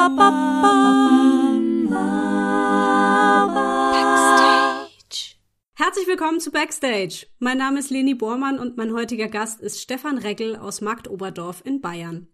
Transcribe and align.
Backstage. 0.00 0.16
Herzlich 5.74 6.06
willkommen 6.06 6.40
zu 6.40 6.50
Backstage. 6.50 7.26
Mein 7.38 7.58
Name 7.58 7.80
ist 7.80 7.90
Leni 7.90 8.14
Bormann 8.14 8.58
und 8.58 8.78
mein 8.78 8.94
heutiger 8.94 9.28
Gast 9.28 9.60
ist 9.60 9.78
Stefan 9.82 10.16
Reggel 10.16 10.56
aus 10.56 10.80
Marktoberdorf 10.80 11.60
in 11.66 11.82
Bayern. 11.82 12.28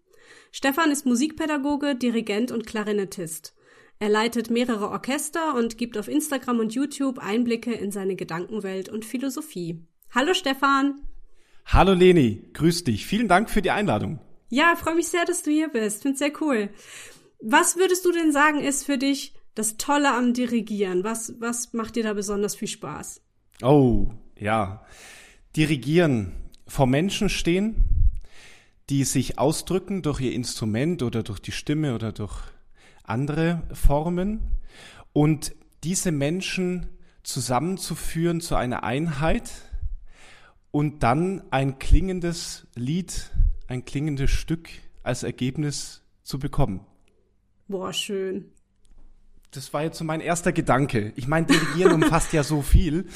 Stefan 0.52 0.92
ist 0.92 1.06
Musikpädagoge, 1.06 1.96
Dirigent 1.96 2.52
und 2.52 2.68
Klarinettist. 2.68 3.52
Er 3.98 4.10
leitet 4.10 4.48
mehrere 4.48 4.90
Orchester 4.90 5.56
und 5.56 5.76
gibt 5.76 5.98
auf 5.98 6.06
Instagram 6.06 6.60
und 6.60 6.72
YouTube 6.72 7.18
Einblicke 7.18 7.72
in 7.72 7.90
seine 7.90 8.14
Gedankenwelt 8.14 8.88
und 8.88 9.04
Philosophie. 9.04 9.84
Hallo 10.14 10.34
Stefan. 10.34 11.00
Hallo 11.66 11.94
Leni, 11.94 12.48
grüß 12.52 12.84
dich. 12.84 13.06
Vielen 13.06 13.26
Dank 13.26 13.50
für 13.50 13.60
die 13.60 13.72
Einladung. 13.72 14.20
Ja, 14.50 14.76
freue 14.76 14.94
mich 14.94 15.08
sehr, 15.08 15.24
dass 15.24 15.42
du 15.42 15.50
hier 15.50 15.68
bist. 15.68 16.02
Find's 16.02 16.20
sehr 16.20 16.30
cool. 16.40 16.70
Was 17.40 17.76
würdest 17.76 18.04
du 18.04 18.12
denn 18.12 18.32
sagen, 18.32 18.60
ist 18.60 18.84
für 18.84 18.98
dich 18.98 19.34
das 19.54 19.76
Tolle 19.76 20.14
am 20.14 20.32
Dirigieren? 20.32 21.04
Was, 21.04 21.34
was 21.40 21.72
macht 21.72 21.96
dir 21.96 22.02
da 22.02 22.12
besonders 22.12 22.54
viel 22.54 22.68
Spaß? 22.68 23.20
Oh, 23.62 24.08
ja. 24.38 24.84
Dirigieren, 25.56 26.32
vor 26.66 26.86
Menschen 26.86 27.28
stehen, 27.28 28.12
die 28.90 29.04
sich 29.04 29.38
ausdrücken 29.38 30.02
durch 30.02 30.20
ihr 30.20 30.32
Instrument 30.32 31.02
oder 31.02 31.22
durch 31.22 31.40
die 31.40 31.52
Stimme 31.52 31.94
oder 31.94 32.12
durch 32.12 32.38
andere 33.02 33.62
Formen 33.72 34.40
und 35.12 35.54
diese 35.84 36.12
Menschen 36.12 36.86
zusammenzuführen 37.22 38.40
zu 38.40 38.54
einer 38.54 38.84
Einheit 38.84 39.50
und 40.70 41.02
dann 41.02 41.42
ein 41.50 41.78
klingendes 41.78 42.66
Lied, 42.74 43.30
ein 43.66 43.84
klingendes 43.84 44.30
Stück 44.30 44.68
als 45.02 45.22
Ergebnis 45.22 46.02
zu 46.22 46.38
bekommen. 46.38 46.86
Boah, 47.68 47.92
schön. 47.92 48.52
Das 49.50 49.72
war 49.72 49.82
jetzt 49.82 49.98
so 49.98 50.04
mein 50.04 50.20
erster 50.20 50.52
Gedanke. 50.52 51.12
Ich 51.16 51.26
meine, 51.26 51.46
Dirigieren 51.46 51.92
umfasst 52.02 52.32
ja 52.32 52.42
so 52.42 52.62
viel, 52.62 53.06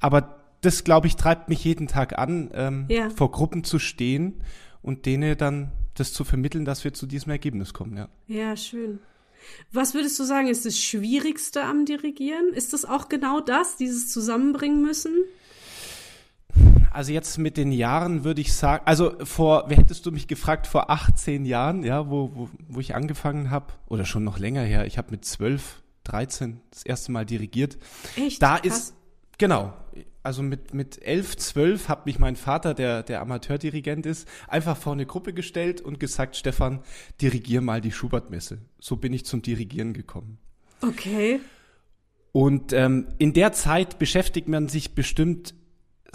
aber 0.00 0.40
das, 0.60 0.84
glaube 0.84 1.06
ich, 1.06 1.16
treibt 1.16 1.48
mich 1.48 1.64
jeden 1.64 1.86
Tag 1.86 2.18
an, 2.18 2.50
ähm, 2.54 2.86
ja. 2.88 3.10
vor 3.10 3.30
Gruppen 3.30 3.64
zu 3.64 3.78
stehen 3.78 4.42
und 4.82 5.06
denen 5.06 5.36
dann 5.38 5.72
das 5.94 6.12
zu 6.12 6.24
vermitteln, 6.24 6.64
dass 6.64 6.84
wir 6.84 6.92
zu 6.92 7.06
diesem 7.06 7.30
Ergebnis 7.30 7.72
kommen. 7.72 7.96
Ja, 7.96 8.08
ja 8.26 8.56
schön. 8.56 8.98
Was 9.72 9.94
würdest 9.94 10.18
du 10.18 10.24
sagen, 10.24 10.48
ist 10.48 10.66
das 10.66 10.76
Schwierigste 10.76 11.62
am 11.62 11.84
Dirigieren? 11.84 12.52
Ist 12.52 12.72
das 12.72 12.84
auch 12.84 13.08
genau 13.08 13.40
das, 13.40 13.76
dieses 13.76 14.08
Zusammenbringen 14.08 14.82
müssen? 14.82 15.14
Also 16.92 17.12
jetzt 17.12 17.38
mit 17.38 17.56
den 17.56 17.72
Jahren 17.72 18.24
würde 18.24 18.40
ich 18.40 18.52
sagen, 18.54 18.82
also 18.86 19.14
vor, 19.24 19.64
wer 19.68 19.76
hättest 19.76 20.06
du 20.06 20.12
mich 20.12 20.28
gefragt, 20.28 20.66
vor 20.66 20.90
18 20.90 21.44
Jahren, 21.44 21.82
ja, 21.82 22.08
wo, 22.08 22.30
wo, 22.34 22.48
wo 22.68 22.80
ich 22.80 22.94
angefangen 22.94 23.50
habe, 23.50 23.72
oder 23.86 24.04
schon 24.04 24.24
noch 24.24 24.38
länger 24.38 24.62
her, 24.62 24.86
ich 24.86 24.98
habe 24.98 25.10
mit 25.10 25.24
12, 25.24 25.82
13 26.04 26.60
das 26.70 26.84
erste 26.84 27.12
Mal 27.12 27.26
dirigiert. 27.26 27.78
Echt? 28.16 28.42
Da 28.42 28.58
Krass. 28.58 28.66
ist, 28.66 28.94
genau, 29.38 29.74
also 30.26 30.42
mit, 30.42 30.74
mit 30.74 31.00
11, 31.02 31.36
12 31.36 31.88
hat 31.88 32.06
mich 32.06 32.18
mein 32.18 32.34
Vater, 32.34 32.74
der, 32.74 33.04
der 33.04 33.20
Amateurdirigent 33.20 34.06
ist, 34.06 34.26
einfach 34.48 34.76
vor 34.76 34.92
eine 34.92 35.06
Gruppe 35.06 35.32
gestellt 35.32 35.80
und 35.80 36.00
gesagt, 36.00 36.34
Stefan, 36.34 36.82
dirigier 37.20 37.60
mal 37.60 37.80
die 37.80 37.92
Schubert-Messe. 37.92 38.58
So 38.80 38.96
bin 38.96 39.12
ich 39.12 39.24
zum 39.24 39.42
Dirigieren 39.42 39.92
gekommen. 39.92 40.38
Okay. 40.80 41.40
Und 42.32 42.72
ähm, 42.72 43.06
in 43.18 43.32
der 43.32 43.52
Zeit 43.52 43.98
beschäftigt 43.98 44.48
man 44.48 44.68
sich 44.68 44.94
bestimmt 44.94 45.54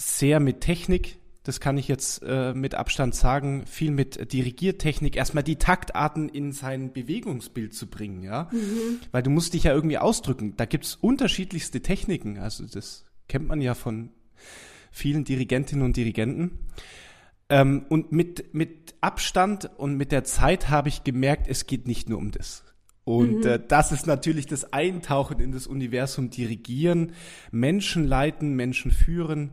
sehr 0.01 0.39
mit 0.39 0.61
Technik. 0.61 1.17
Das 1.43 1.59
kann 1.59 1.77
ich 1.77 1.87
jetzt 1.87 2.21
äh, 2.23 2.53
mit 2.53 2.75
Abstand 2.75 3.15
sagen, 3.15 3.65
viel 3.65 3.89
mit 3.89 4.31
Dirigiertechnik, 4.31 5.15
erstmal 5.15 5.43
die 5.43 5.55
Taktarten 5.55 6.29
in 6.29 6.51
sein 6.51 6.93
Bewegungsbild 6.93 7.73
zu 7.73 7.87
bringen, 7.87 8.21
ja. 8.21 8.47
Mhm. 8.51 8.99
Weil 9.11 9.23
du 9.23 9.31
musst 9.31 9.55
dich 9.55 9.63
ja 9.63 9.73
irgendwie 9.73 9.97
ausdrücken. 9.97 10.55
Da 10.55 10.65
gibt's 10.65 10.95
unterschiedlichste 10.95 11.81
Techniken. 11.81 12.37
Also 12.37 12.65
das 12.67 13.05
kennt 13.27 13.47
man 13.47 13.59
ja 13.59 13.73
von 13.73 14.11
vielen 14.91 15.23
Dirigentinnen 15.23 15.83
und 15.83 15.97
Dirigenten. 15.97 16.59
Ähm, 17.49 17.85
und 17.89 18.11
mit, 18.11 18.53
mit 18.53 18.93
Abstand 19.01 19.69
und 19.77 19.97
mit 19.97 20.11
der 20.11 20.23
Zeit 20.23 20.69
habe 20.69 20.89
ich 20.89 21.03
gemerkt, 21.03 21.47
es 21.47 21.65
geht 21.65 21.87
nicht 21.87 22.07
nur 22.07 22.19
um 22.19 22.29
das. 22.29 22.63
Und 23.03 23.39
mhm. 23.39 23.47
äh, 23.47 23.59
das 23.67 23.91
ist 23.91 24.05
natürlich 24.05 24.45
das 24.45 24.73
Eintauchen 24.73 25.39
in 25.39 25.51
das 25.51 25.65
Universum 25.65 26.29
Dirigieren, 26.29 27.13
Menschen 27.49 28.05
leiten, 28.05 28.55
Menschen 28.55 28.91
führen 28.91 29.51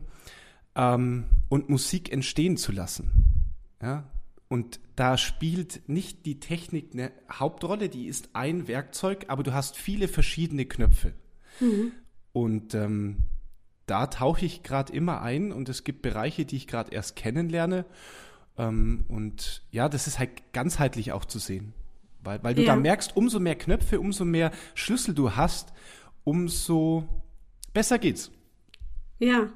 ähm, 0.79 1.25
und 1.49 1.69
Musik 1.69 2.11
entstehen 2.11 2.55
zu 2.55 2.71
lassen. 2.71 3.11
Ja? 3.81 4.05
Und 4.47 4.79
da 4.95 5.17
spielt 5.17 5.87
nicht 5.87 6.25
die 6.25 6.39
Technik 6.39 6.93
eine 6.93 7.11
Hauptrolle, 7.31 7.89
die 7.89 8.07
ist 8.07 8.29
ein 8.33 8.67
Werkzeug, 8.67 9.25
aber 9.27 9.43
du 9.43 9.53
hast 9.53 9.75
viele 9.77 10.07
verschiedene 10.07 10.65
Knöpfe. 10.65 11.13
Mhm. 11.59 11.91
Und 12.31 12.73
ähm, 12.73 13.17
da 13.85 14.07
tauche 14.07 14.45
ich 14.45 14.63
gerade 14.63 14.93
immer 14.93 15.21
ein 15.21 15.51
und 15.51 15.67
es 15.67 15.83
gibt 15.83 16.01
Bereiche, 16.01 16.45
die 16.45 16.55
ich 16.55 16.67
gerade 16.67 16.91
erst 16.91 17.15
kennenlerne. 17.15 17.85
Ähm, 18.57 19.03
und 19.09 19.63
ja, 19.71 19.89
das 19.89 20.07
ist 20.07 20.17
halt 20.17 20.53
ganzheitlich 20.53 21.11
auch 21.11 21.25
zu 21.25 21.39
sehen. 21.39 21.73
Weil, 22.23 22.41
weil 22.43 22.55
du 22.55 22.63
ja. 22.63 22.73
da 22.73 22.75
merkst, 22.79 23.15
umso 23.15 23.39
mehr 23.39 23.55
Knöpfe, 23.55 23.99
umso 23.99 24.25
mehr 24.25 24.51
Schlüssel 24.75 25.13
du 25.13 25.35
hast, 25.35 25.73
umso 26.23 27.07
besser 27.73 27.99
geht's. 27.99 28.31
Ja, 29.19 29.49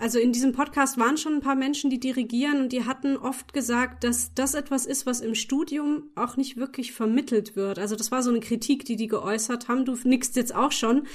also 0.00 0.18
in 0.18 0.32
diesem 0.32 0.52
Podcast 0.52 0.98
waren 0.98 1.16
schon 1.16 1.34
ein 1.34 1.40
paar 1.40 1.54
Menschen, 1.54 1.90
die 1.90 2.00
dirigieren 2.00 2.60
und 2.60 2.72
die 2.72 2.84
hatten 2.84 3.16
oft 3.16 3.52
gesagt, 3.52 4.04
dass 4.04 4.34
das 4.34 4.54
etwas 4.54 4.86
ist, 4.86 5.06
was 5.06 5.20
im 5.20 5.34
Studium 5.34 6.04
auch 6.14 6.36
nicht 6.36 6.56
wirklich 6.56 6.92
vermittelt 6.92 7.56
wird. 7.56 7.78
Also 7.78 7.96
das 7.96 8.10
war 8.10 8.22
so 8.22 8.30
eine 8.30 8.40
Kritik, 8.40 8.84
die 8.84 8.96
die 8.96 9.08
geäußert 9.08 9.68
haben. 9.68 9.84
Du 9.84 9.96
nickst 10.04 10.36
jetzt 10.36 10.54
auch 10.54 10.72
schon. 10.72 11.06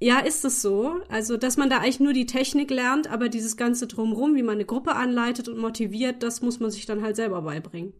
Ja, 0.00 0.20
ist 0.20 0.44
es 0.44 0.62
so. 0.62 1.00
Also, 1.08 1.36
dass 1.36 1.56
man 1.56 1.70
da 1.70 1.78
eigentlich 1.78 1.98
nur 1.98 2.12
die 2.12 2.26
Technik 2.26 2.70
lernt, 2.70 3.10
aber 3.10 3.28
dieses 3.28 3.56
ganze 3.56 3.88
Drumrum, 3.88 4.36
wie 4.36 4.44
man 4.44 4.54
eine 4.54 4.64
Gruppe 4.64 4.94
anleitet 4.94 5.48
und 5.48 5.58
motiviert, 5.58 6.22
das 6.22 6.40
muss 6.40 6.60
man 6.60 6.70
sich 6.70 6.86
dann 6.86 7.02
halt 7.02 7.16
selber 7.16 7.42
beibringen. 7.42 7.92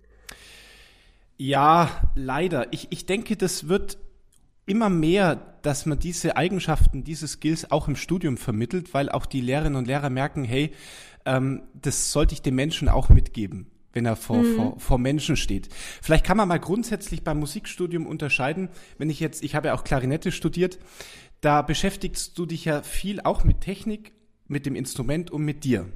Ja, 1.38 1.90
leider. 2.14 2.72
Ich, 2.72 2.88
ich 2.90 3.06
denke, 3.06 3.36
das 3.36 3.68
wird 3.68 3.98
immer 4.68 4.88
mehr, 4.88 5.36
dass 5.62 5.86
man 5.86 5.98
diese 5.98 6.36
Eigenschaften, 6.36 7.04
diese 7.04 7.26
Skills 7.26 7.70
auch 7.70 7.88
im 7.88 7.96
Studium 7.96 8.36
vermittelt, 8.36 8.94
weil 8.94 9.08
auch 9.08 9.26
die 9.26 9.40
Lehrerinnen 9.40 9.76
und 9.76 9.86
Lehrer 9.86 10.10
merken, 10.10 10.44
hey, 10.44 10.72
ähm, 11.24 11.62
das 11.74 12.12
sollte 12.12 12.34
ich 12.34 12.42
dem 12.42 12.54
Menschen 12.54 12.88
auch 12.88 13.08
mitgeben 13.08 13.70
wenn 13.92 14.06
er 14.06 14.16
vor, 14.16 14.36
mhm. 14.36 14.54
vor, 14.54 14.78
vor 14.78 14.98
Menschen 14.98 15.36
steht. 15.36 15.68
Vielleicht 16.02 16.24
kann 16.24 16.36
man 16.36 16.46
mal 16.46 16.60
grundsätzlich 16.60 17.24
beim 17.24 17.40
Musikstudium 17.40 18.06
unterscheiden, 18.06 18.68
wenn 18.98 19.10
ich 19.10 19.18
jetzt, 19.18 19.42
ich 19.42 19.54
habe 19.54 19.68
ja 19.68 19.74
auch 19.74 19.82
Klarinette 19.82 20.30
studiert, 20.30 20.78
da 21.40 21.62
beschäftigst 21.62 22.38
du 22.38 22.46
dich 22.46 22.64
ja 22.64 22.82
viel 22.82 23.20
auch 23.20 23.44
mit 23.44 23.60
Technik, 23.60 24.12
mit 24.46 24.66
dem 24.66 24.76
Instrument 24.76 25.30
und 25.30 25.44
mit 25.44 25.64
dir. 25.64 25.86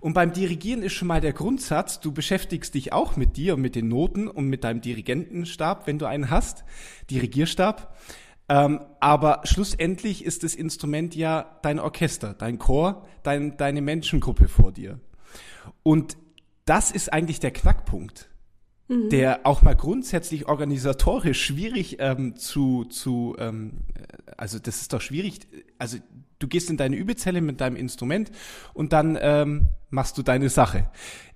Und 0.00 0.12
beim 0.14 0.32
Dirigieren 0.32 0.82
ist 0.82 0.92
schon 0.92 1.08
mal 1.08 1.20
der 1.20 1.32
Grundsatz, 1.32 2.00
du 2.00 2.12
beschäftigst 2.12 2.74
dich 2.74 2.92
auch 2.92 3.16
mit 3.16 3.36
dir 3.36 3.54
und 3.54 3.60
mit 3.60 3.74
den 3.74 3.88
Noten 3.88 4.28
und 4.28 4.46
mit 4.46 4.64
deinem 4.64 4.80
Dirigentenstab, 4.80 5.86
wenn 5.86 5.98
du 5.98 6.06
einen 6.06 6.30
hast, 6.30 6.64
Dirigierstab. 7.10 7.96
Ähm, 8.48 8.80
aber 9.00 9.42
schlussendlich 9.44 10.24
ist 10.24 10.42
das 10.42 10.54
Instrument 10.54 11.14
ja 11.14 11.58
dein 11.62 11.78
Orchester, 11.78 12.34
dein 12.34 12.58
Chor, 12.58 13.06
dein, 13.22 13.56
deine 13.56 13.82
Menschengruppe 13.82 14.48
vor 14.48 14.72
dir. 14.72 15.00
Und 15.82 16.16
das 16.64 16.90
ist 16.90 17.12
eigentlich 17.12 17.40
der 17.40 17.50
Knackpunkt, 17.50 18.27
mhm. 18.88 19.10
der 19.10 19.40
auch 19.44 19.62
mal 19.62 19.76
grundsätzlich 19.76 20.48
organisatorisch 20.48 21.44
schwierig 21.44 21.96
ähm, 22.00 22.36
zu, 22.36 22.84
zu 22.86 23.36
ähm, 23.38 23.84
also 24.36 24.58
das 24.58 24.80
ist 24.80 24.92
doch 24.92 25.00
schwierig, 25.00 25.40
also 25.78 25.98
du 26.38 26.48
gehst 26.48 26.70
in 26.70 26.76
deine 26.76 26.96
Übezelle 26.96 27.40
mit 27.40 27.60
deinem 27.60 27.76
Instrument 27.76 28.30
und 28.74 28.92
dann 28.92 29.18
ähm, 29.20 29.68
machst 29.90 30.18
du 30.18 30.22
deine 30.22 30.48
Sache. 30.48 30.90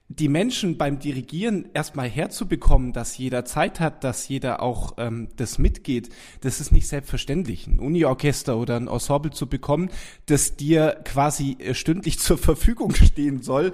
Die 0.09 0.29
Menschen 0.29 0.77
beim 0.77 0.99
Dirigieren 0.99 1.71
erstmal 1.73 2.09
herzubekommen, 2.09 2.93
dass 2.93 3.17
jeder 3.17 3.47
Zeit 3.47 3.81
hat, 3.81 4.05
dass 4.05 4.29
jeder 4.29 4.63
auch 4.63 4.95
ähm, 4.99 5.29
das 5.37 5.59
mitgeht, 5.59 6.11
das 6.43 6.61
ist 6.61 6.71
nicht 6.71 6.87
selbstverständlich. 6.87 7.67
Ein 7.67 7.79
Uniorchester 7.79 8.59
oder 8.59 8.77
ein 8.77 8.89
Ensemble 8.89 9.31
zu 9.31 9.47
bekommen, 9.47 9.91
das 10.27 10.57
dir 10.57 11.01
quasi 11.05 11.57
äh, 11.59 11.73
stündlich 11.73 12.19
zur 12.19 12.37
Verfügung 12.37 12.95
stehen 12.95 13.43
soll, 13.43 13.73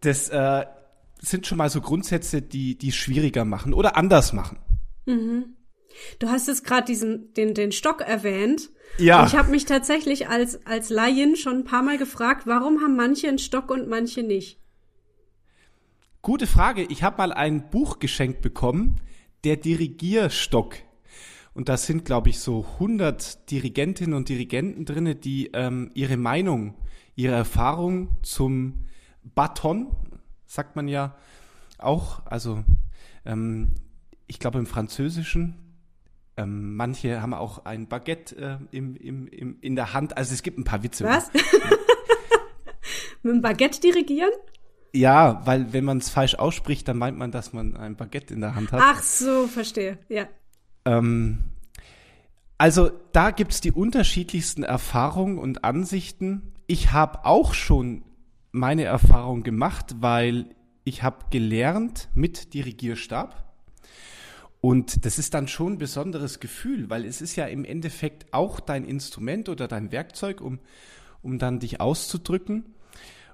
das 0.00 0.28
äh, 0.30 0.64
sind 1.20 1.46
schon 1.46 1.58
mal 1.58 1.70
so 1.70 1.80
Grundsätze, 1.80 2.42
die 2.42 2.76
die 2.76 2.92
schwieriger 2.92 3.44
machen 3.44 3.74
oder 3.74 3.96
anders 3.96 4.32
machen. 4.32 4.58
Mhm. 5.06 5.56
Du 6.18 6.28
hast 6.28 6.48
jetzt 6.48 6.64
gerade 6.64 6.84
diesen 6.84 7.34
den 7.34 7.54
den 7.54 7.72
Stock 7.72 8.00
erwähnt. 8.00 8.70
Ja. 8.98 9.20
Und 9.20 9.28
ich 9.28 9.36
habe 9.36 9.50
mich 9.50 9.64
tatsächlich 9.64 10.28
als 10.28 10.64
als 10.66 10.90
Laien 10.90 11.36
schon 11.36 11.58
ein 11.58 11.64
paar 11.64 11.82
Mal 11.82 11.98
gefragt, 11.98 12.46
warum 12.46 12.80
haben 12.80 12.96
manche 12.96 13.28
einen 13.28 13.38
Stock 13.38 13.70
und 13.70 13.88
manche 13.88 14.22
nicht? 14.22 14.58
Gute 16.22 16.46
Frage. 16.46 16.82
Ich 16.82 17.02
habe 17.02 17.18
mal 17.18 17.32
ein 17.32 17.70
Buch 17.70 17.98
geschenkt 17.98 18.42
bekommen, 18.42 18.96
der 19.44 19.56
Dirigierstock. 19.56 20.76
Und 21.54 21.68
da 21.68 21.76
sind, 21.76 22.04
glaube 22.04 22.28
ich, 22.28 22.38
so 22.38 22.66
100 22.74 23.50
Dirigentinnen 23.50 24.14
und 24.14 24.28
Dirigenten 24.28 24.84
drinne, 24.84 25.14
die 25.14 25.50
ähm, 25.52 25.90
ihre 25.94 26.16
Meinung, 26.16 26.74
ihre 27.16 27.34
Erfahrung 27.34 28.16
zum 28.22 28.86
Baton, 29.34 29.96
sagt 30.50 30.74
man 30.74 30.88
ja 30.88 31.14
auch, 31.78 32.26
also 32.26 32.64
ähm, 33.24 33.70
ich 34.26 34.40
glaube 34.40 34.58
im 34.58 34.66
Französischen. 34.66 35.54
Ähm, 36.36 36.74
manche 36.74 37.22
haben 37.22 37.34
auch 37.34 37.64
ein 37.64 37.86
Baguette 37.86 38.36
äh, 38.36 38.76
im, 38.76 38.96
im, 38.96 39.28
im, 39.28 39.58
in 39.60 39.76
der 39.76 39.92
Hand. 39.94 40.16
Also 40.16 40.34
es 40.34 40.42
gibt 40.42 40.58
ein 40.58 40.64
paar 40.64 40.82
Witze. 40.82 41.04
Was? 41.04 41.30
Mit 43.22 43.34
dem 43.34 43.42
Baguette 43.42 43.80
dirigieren? 43.80 44.32
Ja, 44.92 45.40
weil 45.44 45.72
wenn 45.72 45.84
man 45.84 45.98
es 45.98 46.10
falsch 46.10 46.34
ausspricht, 46.34 46.88
dann 46.88 46.98
meint 46.98 47.16
man, 47.16 47.30
dass 47.30 47.52
man 47.52 47.76
ein 47.76 47.94
Baguette 47.94 48.34
in 48.34 48.40
der 48.40 48.56
Hand 48.56 48.72
hat. 48.72 48.80
Ach 48.82 49.02
so, 49.02 49.46
verstehe. 49.46 49.98
Ja. 50.08 50.26
Ähm, 50.84 51.44
also 52.58 52.90
da 53.12 53.30
gibt's 53.30 53.60
die 53.60 53.70
unterschiedlichsten 53.70 54.64
Erfahrungen 54.64 55.38
und 55.38 55.62
Ansichten. 55.62 56.54
Ich 56.66 56.90
habe 56.90 57.24
auch 57.24 57.54
schon 57.54 58.02
meine 58.52 58.84
Erfahrung 58.84 59.42
gemacht, 59.42 59.96
weil 60.00 60.46
ich 60.84 61.02
habe 61.02 61.26
gelernt 61.30 62.08
mit 62.14 62.54
Dirigierstab. 62.54 63.50
Und 64.60 65.06
das 65.06 65.18
ist 65.18 65.32
dann 65.34 65.48
schon 65.48 65.74
ein 65.74 65.78
besonderes 65.78 66.40
Gefühl, 66.40 66.90
weil 66.90 67.04
es 67.04 67.22
ist 67.22 67.36
ja 67.36 67.46
im 67.46 67.64
Endeffekt 67.64 68.32
auch 68.32 68.60
dein 68.60 68.84
Instrument 68.84 69.48
oder 69.48 69.68
dein 69.68 69.90
Werkzeug, 69.90 70.40
um, 70.40 70.58
um 71.22 71.38
dann 71.38 71.60
dich 71.60 71.80
auszudrücken. 71.80 72.74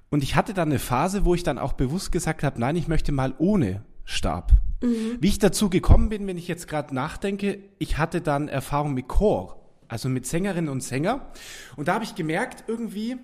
Und 0.09 0.23
ich 0.23 0.35
hatte 0.35 0.53
dann 0.53 0.69
eine 0.69 0.79
Phase, 0.79 1.25
wo 1.25 1.35
ich 1.35 1.43
dann 1.43 1.57
auch 1.57 1.73
bewusst 1.73 2.13
gesagt 2.13 2.43
habe, 2.43 2.59
nein, 2.59 2.77
ich 2.77 2.87
möchte 2.87 3.11
mal 3.11 3.35
ohne 3.39 3.83
Stab. 4.05 4.53
Mhm. 4.81 5.17
Wie 5.19 5.27
ich 5.27 5.39
dazu 5.39 5.69
gekommen 5.69 6.07
bin, 6.07 6.27
wenn 6.27 6.37
ich 6.37 6.47
jetzt 6.47 6.67
gerade 6.67 6.95
nachdenke, 6.95 7.59
ich 7.77 7.97
hatte 7.97 8.21
dann 8.21 8.47
Erfahrung 8.47 8.93
mit 8.93 9.09
Chor, 9.09 9.61
also 9.89 10.07
mit 10.07 10.25
Sängerinnen 10.25 10.69
und 10.69 10.81
Sänger. 10.81 11.27
Und 11.75 11.89
da 11.89 11.95
habe 11.95 12.05
ich 12.05 12.15
gemerkt, 12.15 12.63
irgendwie, 12.67 13.17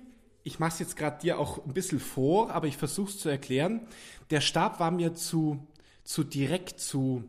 ich 0.44 0.60
mache 0.60 0.74
es 0.74 0.80
jetzt 0.80 0.98
gerade 0.98 1.22
dir 1.22 1.40
auch 1.40 1.66
ein 1.66 1.74
bisschen 1.74 2.00
vor, 2.00 2.52
aber 2.52 2.68
ich 2.68 2.78
versuche 2.78 3.10
es 3.10 3.20
zu 3.20 3.30
erklären. 3.30 3.88
Der 4.30 4.42
Stab 4.42 4.80
war 4.80 4.92
mir 4.92 5.14
zu, 5.14 5.66
zu 6.04 6.24
direkt, 6.24 6.80
zu, 6.80 7.24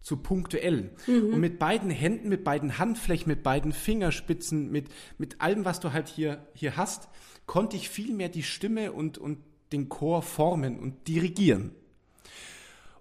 zu 0.00 0.18
punktuell. 0.18 0.90
Mhm. 1.06 1.34
Und 1.34 1.40
mit 1.40 1.58
beiden 1.58 1.90
Händen, 1.90 2.28
mit 2.28 2.44
beiden 2.44 2.78
Handflächen, 2.78 3.28
mit 3.28 3.42
beiden 3.42 3.72
Fingerspitzen, 3.72 4.70
mit, 4.70 4.88
mit 5.18 5.40
allem, 5.40 5.64
was 5.64 5.80
du 5.80 5.92
halt 5.92 6.08
hier, 6.08 6.46
hier 6.54 6.76
hast, 6.76 7.08
konnte 7.46 7.76
ich 7.76 7.88
viel 7.88 8.14
mehr 8.14 8.28
die 8.28 8.44
Stimme 8.44 8.92
und, 8.92 9.18
und 9.18 9.38
den 9.72 9.88
Chor 9.88 10.22
formen 10.22 10.78
und 10.78 11.08
dirigieren. 11.08 11.72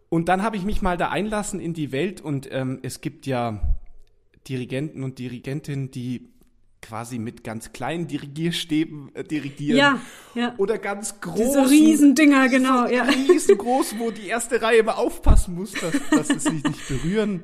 Und 0.10 0.28
dann 0.28 0.42
habe 0.42 0.58
ich 0.58 0.64
mich 0.64 0.82
mal 0.82 0.98
da 0.98 1.10
einlassen 1.10 1.60
in 1.60 1.76
die 1.76 1.92
Welt 1.92 2.20
und 2.20 2.50
ähm, 2.52 2.80
es 2.82 3.02
gibt 3.02 3.28
ja 3.28 3.78
Dirigenten 4.48 5.04
und 5.04 5.20
Dirigentinnen, 5.20 5.92
die 5.92 6.30
quasi 6.90 7.20
mit 7.20 7.44
ganz 7.44 7.72
kleinen 7.72 8.08
Dirigierstäben 8.08 9.14
äh, 9.14 9.24
dirigieren. 9.24 9.78
Ja, 9.78 10.02
ja. 10.34 10.56
Oder 10.58 10.80
ganz 10.80 11.22
großen. 11.22 11.46
Diese 11.46 11.70
Riesendinger, 11.70 12.50
genau, 12.50 12.88
so 12.88 12.94
ja. 12.94 13.04
Riesengroß, 13.04 14.00
wo 14.00 14.10
die 14.10 14.26
erste 14.26 14.60
Reihe 14.60 14.80
immer 14.80 14.98
aufpassen 14.98 15.54
muss, 15.54 15.74
dass, 15.74 15.94
dass 16.10 16.30
es 16.32 16.44
sich 16.46 16.64
nicht 16.64 16.88
berühren. 16.88 17.44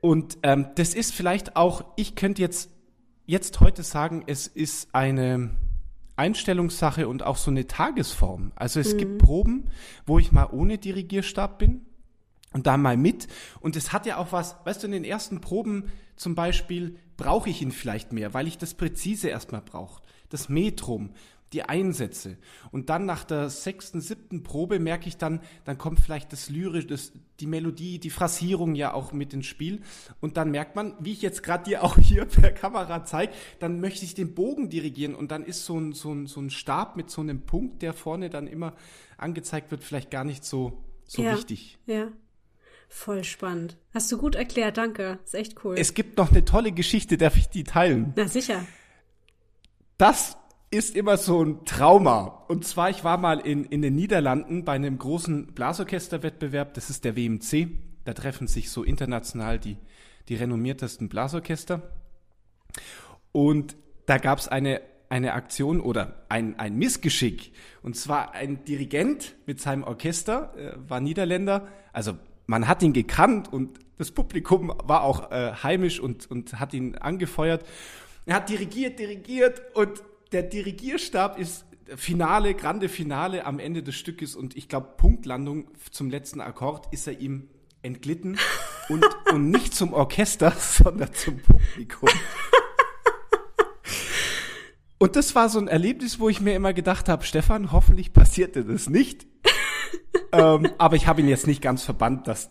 Und 0.00 0.38
ähm, 0.44 0.66
das 0.76 0.94
ist 0.94 1.12
vielleicht 1.12 1.56
auch, 1.56 1.84
ich 1.96 2.14
könnte 2.14 2.40
jetzt, 2.40 2.70
jetzt 3.26 3.58
heute 3.58 3.82
sagen, 3.82 4.22
es 4.28 4.46
ist 4.46 4.94
eine 4.94 5.50
Einstellungssache 6.14 7.08
und 7.08 7.24
auch 7.24 7.36
so 7.36 7.50
eine 7.50 7.66
Tagesform. 7.66 8.52
Also 8.54 8.78
es 8.78 8.94
mhm. 8.94 8.98
gibt 8.98 9.18
Proben, 9.18 9.64
wo 10.06 10.20
ich 10.20 10.30
mal 10.30 10.46
ohne 10.52 10.78
Dirigierstab 10.78 11.58
bin 11.58 11.84
und 12.52 12.68
da 12.68 12.76
mal 12.76 12.96
mit. 12.96 13.26
Und 13.58 13.74
es 13.74 13.92
hat 13.92 14.06
ja 14.06 14.18
auch 14.18 14.30
was, 14.30 14.54
weißt 14.64 14.84
du, 14.84 14.86
in 14.86 14.92
den 14.92 15.04
ersten 15.04 15.40
Proben 15.40 15.90
zum 16.14 16.36
Beispiel 16.36 16.96
brauche 17.22 17.50
ich 17.50 17.62
ihn 17.62 17.70
vielleicht 17.70 18.12
mehr, 18.12 18.34
weil 18.34 18.48
ich 18.48 18.58
das 18.58 18.74
Präzise 18.74 19.28
erstmal 19.28 19.62
brauche. 19.62 20.02
Das 20.28 20.48
Metrum, 20.48 21.10
die 21.52 21.62
Einsätze. 21.62 22.36
Und 22.72 22.90
dann 22.90 23.06
nach 23.06 23.22
der 23.22 23.48
sechsten, 23.48 24.00
siebten 24.00 24.42
Probe 24.42 24.80
merke 24.80 25.06
ich 25.06 25.18
dann, 25.18 25.40
dann 25.64 25.78
kommt 25.78 26.00
vielleicht 26.00 26.32
das 26.32 26.48
Lyrische, 26.48 26.88
das, 26.88 27.12
die 27.38 27.46
Melodie, 27.46 28.00
die 28.00 28.10
Phrasierung 28.10 28.74
ja 28.74 28.92
auch 28.92 29.12
mit 29.12 29.34
ins 29.34 29.46
Spiel. 29.46 29.82
Und 30.20 30.36
dann 30.36 30.50
merkt 30.50 30.74
man, 30.74 30.94
wie 30.98 31.12
ich 31.12 31.22
jetzt 31.22 31.44
gerade 31.44 31.64
dir 31.64 31.84
auch 31.84 31.96
hier 31.96 32.24
per 32.24 32.50
Kamera 32.50 33.04
zeige, 33.04 33.32
dann 33.60 33.80
möchte 33.80 34.04
ich 34.04 34.14
den 34.14 34.34
Bogen 34.34 34.68
dirigieren 34.68 35.14
und 35.14 35.30
dann 35.30 35.44
ist 35.44 35.64
so 35.64 35.78
ein, 35.78 35.92
so 35.92 36.12
ein, 36.12 36.26
so 36.26 36.40
ein 36.40 36.50
Stab 36.50 36.96
mit 36.96 37.08
so 37.08 37.20
einem 37.20 37.42
Punkt, 37.42 37.82
der 37.82 37.92
vorne 37.92 38.30
dann 38.30 38.48
immer 38.48 38.74
angezeigt 39.16 39.70
wird, 39.70 39.84
vielleicht 39.84 40.10
gar 40.10 40.24
nicht 40.24 40.44
so, 40.44 40.82
so 41.06 41.22
ja, 41.22 41.36
wichtig. 41.36 41.78
Ja. 41.86 42.08
Voll 42.94 43.24
spannend. 43.24 43.78
Hast 43.94 44.12
du 44.12 44.18
gut 44.18 44.34
erklärt, 44.34 44.76
danke. 44.76 45.18
Ist 45.24 45.34
echt 45.34 45.64
cool. 45.64 45.76
Es 45.78 45.94
gibt 45.94 46.18
noch 46.18 46.30
eine 46.30 46.44
tolle 46.44 46.72
Geschichte, 46.72 47.16
darf 47.16 47.36
ich 47.36 47.48
die 47.48 47.64
teilen? 47.64 48.12
Na 48.16 48.28
sicher. 48.28 48.64
Das 49.96 50.36
ist 50.70 50.94
immer 50.94 51.16
so 51.16 51.42
ein 51.42 51.64
Trauma. 51.64 52.44
Und 52.48 52.66
zwar, 52.66 52.90
ich 52.90 53.02
war 53.02 53.16
mal 53.16 53.40
in, 53.40 53.64
in 53.64 53.80
den 53.80 53.96
Niederlanden 53.96 54.64
bei 54.64 54.74
einem 54.74 54.98
großen 54.98 55.54
Blasorchesterwettbewerb, 55.54 56.74
das 56.74 56.90
ist 56.90 57.04
der 57.04 57.16
WMC. 57.16 57.70
Da 58.04 58.12
treffen 58.12 58.46
sich 58.46 58.70
so 58.70 58.84
international 58.84 59.58
die, 59.58 59.78
die 60.28 60.34
renommiertesten 60.34 61.08
Blasorchester. 61.08 61.82
Und 63.32 63.74
da 64.04 64.18
gab 64.18 64.38
es 64.38 64.48
eine, 64.48 64.82
eine 65.08 65.32
Aktion 65.32 65.80
oder 65.80 66.26
ein, 66.28 66.58
ein 66.58 66.76
Missgeschick. 66.76 67.52
Und 67.82 67.96
zwar 67.96 68.32
ein 68.32 68.64
Dirigent 68.64 69.34
mit 69.46 69.62
seinem 69.62 69.82
Orchester, 69.82 70.54
äh, 70.56 70.74
war 70.88 71.00
Niederländer. 71.00 71.68
Also 71.94 72.18
man 72.52 72.68
hat 72.68 72.82
ihn 72.82 72.92
gekannt 72.92 73.50
und 73.50 73.78
das 73.96 74.10
Publikum 74.10 74.74
war 74.84 75.04
auch 75.04 75.30
äh, 75.30 75.54
heimisch 75.62 75.98
und, 75.98 76.30
und 76.30 76.60
hat 76.60 76.74
ihn 76.74 76.96
angefeuert. 76.96 77.64
Er 78.26 78.34
hat 78.36 78.50
dirigiert, 78.50 78.98
dirigiert 78.98 79.62
und 79.74 80.02
der 80.32 80.42
Dirigierstab 80.42 81.38
ist 81.38 81.64
Finale, 81.96 82.52
grande 82.52 82.90
Finale 82.90 83.46
am 83.46 83.58
Ende 83.58 83.82
des 83.82 83.94
Stückes 83.94 84.36
und 84.36 84.54
ich 84.54 84.68
glaube 84.68 84.88
Punktlandung 84.98 85.68
zum 85.90 86.10
letzten 86.10 86.42
Akkord 86.42 86.92
ist 86.92 87.06
er 87.06 87.18
ihm 87.20 87.48
entglitten 87.80 88.36
und, 88.90 89.02
und 89.32 89.50
nicht 89.50 89.72
zum 89.74 89.94
Orchester, 89.94 90.50
sondern 90.58 91.10
zum 91.14 91.38
Publikum. 91.38 92.10
Und 94.98 95.16
das 95.16 95.34
war 95.34 95.48
so 95.48 95.58
ein 95.58 95.68
Erlebnis, 95.68 96.20
wo 96.20 96.28
ich 96.28 96.42
mir 96.42 96.54
immer 96.54 96.74
gedacht 96.74 97.08
habe, 97.08 97.24
Stefan, 97.24 97.72
hoffentlich 97.72 98.12
passierte 98.12 98.62
das 98.62 98.90
nicht. 98.90 99.26
Ähm, 100.32 100.68
aber 100.78 100.96
ich 100.96 101.06
habe 101.06 101.20
ihn 101.20 101.28
jetzt 101.28 101.46
nicht 101.46 101.62
ganz 101.62 101.82
verbannt, 101.82 102.26
dass 102.26 102.50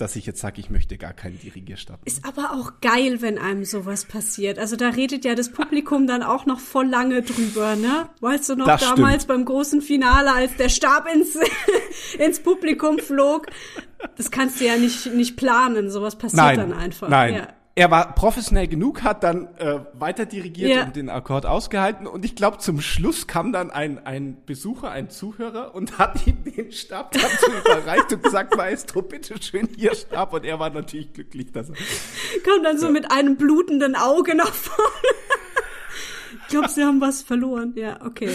dass 0.00 0.14
ich 0.14 0.26
jetzt 0.26 0.40
sage, 0.40 0.60
ich 0.60 0.70
möchte 0.70 0.96
gar 0.96 1.12
keinen 1.12 1.38
Dirigierstab. 1.40 2.00
Ist 2.04 2.24
aber 2.24 2.52
auch 2.52 2.80
geil, 2.80 3.20
wenn 3.20 3.36
einem 3.36 3.64
sowas 3.64 4.04
passiert. 4.04 4.58
Also 4.58 4.76
da 4.76 4.90
redet 4.90 5.24
ja 5.24 5.34
das 5.34 5.50
Publikum 5.50 6.06
dann 6.06 6.22
auch 6.22 6.46
noch 6.46 6.60
voll 6.60 6.86
lange 6.86 7.22
drüber, 7.22 7.74
ne? 7.74 8.08
Weißt 8.20 8.48
du 8.48 8.54
noch 8.54 8.66
das 8.66 8.80
damals 8.80 9.24
stimmt. 9.24 9.28
beim 9.28 9.44
großen 9.44 9.82
Finale, 9.82 10.32
als 10.32 10.56
der 10.56 10.68
Stab 10.68 11.08
ins, 11.12 11.36
ins 12.18 12.40
Publikum 12.40 12.98
flog? 12.98 13.46
Das 14.16 14.30
kannst 14.30 14.60
du 14.60 14.66
ja 14.66 14.76
nicht, 14.76 15.12
nicht 15.12 15.36
planen. 15.36 15.90
Sowas 15.90 16.16
passiert 16.16 16.44
nein, 16.44 16.58
dann 16.58 16.72
einfach. 16.72 17.08
Nein, 17.08 17.34
ja 17.34 17.48
er 17.78 17.92
war 17.92 18.12
professionell 18.12 18.66
genug, 18.66 19.04
hat 19.04 19.22
dann 19.22 19.54
äh, 19.58 19.78
weiter 19.92 20.26
dirigiert 20.26 20.68
ja. 20.68 20.84
und 20.86 20.96
den 20.96 21.08
Akkord 21.08 21.46
ausgehalten. 21.46 22.08
Und 22.08 22.24
ich 22.24 22.34
glaube, 22.34 22.58
zum 22.58 22.80
Schluss 22.80 23.28
kam 23.28 23.52
dann 23.52 23.70
ein, 23.70 24.04
ein 24.04 24.44
Besucher, 24.44 24.90
ein 24.90 25.10
Zuhörer 25.10 25.76
und 25.76 25.96
hat 25.96 26.26
ihm 26.26 26.42
den 26.42 26.72
Stab 26.72 27.12
dazu 27.12 27.46
überreicht 27.60 28.12
und 28.12 28.24
gesagt, 28.24 28.56
Maestro, 28.56 29.02
bitteschön, 29.02 29.68
hier 29.76 29.94
Stab. 29.94 30.32
Und 30.32 30.44
er 30.44 30.58
war 30.58 30.70
natürlich 30.70 31.12
glücklich, 31.12 31.52
dass 31.52 31.68
er... 31.70 31.76
Kam 32.42 32.64
dann 32.64 32.78
so 32.78 32.86
ja. 32.86 32.92
mit 32.92 33.12
einem 33.12 33.36
blutenden 33.36 33.94
Auge 33.94 34.34
nach 34.34 34.52
vorne. 34.52 35.14
ich 36.42 36.48
glaube, 36.48 36.68
sie 36.70 36.82
haben 36.82 37.00
was 37.00 37.22
verloren. 37.22 37.74
Ja, 37.76 38.04
okay. 38.04 38.34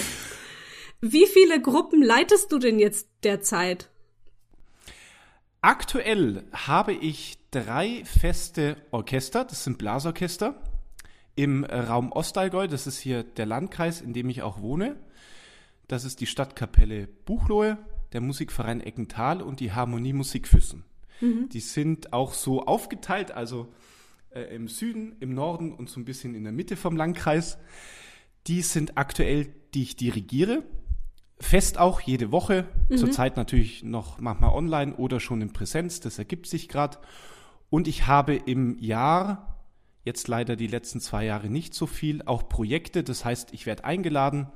Wie 1.02 1.26
viele 1.26 1.62
Gruppen 1.62 2.02
leitest 2.02 2.50
du 2.54 2.60
denn 2.60 2.80
jetzt 2.80 3.10
derzeit? 3.26 3.90
Aktuell 5.64 6.44
habe 6.52 6.92
ich 6.92 7.38
drei 7.50 8.04
feste 8.04 8.76
Orchester, 8.92 9.46
das 9.46 9.64
sind 9.64 9.78
Blasorchester, 9.78 10.62
im 11.36 11.64
Raum 11.64 12.12
Ostallgäu, 12.12 12.68
das 12.68 12.86
ist 12.86 13.00
hier 13.00 13.24
der 13.24 13.46
Landkreis, 13.46 14.02
in 14.02 14.12
dem 14.12 14.28
ich 14.28 14.42
auch 14.42 14.60
wohne. 14.60 14.98
Das 15.88 16.04
ist 16.04 16.20
die 16.20 16.26
Stadtkapelle 16.26 17.08
Buchlohe, 17.08 17.78
der 18.12 18.20
Musikverein 18.20 18.82
Eckental 18.82 19.42
und 19.42 19.62
die 19.62 19.72
Harmonie 19.72 20.12
Musikfüssen. 20.12 20.84
Mhm. 21.22 21.48
Die 21.48 21.62
sind 21.62 22.12
auch 22.12 22.34
so 22.34 22.66
aufgeteilt, 22.66 23.32
also 23.32 23.74
äh, 24.32 24.54
im 24.54 24.68
Süden, 24.68 25.16
im 25.22 25.34
Norden 25.34 25.72
und 25.72 25.90
so 25.90 25.98
ein 26.02 26.04
bisschen 26.04 26.36
in 26.36 26.44
der 26.44 26.52
Mitte 26.52 26.76
vom 26.76 26.98
Landkreis. 26.98 27.58
Die 28.48 28.64
sind 28.64 28.98
aktuell, 28.98 29.54
die 29.74 29.84
ich 29.84 29.96
dirigiere 29.96 30.64
fest 31.40 31.78
auch 31.78 32.02
jede 32.02 32.32
Woche. 32.32 32.66
Mhm. 32.90 32.98
Zurzeit 32.98 33.38
natürlich 33.38 33.84
noch 33.84 34.20
manchmal 34.20 34.54
online 34.54 34.96
oder 34.96 35.20
schon 35.20 35.42
in 35.42 35.54
Präsenz. 35.54 36.00
Das 36.00 36.18
ergibt 36.18 36.48
sich 36.48 36.70
gerade. 36.70 36.98
Und 37.70 37.88
ich 37.88 38.08
habe 38.08 38.36
im 38.36 38.78
Jahr, 38.80 39.60
jetzt 40.04 40.28
leider 40.28 40.56
die 40.56 40.68
letzten 40.68 41.00
zwei 41.00 41.26
Jahre 41.26 41.50
nicht 41.50 41.74
so 41.74 41.88
viel, 41.88 42.22
auch 42.24 42.48
Projekte. 42.48 43.04
Das 43.04 43.26
heißt, 43.26 43.54
ich 43.54 43.66
werde 43.66 43.84
eingeladen, 43.84 44.48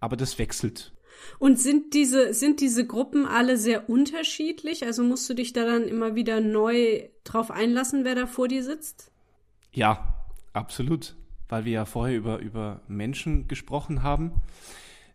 aber 0.00 0.16
das 0.16 0.38
wechselt. 0.38 0.92
Und 1.38 1.60
sind 1.60 1.94
diese, 1.94 2.34
sind 2.34 2.60
diese 2.60 2.86
Gruppen 2.86 3.26
alle 3.26 3.56
sehr 3.56 3.88
unterschiedlich? 3.88 4.84
Also 4.84 5.04
musst 5.04 5.28
du 5.28 5.34
dich 5.34 5.52
da 5.52 5.64
dann 5.64 5.84
immer 5.84 6.14
wieder 6.14 6.40
neu 6.40 7.08
drauf 7.24 7.50
einlassen, 7.50 8.04
wer 8.04 8.14
da 8.14 8.26
vor 8.26 8.48
dir 8.48 8.64
sitzt? 8.64 9.12
Ja, 9.72 10.24
absolut. 10.52 11.14
Weil 11.48 11.64
wir 11.64 11.72
ja 11.72 11.84
vorher 11.84 12.16
über, 12.16 12.38
über 12.38 12.80
Menschen 12.88 13.46
gesprochen 13.46 14.02
haben 14.02 14.40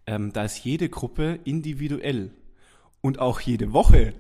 ähm, 0.08 0.34
da 0.34 0.46
ist 0.46 0.64
jede 0.64 0.90
Gruppe 0.90 1.40
individuell 1.44 2.32
und 3.02 3.20
auch 3.20 3.40
jede 3.40 3.74
Woche 3.74 4.14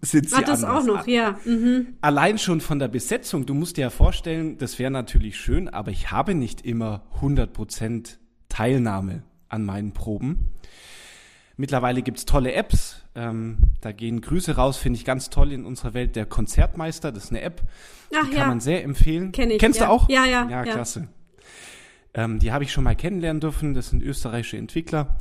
sind 0.00 0.30
sie 0.30 0.36
Ach, 0.36 0.42
das 0.42 0.64
anders. 0.64 0.84
auch 0.84 0.86
noch, 0.86 1.06
ja. 1.06 1.38
Mhm. 1.44 1.88
Allein 2.00 2.38
schon 2.38 2.60
von 2.60 2.78
der 2.78 2.88
Besetzung, 2.88 3.44
du 3.44 3.52
musst 3.52 3.76
dir 3.76 3.82
ja 3.82 3.90
vorstellen, 3.90 4.56
das 4.56 4.78
wäre 4.78 4.90
natürlich 4.90 5.38
schön, 5.38 5.68
aber 5.68 5.90
ich 5.90 6.10
habe 6.10 6.34
nicht 6.34 6.64
immer 6.64 7.04
100% 7.20 8.16
Teilnahme 8.48 9.24
an 9.48 9.64
meinen 9.64 9.92
Proben. 9.92 10.52
Mittlerweile 11.56 12.00
gibt's 12.00 12.24
tolle 12.24 12.54
Apps, 12.54 13.02
ähm, 13.14 13.58
da 13.82 13.92
gehen 13.92 14.22
Grüße 14.22 14.56
raus, 14.56 14.78
finde 14.78 14.98
ich 14.98 15.04
ganz 15.04 15.28
toll 15.28 15.52
in 15.52 15.66
unserer 15.66 15.92
Welt. 15.92 16.16
Der 16.16 16.24
Konzertmeister, 16.24 17.12
das 17.12 17.24
ist 17.24 17.30
eine 17.30 17.42
App, 17.42 17.62
Ach 18.14 18.24
die 18.24 18.30
kann 18.30 18.38
ja, 18.38 18.46
man 18.46 18.60
sehr 18.60 18.82
empfehlen. 18.82 19.32
Kenn 19.32 19.50
ich, 19.50 19.58
Kennst 19.58 19.80
ja. 19.80 19.86
du 19.86 19.92
auch? 19.92 20.08
Ja, 20.08 20.24
ja, 20.24 20.48
Ja, 20.48 20.64
ja. 20.64 20.72
klasse. 20.72 21.08
Ähm, 22.14 22.38
die 22.38 22.52
habe 22.52 22.64
ich 22.64 22.72
schon 22.72 22.84
mal 22.84 22.96
kennenlernen 22.96 23.40
dürfen, 23.40 23.74
das 23.74 23.90
sind 23.90 24.02
österreichische 24.02 24.56
Entwickler. 24.56 25.20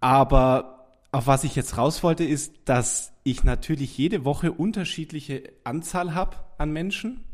Aber 0.00 0.98
auf 1.12 1.26
was 1.26 1.44
ich 1.44 1.54
jetzt 1.54 1.76
raus 1.76 2.02
wollte, 2.02 2.24
ist, 2.24 2.54
dass 2.64 3.12
ich 3.22 3.44
natürlich 3.44 3.96
jede 3.96 4.24
Woche 4.24 4.52
unterschiedliche 4.52 5.52
Anzahl 5.62 6.14
habe 6.14 6.38
an 6.58 6.72
Menschen 6.72 7.24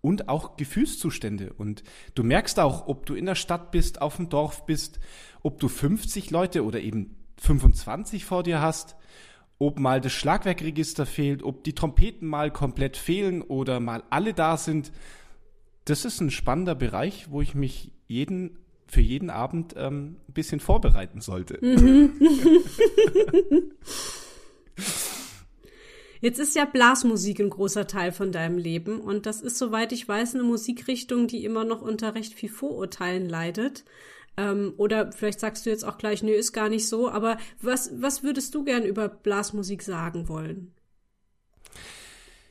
und 0.00 0.28
auch 0.28 0.56
Gefühlszustände. 0.56 1.52
Und 1.52 1.82
du 2.14 2.24
merkst 2.24 2.58
auch, 2.58 2.88
ob 2.88 3.06
du 3.06 3.14
in 3.14 3.26
der 3.26 3.34
Stadt 3.34 3.70
bist, 3.70 4.02
auf 4.02 4.16
dem 4.16 4.28
Dorf 4.28 4.66
bist, 4.66 5.00
ob 5.42 5.60
du 5.60 5.68
50 5.68 6.30
Leute 6.30 6.64
oder 6.64 6.80
eben 6.80 7.16
25 7.38 8.24
vor 8.24 8.42
dir 8.42 8.60
hast, 8.60 8.96
ob 9.58 9.78
mal 9.78 10.00
das 10.00 10.12
Schlagwerkregister 10.12 11.06
fehlt, 11.06 11.42
ob 11.42 11.64
die 11.64 11.74
Trompeten 11.74 12.26
mal 12.26 12.50
komplett 12.50 12.96
fehlen 12.96 13.42
oder 13.42 13.78
mal 13.78 14.02
alle 14.10 14.34
da 14.34 14.56
sind. 14.56 14.90
Das 15.90 16.04
ist 16.04 16.20
ein 16.20 16.30
spannender 16.30 16.76
Bereich, 16.76 17.32
wo 17.32 17.42
ich 17.42 17.56
mich 17.56 17.90
jeden 18.06 18.60
für 18.86 19.00
jeden 19.00 19.28
Abend 19.28 19.74
ähm, 19.76 20.18
ein 20.28 20.32
bisschen 20.32 20.60
vorbereiten 20.60 21.20
sollte. 21.20 21.58
Jetzt 26.20 26.38
ist 26.38 26.54
ja 26.54 26.64
Blasmusik 26.64 27.40
ein 27.40 27.50
großer 27.50 27.88
Teil 27.88 28.12
von 28.12 28.30
deinem 28.30 28.56
Leben 28.56 29.00
und 29.00 29.26
das 29.26 29.40
ist, 29.40 29.58
soweit 29.58 29.90
ich 29.90 30.06
weiß, 30.06 30.36
eine 30.36 30.44
Musikrichtung, 30.44 31.26
die 31.26 31.44
immer 31.44 31.64
noch 31.64 31.82
unter 31.82 32.14
recht 32.14 32.34
viel 32.34 32.50
Vorurteilen 32.50 33.28
leidet. 33.28 33.84
Ähm, 34.36 34.74
oder 34.76 35.10
vielleicht 35.10 35.40
sagst 35.40 35.66
du 35.66 35.70
jetzt 35.70 35.84
auch 35.84 35.98
gleich, 35.98 36.22
nö, 36.22 36.30
ist 36.30 36.52
gar 36.52 36.68
nicht 36.68 36.86
so, 36.86 37.10
aber 37.10 37.36
was, 37.60 37.90
was 38.00 38.22
würdest 38.22 38.54
du 38.54 38.62
gern 38.62 38.84
über 38.84 39.08
Blasmusik 39.08 39.82
sagen 39.82 40.28
wollen? 40.28 40.72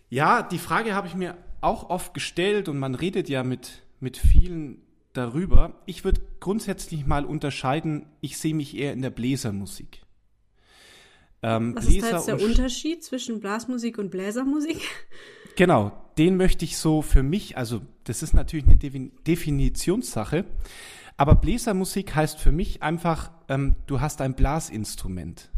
Ja, 0.09 0.43
die 0.43 0.59
Frage 0.59 0.93
habe 0.93 1.07
ich 1.07 1.15
mir 1.15 1.37
auch 1.61 1.89
oft 1.89 2.13
gestellt 2.13 2.69
und 2.69 2.77
man 2.79 2.95
redet 2.95 3.29
ja 3.29 3.43
mit, 3.43 3.83
mit 3.99 4.17
vielen 4.17 4.81
darüber. 5.13 5.81
Ich 5.85 6.03
würde 6.03 6.21
grundsätzlich 6.39 7.05
mal 7.05 7.25
unterscheiden, 7.25 8.05
ich 8.21 8.37
sehe 8.37 8.53
mich 8.53 8.75
eher 8.77 8.93
in 8.93 9.01
der 9.01 9.09
Bläsermusik. 9.09 10.01
Ähm, 11.41 11.75
Was 11.75 11.85
ist 11.85 11.97
da 11.97 11.99
Bläser 11.99 12.15
jetzt 12.17 12.27
der 12.27 12.41
Unterschied 12.41 13.03
zwischen 13.03 13.39
Blasmusik 13.39 13.97
und 13.97 14.11
Bläsermusik? 14.11 14.79
Genau, 15.55 15.91
den 16.17 16.37
möchte 16.37 16.63
ich 16.63 16.77
so 16.77 17.01
für 17.01 17.21
mich, 17.21 17.57
also 17.57 17.81
das 18.05 18.23
ist 18.23 18.33
natürlich 18.33 18.65
eine 18.65 18.75
Defin- 18.75 19.11
Definitionssache, 19.27 20.45
aber 21.17 21.35
Bläsermusik 21.35 22.15
heißt 22.15 22.39
für 22.39 22.53
mich 22.53 22.81
einfach, 22.81 23.31
ähm, 23.49 23.75
du 23.85 23.99
hast 23.99 24.21
ein 24.21 24.35
Blasinstrument. 24.35 25.49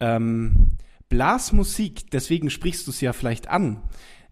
Ähm, 0.00 0.70
Blasmusik, 1.08 2.10
deswegen 2.10 2.50
sprichst 2.50 2.88
du 2.88 2.90
es 2.90 3.00
ja 3.00 3.12
vielleicht 3.12 3.46
an, 3.46 3.80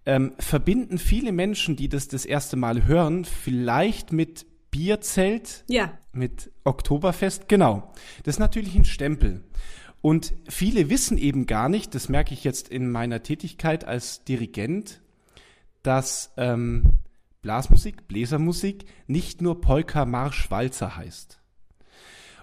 ähm, 0.07 0.33
verbinden 0.39 0.99
viele 0.99 1.33
Menschen, 1.33 1.77
die 1.77 1.89
das 1.89 2.09
das 2.09 2.25
erste 2.25 2.57
Mal 2.57 2.87
hören, 2.87 3.25
vielleicht 3.25 4.13
mit 4.13 4.47
Bierzelt, 4.71 5.65
Ja, 5.69 5.99
mit 6.13 6.51
Oktoberfest, 6.65 7.49
genau. 7.49 7.93
Das 8.25 8.37
ist 8.37 8.41
natürlich 8.41 8.75
ein 8.75 8.85
Stempel. 8.85 9.45
Und 10.01 10.35
viele 10.49 10.91
wissen 10.91 11.17
eben 11.17 11.47
gar 11.47 11.69
nicht, 11.69 11.95
das 11.95 12.09
merke 12.09 12.35
ich 12.35 12.43
jetzt 12.43 12.69
in 12.69 12.91
meiner 12.91 13.23
Tätigkeit 13.23 13.85
als 13.85 14.25
Dirigent, 14.25 15.01
dass 15.83 16.33
ähm, 16.37 16.99
Blasmusik, 17.43 18.09
Bläsermusik 18.09 18.85
nicht 19.07 19.43
nur 19.43 19.61
Polka, 19.61 20.05
Marsch, 20.05 20.51
Walzer 20.51 20.97
heißt. 20.97 21.41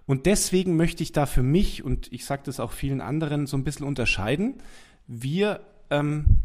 Und 0.05 0.25
deswegen 0.25 0.75
möchte 0.75 1.03
ich 1.03 1.11
da 1.11 1.25
für 1.25 1.43
mich, 1.43 1.83
und 1.83 2.11
ich 2.11 2.25
sage 2.25 2.43
das 2.45 2.59
auch 2.59 2.71
vielen 2.71 3.01
anderen, 3.01 3.45
so 3.45 3.57
ein 3.57 3.63
bisschen 3.63 3.85
unterscheiden. 3.85 4.55
Wir 5.05 5.61
ähm, 5.89 6.41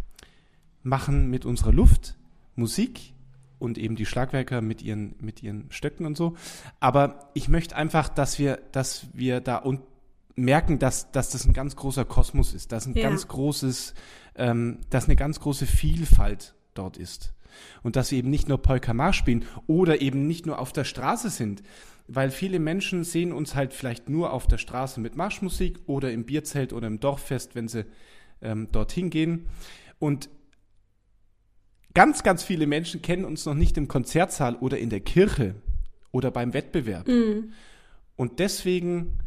machen 0.85 1.29
mit 1.31 1.45
unserer 1.45 1.73
Luft 1.73 2.17
Musik 2.55 3.15
und 3.59 3.79
eben 3.79 3.97
die 3.97 4.07
Schlagwerker 4.07 4.61
mit 4.61 4.83
ihren, 4.83 5.17
mit 5.21 5.43
ihren 5.43 5.71
Stöcken 5.71 6.07
und 6.07 6.17
so. 6.17 6.37
Aber 6.79 7.31
ich 7.35 7.49
möchte 7.49 7.75
einfach, 7.75 8.09
dass 8.09 8.39
wir, 8.39 8.61
dass 8.71 9.07
wir 9.13 9.41
da 9.41 9.57
und 9.57 9.81
merken, 10.37 10.79
dass, 10.79 11.11
dass 11.13 11.31
das 11.31 11.47
ein 11.47 11.53
ganz 11.53 11.75
großer 11.77 12.05
Kosmos 12.05 12.55
ist, 12.55 12.73
dass 12.73 12.87
ein 12.87 12.95
Ja. 12.95 13.09
ganz 13.09 13.27
großes, 13.29 13.95
ähm, 14.37 14.79
dass 14.91 15.07
eine 15.07 15.17
ganz 15.17 15.41
große 15.41 15.67
Vielfalt 15.67 16.55
dort 16.75 16.97
ist. 16.97 17.33
Und 17.85 17.95
dass 17.97 18.11
wir 18.11 18.19
eben 18.19 18.31
nicht 18.31 18.49
nur 18.49 18.59
Polka 18.59 18.93
Marsch 18.93 19.19
spielen 19.19 19.45
oder 19.69 20.01
eben 20.01 20.27
nicht 20.27 20.45
nur 20.45 20.59
auf 20.59 20.73
der 20.73 20.85
Straße 20.85 21.31
sind. 21.31 21.63
Weil 22.09 22.31
viele 22.31 22.59
Menschen 22.59 23.05
sehen 23.05 23.33
uns 23.33 23.55
halt 23.55 23.73
vielleicht 23.73 24.09
nur 24.09 24.33
auf 24.33 24.47
der 24.49 24.59
Straße 24.59 25.01
mit 25.01 25.17
Marschmusik 25.17 25.79
oder 25.87 26.13
im 26.13 26.25
Bierzelt 26.25 26.73
oder 26.73 26.89
im 26.89 27.01
Dorffest, 27.01 27.55
wenn 27.55 27.69
sie 27.69 27.87
ähm, 28.43 28.69
dorthin 28.73 29.09
gehen. 29.09 29.47
Und 30.01 30.29
ganz, 31.95 32.23
ganz 32.23 32.43
viele 32.43 32.67
Menschen 32.67 33.03
kennen 33.03 33.25
uns 33.25 33.47
noch 33.47 33.55
nicht 33.55 33.77
im 33.77 33.89
Konzertsaal 33.89 34.57
oder 34.57 34.79
in 34.79 34.91
der 34.91 35.01
Kirche 35.01 35.55
oder 36.11 36.31
beim 36.31 36.53
Wettbewerb. 36.53 37.09
Und 38.17 38.39
deswegen 38.39 39.19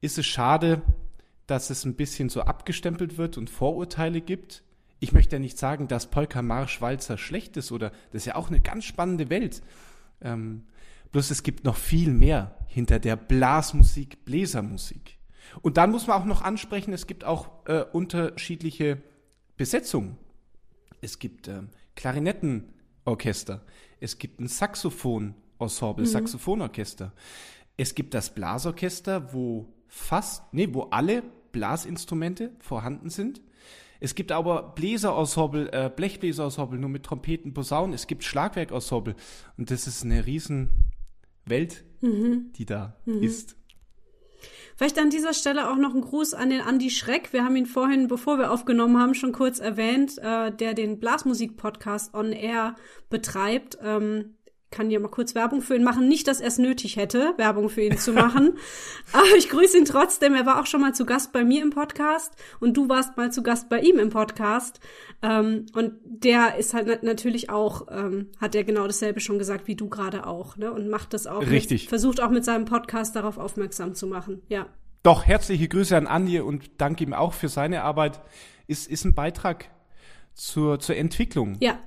ist 0.00 0.18
es 0.18 0.26
schade, 0.26 0.82
dass 1.46 1.70
es 1.70 1.84
ein 1.84 1.94
bisschen 1.94 2.28
so 2.28 2.42
abgestempelt 2.42 3.18
wird 3.18 3.36
und 3.36 3.50
Vorurteile 3.50 4.20
gibt. 4.20 4.62
Ich 5.00 5.12
möchte 5.12 5.36
ja 5.36 5.40
nicht 5.40 5.58
sagen, 5.58 5.88
dass 5.88 6.10
Polka 6.10 6.42
Marsch 6.42 6.80
Walzer 6.80 7.18
schlecht 7.18 7.56
ist 7.56 7.72
oder 7.72 7.90
das 8.12 8.22
ist 8.22 8.26
ja 8.26 8.36
auch 8.36 8.48
eine 8.48 8.60
ganz 8.60 8.84
spannende 8.84 9.28
Welt. 9.30 9.62
Ähm, 10.20 10.64
bloß 11.10 11.30
es 11.30 11.42
gibt 11.42 11.64
noch 11.64 11.76
viel 11.76 12.12
mehr 12.12 12.56
hinter 12.66 12.98
der 12.98 13.16
Blasmusik, 13.16 14.24
Bläsermusik. 14.24 15.18
Und 15.60 15.76
dann 15.76 15.90
muss 15.90 16.06
man 16.06 16.20
auch 16.20 16.24
noch 16.24 16.42
ansprechen, 16.42 16.92
es 16.92 17.06
gibt 17.06 17.24
auch 17.24 17.66
äh, 17.66 17.84
unterschiedliche 17.92 19.02
Besetzungen. 19.56 20.16
Es 21.00 21.18
gibt 21.18 21.48
ähm, 21.48 21.68
Klarinettenorchester, 21.94 23.64
es 24.00 24.18
gibt 24.18 24.40
ein 24.40 24.48
Saxophon-Ensemble, 24.48 26.06
Saxophonorchester. 26.06 27.12
Es 27.76 27.94
gibt 27.94 28.14
das 28.14 28.34
Blasorchester, 28.34 29.32
wo 29.32 29.72
fast, 29.86 30.52
nee, 30.52 30.68
wo 30.72 30.82
alle 30.90 31.22
Blasinstrumente 31.52 32.50
vorhanden 32.58 33.10
sind. 33.10 33.40
Es 34.00 34.16
gibt 34.16 34.32
aber 34.32 34.72
Bläserensemble, 34.74 35.72
äh, 35.72 35.90
Blechbläserensemble 35.94 36.78
nur 36.78 36.90
mit 36.90 37.04
Trompeten, 37.04 37.54
Posaunen. 37.54 37.94
Es 37.94 38.08
gibt 38.08 38.24
Schlagwerkensemble. 38.24 39.14
Und 39.56 39.70
das 39.70 39.86
ist 39.86 40.02
eine 40.02 40.26
riesen 40.26 40.70
Welt, 41.44 41.84
die 42.56 42.66
da 42.66 42.96
ist. 43.20 43.56
Vielleicht 44.76 44.98
an 44.98 45.10
dieser 45.10 45.34
Stelle 45.34 45.70
auch 45.70 45.76
noch 45.76 45.94
ein 45.94 46.00
Gruß 46.00 46.34
an 46.34 46.50
den 46.50 46.60
Andi 46.60 46.90
Schreck. 46.90 47.32
Wir 47.32 47.44
haben 47.44 47.56
ihn 47.56 47.66
vorhin, 47.66 48.08
bevor 48.08 48.38
wir 48.38 48.50
aufgenommen 48.50 48.98
haben, 48.98 49.14
schon 49.14 49.32
kurz 49.32 49.58
erwähnt, 49.58 50.18
äh, 50.18 50.50
der 50.50 50.74
den 50.74 50.98
Blasmusik-Podcast 50.98 52.14
On 52.14 52.32
Air 52.32 52.74
betreibt. 53.10 53.78
Ähm, 53.82 54.34
kann 54.72 54.90
ja 54.90 54.98
mal 54.98 55.08
kurz 55.08 55.36
Werbung 55.36 55.60
für 55.62 55.76
ihn 55.76 55.84
machen. 55.84 56.08
Nicht, 56.08 56.26
dass 56.26 56.40
er 56.40 56.48
es 56.48 56.58
nötig 56.58 56.96
hätte, 56.96 57.34
Werbung 57.36 57.68
für 57.68 57.82
ihn 57.82 57.96
zu 57.98 58.12
machen. 58.12 58.54
Aber 59.12 59.36
ich 59.38 59.48
grüße 59.48 59.78
ihn 59.78 59.84
trotzdem. 59.84 60.34
Er 60.34 60.46
war 60.46 60.60
auch 60.60 60.66
schon 60.66 60.80
mal 60.80 60.94
zu 60.94 61.06
Gast 61.06 61.32
bei 61.32 61.44
mir 61.44 61.62
im 61.62 61.70
Podcast 61.70 62.32
und 62.58 62.76
du 62.76 62.88
warst 62.88 63.16
mal 63.16 63.30
zu 63.30 63.42
Gast 63.44 63.68
bei 63.68 63.78
ihm 63.80 63.98
im 64.00 64.10
Podcast. 64.10 64.80
Ähm, 65.22 65.66
und 65.74 65.92
der 66.04 66.56
ist 66.56 66.74
halt 66.74 66.88
nat- 66.88 67.02
natürlich 67.04 67.50
auch, 67.50 67.86
ähm, 67.90 68.30
hat 68.40 68.54
er 68.56 68.64
genau 68.64 68.86
dasselbe 68.86 69.20
schon 69.20 69.38
gesagt 69.38 69.68
wie 69.68 69.76
du 69.76 69.88
gerade 69.88 70.26
auch, 70.26 70.56
ne? 70.56 70.72
Und 70.72 70.88
macht 70.88 71.14
das 71.14 71.26
auch. 71.28 71.42
Richtig. 71.42 71.82
Mit, 71.82 71.88
versucht 71.90 72.20
auch 72.20 72.30
mit 72.30 72.44
seinem 72.44 72.64
Podcast 72.64 73.14
darauf 73.14 73.38
aufmerksam 73.38 73.94
zu 73.94 74.06
machen. 74.08 74.42
Ja. 74.48 74.66
Doch, 75.04 75.26
herzliche 75.26 75.68
Grüße 75.68 75.96
an 75.96 76.06
Andi 76.06 76.40
und 76.40 76.80
danke 76.80 77.04
ihm 77.04 77.12
auch 77.12 77.32
für 77.34 77.48
seine 77.48 77.82
Arbeit. 77.82 78.20
Ist, 78.66 78.88
ist 78.88 79.04
ein 79.04 79.14
Beitrag 79.14 79.66
zur, 80.34 80.78
zur 80.80 80.96
Entwicklung. 80.96 81.56
Ja. 81.60 81.78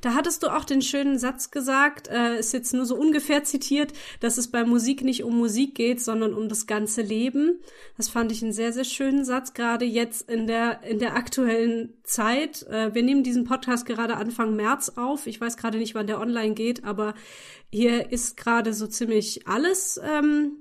Da 0.00 0.14
hattest 0.14 0.42
du 0.42 0.48
auch 0.48 0.64
den 0.64 0.82
schönen 0.82 1.18
Satz 1.18 1.50
gesagt, 1.50 2.08
äh, 2.08 2.38
ist 2.38 2.52
jetzt 2.52 2.74
nur 2.74 2.86
so 2.86 2.96
ungefähr 2.96 3.44
zitiert, 3.44 3.92
dass 4.20 4.38
es 4.38 4.50
bei 4.50 4.64
Musik 4.64 5.02
nicht 5.02 5.24
um 5.24 5.36
Musik 5.36 5.74
geht, 5.74 6.02
sondern 6.02 6.34
um 6.34 6.48
das 6.48 6.66
ganze 6.66 7.02
Leben. 7.02 7.60
Das 7.96 8.08
fand 8.08 8.32
ich 8.32 8.42
einen 8.42 8.52
sehr, 8.52 8.72
sehr 8.72 8.84
schönen 8.84 9.24
Satz, 9.24 9.54
gerade 9.54 9.84
jetzt 9.84 10.30
in 10.30 10.46
der, 10.46 10.82
in 10.82 10.98
der 10.98 11.16
aktuellen 11.16 11.94
Zeit. 12.04 12.64
Äh, 12.64 12.94
wir 12.94 13.02
nehmen 13.02 13.22
diesen 13.22 13.44
Podcast 13.44 13.86
gerade 13.86 14.16
Anfang 14.16 14.56
März 14.56 14.92
auf. 14.96 15.26
Ich 15.26 15.40
weiß 15.40 15.56
gerade 15.56 15.78
nicht, 15.78 15.94
wann 15.94 16.06
der 16.06 16.20
online 16.20 16.54
geht, 16.54 16.84
aber 16.84 17.14
hier 17.70 18.12
ist 18.12 18.36
gerade 18.36 18.72
so 18.72 18.86
ziemlich 18.86 19.46
alles 19.46 20.00
ähm, 20.02 20.58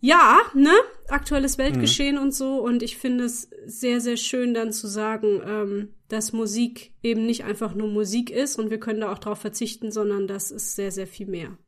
ja, 0.00 0.38
ne? 0.54 0.72
Aktuelles 1.08 1.58
Weltgeschehen 1.58 2.18
und 2.18 2.34
so. 2.34 2.58
Und 2.58 2.82
ich 2.82 2.96
finde 2.96 3.24
es 3.24 3.48
sehr, 3.66 4.00
sehr 4.00 4.16
schön 4.16 4.54
dann 4.54 4.72
zu 4.72 4.86
sagen, 4.86 5.42
ähm, 5.44 5.94
dass 6.08 6.32
Musik 6.32 6.92
eben 7.02 7.26
nicht 7.26 7.44
einfach 7.44 7.74
nur 7.74 7.88
Musik 7.88 8.30
ist 8.30 8.58
und 8.58 8.70
wir 8.70 8.80
können 8.80 9.00
da 9.00 9.12
auch 9.12 9.18
drauf 9.18 9.38
verzichten, 9.38 9.90
sondern 9.90 10.26
das 10.26 10.50
ist 10.50 10.76
sehr, 10.76 10.90
sehr 10.90 11.06
viel 11.06 11.26
mehr. 11.26 11.58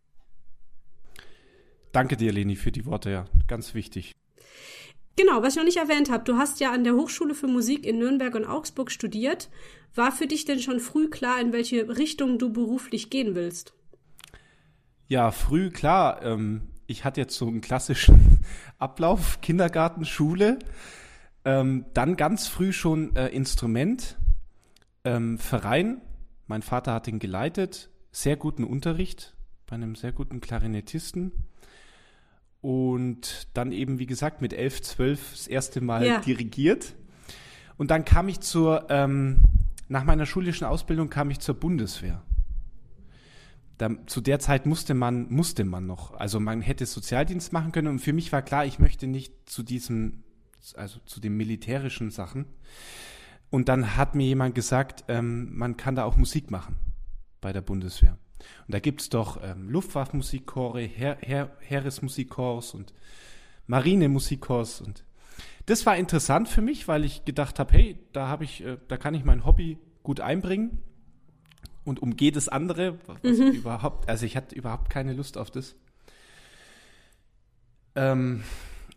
Danke 1.92 2.16
dir, 2.16 2.32
Leni, 2.32 2.56
für 2.56 2.72
die 2.72 2.86
Worte, 2.86 3.10
ja. 3.10 3.24
Ganz 3.46 3.74
wichtig. 3.74 4.12
Genau, 5.16 5.42
was 5.42 5.54
ich 5.54 5.56
noch 5.56 5.64
nicht 5.64 5.78
erwähnt 5.78 6.10
habe, 6.10 6.22
du 6.22 6.36
hast 6.36 6.60
ja 6.60 6.70
an 6.70 6.84
der 6.84 6.94
Hochschule 6.94 7.34
für 7.34 7.48
Musik 7.48 7.84
in 7.84 7.98
Nürnberg 7.98 8.34
und 8.36 8.44
Augsburg 8.44 8.92
studiert. 8.92 9.48
War 9.94 10.12
für 10.12 10.28
dich 10.28 10.44
denn 10.44 10.60
schon 10.60 10.78
früh 10.78 11.08
klar, 11.10 11.40
in 11.40 11.52
welche 11.52 11.88
Richtung 11.98 12.38
du 12.38 12.52
beruflich 12.52 13.10
gehen 13.10 13.34
willst? 13.34 13.74
Ja, 15.08 15.32
früh 15.32 15.70
klar. 15.70 16.22
Ähm, 16.22 16.68
ich 16.86 17.04
hatte 17.04 17.20
jetzt 17.20 17.36
so 17.36 17.48
einen 17.48 17.60
klassischen 17.60 18.38
Ablauf, 18.78 19.40
Kindergarten, 19.40 20.04
Schule, 20.04 20.58
ähm, 21.44 21.86
dann 21.94 22.16
ganz 22.16 22.46
früh 22.46 22.72
schon 22.72 23.16
äh, 23.16 23.28
Instrument, 23.28 24.18
ähm, 25.08 25.38
Verein. 25.38 26.00
Mein 26.46 26.62
Vater 26.62 26.92
hat 26.92 27.08
ihn 27.08 27.18
geleitet, 27.18 27.90
sehr 28.12 28.36
guten 28.36 28.64
Unterricht 28.64 29.34
bei 29.66 29.74
einem 29.74 29.94
sehr 29.94 30.12
guten 30.12 30.40
Klarinettisten. 30.40 31.32
Und 32.60 33.48
dann 33.54 33.70
eben, 33.70 33.98
wie 33.98 34.06
gesagt, 34.06 34.42
mit 34.42 34.52
elf, 34.52 34.82
zwölf 34.82 35.30
das 35.30 35.46
erste 35.46 35.80
Mal 35.80 36.06
ja. 36.06 36.20
dirigiert. 36.20 36.96
Und 37.76 37.90
dann 37.90 38.04
kam 38.04 38.28
ich 38.28 38.40
zur, 38.40 38.86
ähm, 38.90 39.40
nach 39.88 40.04
meiner 40.04 40.26
schulischen 40.26 40.66
Ausbildung 40.66 41.08
kam 41.08 41.30
ich 41.30 41.38
zur 41.38 41.54
Bundeswehr. 41.54 42.22
Da, 43.76 43.90
zu 44.06 44.20
der 44.20 44.40
Zeit 44.40 44.66
musste 44.66 44.94
man, 44.94 45.32
musste 45.32 45.64
man 45.64 45.86
noch. 45.86 46.12
Also 46.14 46.40
man 46.40 46.62
hätte 46.62 46.84
Sozialdienst 46.84 47.52
machen 47.52 47.70
können 47.70 47.86
und 47.86 48.00
für 48.00 48.12
mich 48.12 48.32
war 48.32 48.42
klar, 48.42 48.66
ich 48.66 48.80
möchte 48.80 49.06
nicht 49.06 49.48
zu 49.48 49.62
diesem, 49.62 50.24
also 50.74 50.98
zu 51.06 51.20
den 51.20 51.36
militärischen 51.36 52.10
Sachen. 52.10 52.46
Und 53.50 53.68
dann 53.68 53.96
hat 53.96 54.14
mir 54.14 54.26
jemand 54.26 54.54
gesagt, 54.54 55.04
ähm, 55.08 55.56
man 55.56 55.76
kann 55.76 55.94
da 55.96 56.04
auch 56.04 56.16
Musik 56.16 56.50
machen 56.50 56.76
bei 57.40 57.52
der 57.52 57.62
Bundeswehr. 57.62 58.18
Und 58.66 58.74
da 58.74 58.80
gibt 58.80 59.00
es 59.00 59.08
doch 59.08 59.42
ähm, 59.42 59.68
Luftwaffenmusikchore, 59.70 60.82
Heer, 60.82 61.18
Heer, 61.20 61.50
Heeresmusikchors 61.60 62.74
und 62.74 62.92
Marinemusikchors 63.66 64.80
und 64.80 65.04
das 65.68 65.84
war 65.84 65.98
interessant 65.98 66.48
für 66.48 66.62
mich, 66.62 66.88
weil 66.88 67.04
ich 67.04 67.26
gedacht 67.26 67.58
habe, 67.58 67.74
hey, 67.74 67.98
da 68.12 68.28
habe 68.28 68.44
ich, 68.44 68.64
äh, 68.64 68.78
da 68.88 68.96
kann 68.96 69.14
ich 69.14 69.24
mein 69.24 69.44
Hobby 69.44 69.76
gut 70.02 70.18
einbringen 70.18 70.78
und 71.84 72.00
umgehe 72.00 72.32
das 72.32 72.48
andere, 72.48 72.98
was 73.06 73.38
mhm. 73.38 73.52
überhaupt, 73.52 74.08
also 74.08 74.24
ich 74.24 74.34
hatte 74.34 74.54
überhaupt 74.54 74.88
keine 74.88 75.12
Lust 75.12 75.36
auf 75.36 75.50
das. 75.50 75.76
Ähm, 77.96 78.44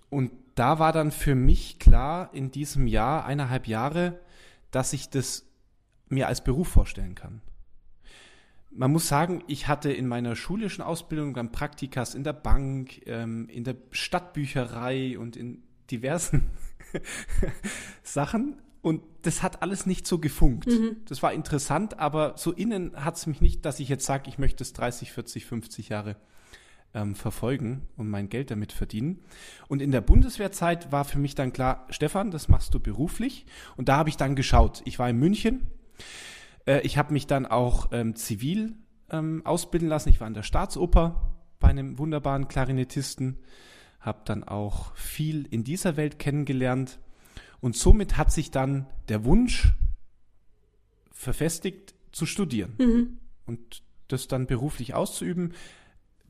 und 0.09 0.31
da 0.55 0.79
war 0.79 0.93
dann 0.93 1.11
für 1.11 1.35
mich 1.35 1.77
klar 1.77 2.33
in 2.33 2.51
diesem 2.51 2.87
Jahr, 2.87 3.25
eineinhalb 3.25 3.67
Jahre, 3.67 4.21
dass 4.71 4.93
ich 4.93 5.09
das 5.09 5.45
mir 6.09 6.27
als 6.27 6.43
Beruf 6.43 6.67
vorstellen 6.67 7.15
kann 7.15 7.41
man 8.71 8.91
muss 8.91 9.07
sagen, 9.07 9.43
ich 9.47 9.67
hatte 9.67 9.91
in 9.91 10.07
meiner 10.07 10.35
schulischen 10.35 10.81
Ausbildung 10.81 11.33
dann 11.33 11.51
Praktikas 11.51 12.15
in 12.15 12.23
der 12.23 12.33
Bank, 12.33 13.05
ähm, 13.05 13.47
in 13.49 13.63
der 13.63 13.75
Stadtbücherei 13.91 15.19
und 15.19 15.35
in 15.35 15.63
diversen 15.91 16.49
Sachen. 18.03 18.61
Und 18.81 19.03
das 19.21 19.43
hat 19.43 19.61
alles 19.61 19.85
nicht 19.85 20.07
so 20.07 20.17
gefunkt. 20.17 20.67
Mhm. 20.67 20.97
Das 21.05 21.21
war 21.21 21.33
interessant, 21.33 21.99
aber 21.99 22.35
so 22.37 22.51
innen 22.51 22.95
hat 22.95 23.17
es 23.17 23.27
mich 23.27 23.41
nicht, 23.41 23.65
dass 23.65 23.79
ich 23.79 23.89
jetzt 23.89 24.05
sage, 24.05 24.27
ich 24.27 24.39
möchte 24.39 24.63
es 24.63 24.73
30, 24.73 25.11
40, 25.11 25.45
50 25.45 25.89
Jahre 25.89 26.15
ähm, 26.93 27.15
verfolgen 27.15 27.87
und 27.97 28.09
mein 28.09 28.29
Geld 28.29 28.51
damit 28.51 28.71
verdienen. 28.71 29.19
Und 29.67 29.81
in 29.81 29.91
der 29.91 30.01
Bundeswehrzeit 30.01 30.91
war 30.91 31.05
für 31.05 31.19
mich 31.19 31.35
dann 31.35 31.53
klar, 31.53 31.87
Stefan, 31.89 32.31
das 32.31 32.47
machst 32.47 32.73
du 32.73 32.79
beruflich. 32.79 33.45
Und 33.77 33.89
da 33.89 33.97
habe 33.97 34.09
ich 34.09 34.17
dann 34.17 34.35
geschaut. 34.35 34.81
Ich 34.85 34.99
war 34.99 35.09
in 35.09 35.17
München 35.17 35.67
äh, 36.65 36.81
ich 36.81 36.97
habe 36.97 37.13
mich 37.13 37.27
dann 37.27 37.45
auch 37.45 37.89
ähm, 37.91 38.15
zivil 38.15 38.75
ähm, 39.09 39.45
ausbilden 39.45 39.89
lassen. 39.89 40.09
Ich 40.09 40.19
war 40.19 40.27
an 40.27 40.33
der 40.33 40.43
Staatsoper 40.43 41.35
bei 41.59 41.69
einem 41.69 41.97
wunderbaren 41.97 42.47
Klarinettisten, 42.47 43.37
habe 43.99 44.21
dann 44.25 44.43
auch 44.43 44.95
viel 44.95 45.45
in 45.51 45.63
dieser 45.63 45.95
Welt 45.97 46.17
kennengelernt 46.17 46.99
und 47.59 47.75
somit 47.75 48.17
hat 48.17 48.31
sich 48.31 48.49
dann 48.49 48.87
der 49.09 49.25
Wunsch 49.25 49.73
verfestigt 51.11 51.93
zu 52.11 52.25
studieren 52.25 52.73
mhm. 52.79 53.17
und 53.45 53.83
das 54.07 54.27
dann 54.27 54.47
beruflich 54.47 54.95
auszuüben. 54.95 55.53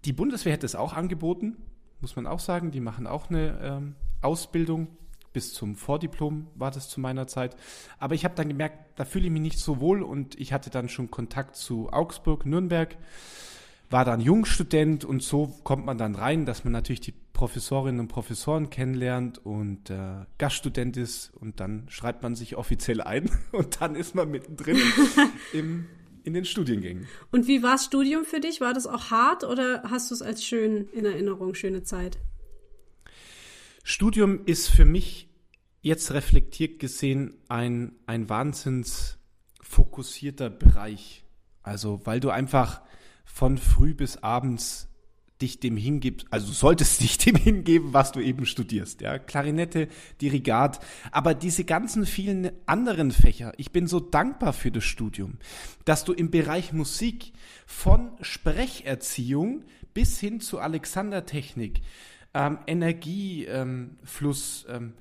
Die 0.05 0.13
Bundeswehr 0.13 0.53
hätte 0.53 0.65
es 0.65 0.75
auch 0.75 0.93
angeboten, 0.93 1.57
muss 1.99 2.15
man 2.15 2.27
auch 2.27 2.39
sagen. 2.39 2.71
Die 2.71 2.79
machen 2.79 3.07
auch 3.07 3.29
eine 3.29 3.59
ähm, 3.61 3.95
Ausbildung 4.21 4.87
bis 5.33 5.53
zum 5.53 5.75
Vordiplom 5.75 6.47
war 6.55 6.71
das 6.71 6.89
zu 6.89 6.99
meiner 6.99 7.27
Zeit. 7.27 7.55
Aber 7.99 8.15
ich 8.15 8.25
habe 8.25 8.35
dann 8.35 8.49
gemerkt, 8.49 8.99
da 8.99 9.05
fühle 9.05 9.25
ich 9.25 9.31
mich 9.31 9.41
nicht 9.41 9.59
so 9.59 9.79
wohl 9.79 10.03
und 10.03 10.39
ich 10.39 10.53
hatte 10.53 10.69
dann 10.69 10.89
schon 10.89 11.11
Kontakt 11.11 11.55
zu 11.55 11.91
Augsburg, 11.91 12.45
Nürnberg, 12.45 12.97
war 13.89 14.05
dann 14.05 14.21
Jungstudent 14.21 15.03
und 15.03 15.21
so 15.21 15.47
kommt 15.63 15.85
man 15.85 15.97
dann 15.97 16.15
rein, 16.15 16.45
dass 16.45 16.63
man 16.63 16.73
natürlich 16.73 17.01
die 17.01 17.13
Professorinnen 17.33 17.99
und 17.99 18.07
Professoren 18.07 18.69
kennenlernt 18.69 19.45
und 19.45 19.89
äh, 19.89 20.25
Gaststudent 20.37 20.95
ist 20.95 21.31
und 21.35 21.59
dann 21.59 21.85
schreibt 21.89 22.23
man 22.23 22.35
sich 22.35 22.55
offiziell 22.55 23.01
ein 23.01 23.29
und 23.51 23.81
dann 23.81 23.95
ist 23.95 24.15
man 24.15 24.29
mittendrin 24.31 24.77
im, 25.53 25.87
in 26.23 26.33
den 26.33 26.45
Studiengängen. 26.45 27.07
Und 27.31 27.47
wie 27.47 27.63
war 27.63 27.73
das 27.73 27.85
Studium 27.85 28.25
für 28.25 28.39
dich? 28.39 28.61
War 28.61 28.73
das 28.73 28.87
auch 28.87 29.11
hart 29.11 29.43
oder 29.43 29.83
hast 29.89 30.11
du 30.11 30.15
es 30.15 30.21
als 30.21 30.43
schön 30.43 30.87
in 30.93 31.05
Erinnerung, 31.05 31.53
schöne 31.55 31.83
Zeit? 31.83 32.19
Studium 33.83 34.45
ist 34.45 34.69
für 34.69 34.85
mich 34.85 35.29
jetzt 35.81 36.11
reflektiert 36.11 36.79
gesehen 36.79 37.35
ein, 37.49 37.93
ein 38.05 38.29
wahnsinns 38.29 39.17
fokussierter 39.61 40.49
Bereich. 40.49 41.23
Also, 41.63 42.01
weil 42.05 42.19
du 42.19 42.29
einfach 42.29 42.81
von 43.25 43.57
früh 43.57 43.93
bis 43.93 44.17
abends 44.17 44.90
dich 45.41 45.59
dem 45.59 45.77
hingibst, 45.77 46.27
also 46.29 46.51
solltest 46.51 47.01
dich 47.01 47.17
dem 47.17 47.35
hingeben, 47.35 47.93
was 47.93 48.11
du 48.11 48.19
eben 48.19 48.45
studierst, 48.45 49.01
ja, 49.01 49.19
Klarinette, 49.19 49.87
Dirigat, 50.21 50.79
aber 51.11 51.33
diese 51.33 51.63
ganzen 51.63 52.05
vielen 52.05 52.51
anderen 52.65 53.11
Fächer, 53.11 53.53
ich 53.57 53.71
bin 53.71 53.87
so 53.87 53.99
dankbar 53.99 54.53
für 54.53 54.71
das 54.71 54.83
Studium, 54.83 55.37
dass 55.85 56.03
du 56.03 56.13
im 56.13 56.31
Bereich 56.31 56.73
Musik 56.73 57.33
von 57.65 58.11
Sprecherziehung 58.21 59.63
bis 59.93 60.19
hin 60.19 60.39
zu 60.39 60.59
Alexandertechnik, 60.59 61.81
ähm, 62.33 62.59
Energiefluss, 62.67 64.65
ähm, 64.69 64.75
ähm, 64.75 64.93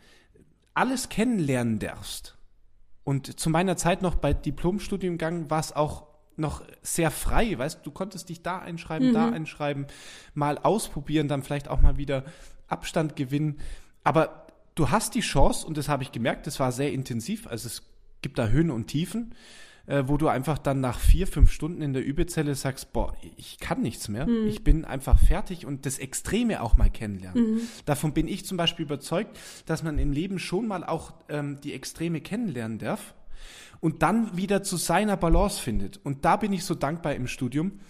alles 0.75 1.09
kennenlernen 1.09 1.79
darfst. 1.79 2.37
Und 3.05 3.39
zu 3.39 3.51
meiner 3.51 3.77
Zeit 3.77 4.03
noch 4.03 4.15
bei 4.15 4.33
Diplomstudiengang 4.33 5.51
war 5.51 5.61
es 5.61 5.73
auch 5.75 6.10
noch 6.41 6.63
sehr 6.83 7.11
frei, 7.11 7.57
weißt 7.57 7.81
du, 7.85 7.91
konntest 7.91 8.29
dich 8.29 8.43
da 8.43 8.59
einschreiben, 8.59 9.09
mhm. 9.11 9.15
da 9.15 9.29
einschreiben, 9.29 9.87
mal 10.35 10.59
ausprobieren, 10.59 11.29
dann 11.29 11.43
vielleicht 11.43 11.69
auch 11.69 11.81
mal 11.81 11.97
wieder 11.97 12.25
Abstand 12.69 13.17
gewinnen. 13.17 13.59
Aber 14.05 14.47
du 14.75 14.91
hast 14.91 15.15
die 15.15 15.21
Chance, 15.21 15.67
und 15.67 15.77
das 15.77 15.89
habe 15.89 16.03
ich 16.03 16.13
gemerkt, 16.13 16.47
das 16.47 16.59
war 16.59 16.73
sehr 16.73 16.93
intensiv, 16.93 17.47
also 17.47 17.67
es 17.67 17.83
gibt 18.23 18.39
da 18.39 18.49
Höhen 18.49 18.71
und 18.71 18.87
Tiefen 18.87 19.35
äh, 19.91 20.05
wo 20.07 20.17
du 20.17 20.29
einfach 20.29 20.59
dann 20.59 20.81
nach 20.81 20.99
vier, 20.99 21.27
fünf 21.27 21.51
Stunden 21.51 21.83
in 21.83 21.93
der 21.93 22.05
Übezelle 22.05 22.55
sagst, 22.55 22.93
boah, 22.93 23.17
ich 23.37 23.59
kann 23.59 23.83
nichts 23.83 24.09
mehr, 24.09 24.27
mhm. 24.27 24.47
ich 24.47 24.63
bin 24.63 24.85
einfach 24.85 25.19
fertig 25.19 25.67
und 25.67 25.85
das 25.85 25.99
Extreme 25.99 26.63
auch 26.63 26.77
mal 26.77 26.91
kennenlernen. 26.91 27.55
Mhm. 27.55 27.61
Davon 27.87 28.13
bin 28.13 28.29
ich 28.29 28.47
zum 28.47 28.57
Beispiel 28.57 28.85
überzeugt, 28.85 29.37
dass 29.67 29.83
man 29.83 29.99
im 29.99 30.13
Leben 30.13 30.39
schon 30.39 30.69
mal 30.69 30.85
auch 30.85 31.15
ähm, 31.29 31.61
die 31.63 31.75
Extreme 31.75 32.21
kennenlernen 32.21 32.79
darf 32.79 33.15
und 33.81 34.03
dann 34.03 34.37
wieder 34.37 34.63
zu 34.63 34.77
seiner 34.77 35.17
Balance 35.17 35.61
findet. 35.61 35.99
Und 36.05 36.25
da 36.25 36.37
bin 36.37 36.53
ich 36.53 36.65
so 36.65 36.75
dankbar 36.75 37.15
im 37.15 37.27
Studium, 37.27 37.81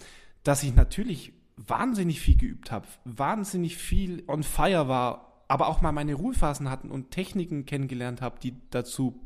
dass 0.43 0.63
ich 0.63 0.75
natürlich 0.75 1.33
wahnsinnig 1.57 2.19
viel 2.19 2.37
geübt 2.37 2.71
habe, 2.71 2.87
wahnsinnig 3.05 3.77
viel 3.77 4.23
on 4.27 4.43
fire 4.43 4.87
war, 4.87 5.43
aber 5.47 5.67
auch 5.67 5.81
mal 5.81 5.91
meine 5.91 6.13
Ruhephasen 6.13 6.69
hatten 6.69 6.89
und 6.89 7.11
Techniken 7.11 7.65
kennengelernt 7.65 8.21
habe, 8.21 8.39
die 8.39 8.55
dazu 8.69 9.19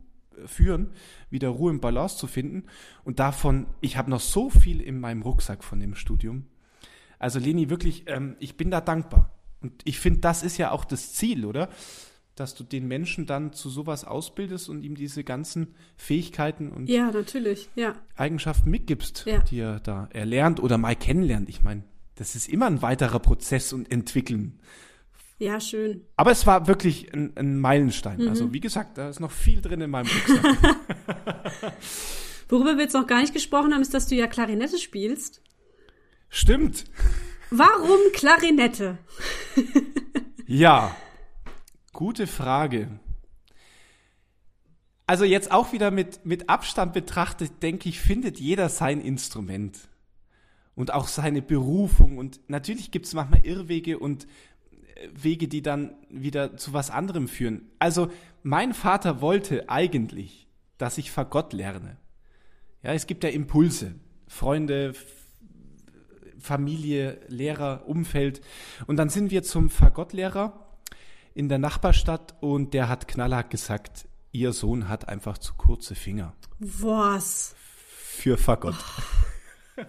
führen, 0.45 0.91
wieder 1.29 1.49
Ruhe 1.49 1.71
im 1.71 1.79
Balance 1.79 2.17
zu 2.17 2.27
finden. 2.27 2.63
Und 3.03 3.19
davon, 3.19 3.67
ich 3.81 3.97
habe 3.97 4.09
noch 4.09 4.19
so 4.19 4.49
viel 4.49 4.81
in 4.81 4.99
meinem 4.99 5.21
Rucksack 5.21 5.63
von 5.63 5.79
dem 5.79 5.95
Studium. 5.95 6.45
Also 7.19 7.39
Leni, 7.39 7.69
wirklich, 7.69 8.03
ähm, 8.07 8.35
ich 8.39 8.57
bin 8.57 8.71
da 8.71 8.81
dankbar. 8.81 9.31
Und 9.61 9.81
ich 9.85 9.99
finde, 9.99 10.19
das 10.19 10.43
ist 10.43 10.57
ja 10.57 10.71
auch 10.71 10.85
das 10.85 11.13
Ziel, 11.13 11.45
oder? 11.45 11.69
Dass 12.35 12.53
du 12.53 12.63
den 12.63 12.87
Menschen 12.87 13.25
dann 13.25 13.53
zu 13.53 13.69
sowas 13.69 14.03
ausbildest 14.03 14.67
und 14.69 14.83
ihm 14.83 14.95
diese 14.95 15.23
ganzen 15.23 15.73
Fähigkeiten 15.95 16.69
und 16.69 16.89
ja, 16.89 17.11
ja. 17.75 17.95
Eigenschaften 18.15 18.69
mitgibst, 18.69 19.23
ja. 19.25 19.39
die 19.39 19.59
er 19.59 19.79
da 19.79 20.09
erlernt 20.11 20.61
oder 20.61 20.77
mal 20.77 20.95
kennenlernt. 20.95 21.47
Ich 21.47 21.63
meine, 21.63 21.83
das 22.15 22.35
ist 22.35 22.49
immer 22.49 22.65
ein 22.65 22.81
weiterer 22.81 23.19
Prozess 23.19 23.71
und 23.71 23.89
Entwickeln. 23.89 24.59
Ja, 25.37 25.59
schön. 25.59 26.01
Aber 26.15 26.31
es 26.31 26.45
war 26.45 26.67
wirklich 26.67 27.13
ein, 27.13 27.35
ein 27.35 27.59
Meilenstein. 27.59 28.21
Mhm. 28.21 28.29
Also 28.29 28.53
wie 28.53 28.61
gesagt, 28.61 28.97
da 28.97 29.09
ist 29.09 29.19
noch 29.19 29.31
viel 29.31 29.61
drin 29.61 29.81
in 29.81 29.89
meinem 29.89 30.07
Rucksack. 30.07 30.77
Worüber 32.49 32.75
wir 32.77 32.83
jetzt 32.83 32.93
noch 32.93 33.07
gar 33.07 33.21
nicht 33.21 33.33
gesprochen 33.33 33.73
haben, 33.73 33.81
ist, 33.81 33.93
dass 33.93 34.07
du 34.07 34.15
ja 34.15 34.27
Klarinette 34.27 34.77
spielst. 34.77 35.41
Stimmt. 36.29 36.85
Warum 37.49 37.99
Klarinette? 38.13 38.97
ja, 40.47 40.95
gute 41.95 42.27
Frage. 42.27 42.99
Also 45.07 45.23
jetzt 45.23 45.51
auch 45.51 45.71
wieder 45.71 45.91
mit, 45.91 46.25
mit 46.25 46.49
Abstand 46.49 46.93
betrachtet, 46.93 47.63
denke 47.63 47.89
ich, 47.89 47.99
findet 47.99 48.39
jeder 48.39 48.69
sein 48.69 49.01
Instrument 49.01 49.77
und 50.75 50.93
auch 50.93 51.07
seine 51.07 51.41
Berufung. 51.41 52.17
Und 52.17 52.39
natürlich 52.47 52.91
gibt 52.91 53.05
es 53.05 53.13
manchmal 53.13 53.45
Irrwege 53.45 53.97
und 53.97 54.27
Wege, 55.13 55.47
die 55.47 55.61
dann 55.61 55.95
wieder 56.09 56.57
zu 56.57 56.73
was 56.73 56.89
anderem 56.91 57.27
führen. 57.27 57.69
Also 57.79 58.11
mein 58.43 58.73
Vater 58.73 59.21
wollte 59.21 59.69
eigentlich, 59.69 60.47
dass 60.77 60.97
ich 60.97 61.11
Fagott 61.11 61.53
lerne. 61.53 61.97
Ja, 62.83 62.93
es 62.93 63.07
gibt 63.07 63.23
ja 63.23 63.29
Impulse. 63.29 63.95
Freunde, 64.27 64.93
Familie, 66.39 67.19
Lehrer, 67.27 67.87
Umfeld. 67.87 68.41
Und 68.87 68.97
dann 68.97 69.09
sind 69.09 69.31
wir 69.31 69.43
zum 69.43 69.69
Fagottlehrer 69.69 70.64
in 71.35 71.49
der 71.49 71.59
Nachbarstadt 71.59 72.33
und 72.39 72.73
der 72.73 72.89
hat 72.89 73.07
knallhart 73.07 73.51
gesagt, 73.51 74.07
ihr 74.31 74.53
Sohn 74.53 74.89
hat 74.89 75.07
einfach 75.07 75.37
zu 75.37 75.53
kurze 75.53 75.93
Finger. 75.93 76.33
Was? 76.59 77.53
Für 77.87 78.37
Fagott. 78.37 78.75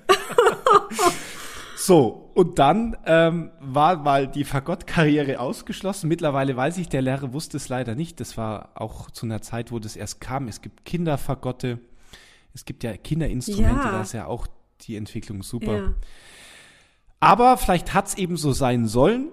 So, 1.79 2.33
und 2.35 2.59
dann 2.59 2.97
ähm, 3.05 3.51
war 3.61 3.99
mal 3.99 4.27
die 4.27 4.45
Fagott-Karriere 4.45 5.39
ausgeschlossen. 5.39 6.09
Mittlerweile 6.09 6.57
weiß 6.57 6.79
ich, 6.79 6.89
der 6.89 7.03
Lehrer 7.03 7.35
wusste 7.35 7.59
es 7.59 7.69
leider 7.69 7.95
nicht. 7.95 8.19
Das 8.19 8.39
war 8.39 8.71
auch 8.75 9.11
zu 9.11 9.27
einer 9.27 9.43
Zeit, 9.43 9.71
wo 9.71 9.79
das 9.79 9.95
erst 9.95 10.23
kam. 10.23 10.49
Es 10.49 10.63
gibt 10.63 10.87
Kinderfagotte. 10.87 11.79
Es 12.55 12.65
gibt 12.65 12.83
ja 12.83 12.97
Kinderinstrumente, 12.97 13.85
ja. 13.85 13.93
da 13.93 14.01
ist 14.01 14.15
ja 14.15 14.27
auch 14.27 14.47
die 14.81 14.97
Entwicklung 14.97 15.43
super. 15.43 15.77
Ja. 15.77 15.95
Aber 17.21 17.59
vielleicht 17.59 17.93
hat 17.93 18.09
es 18.09 18.15
eben 18.17 18.39
so 18.39 18.53
sein 18.53 18.87
sollen. 18.87 19.29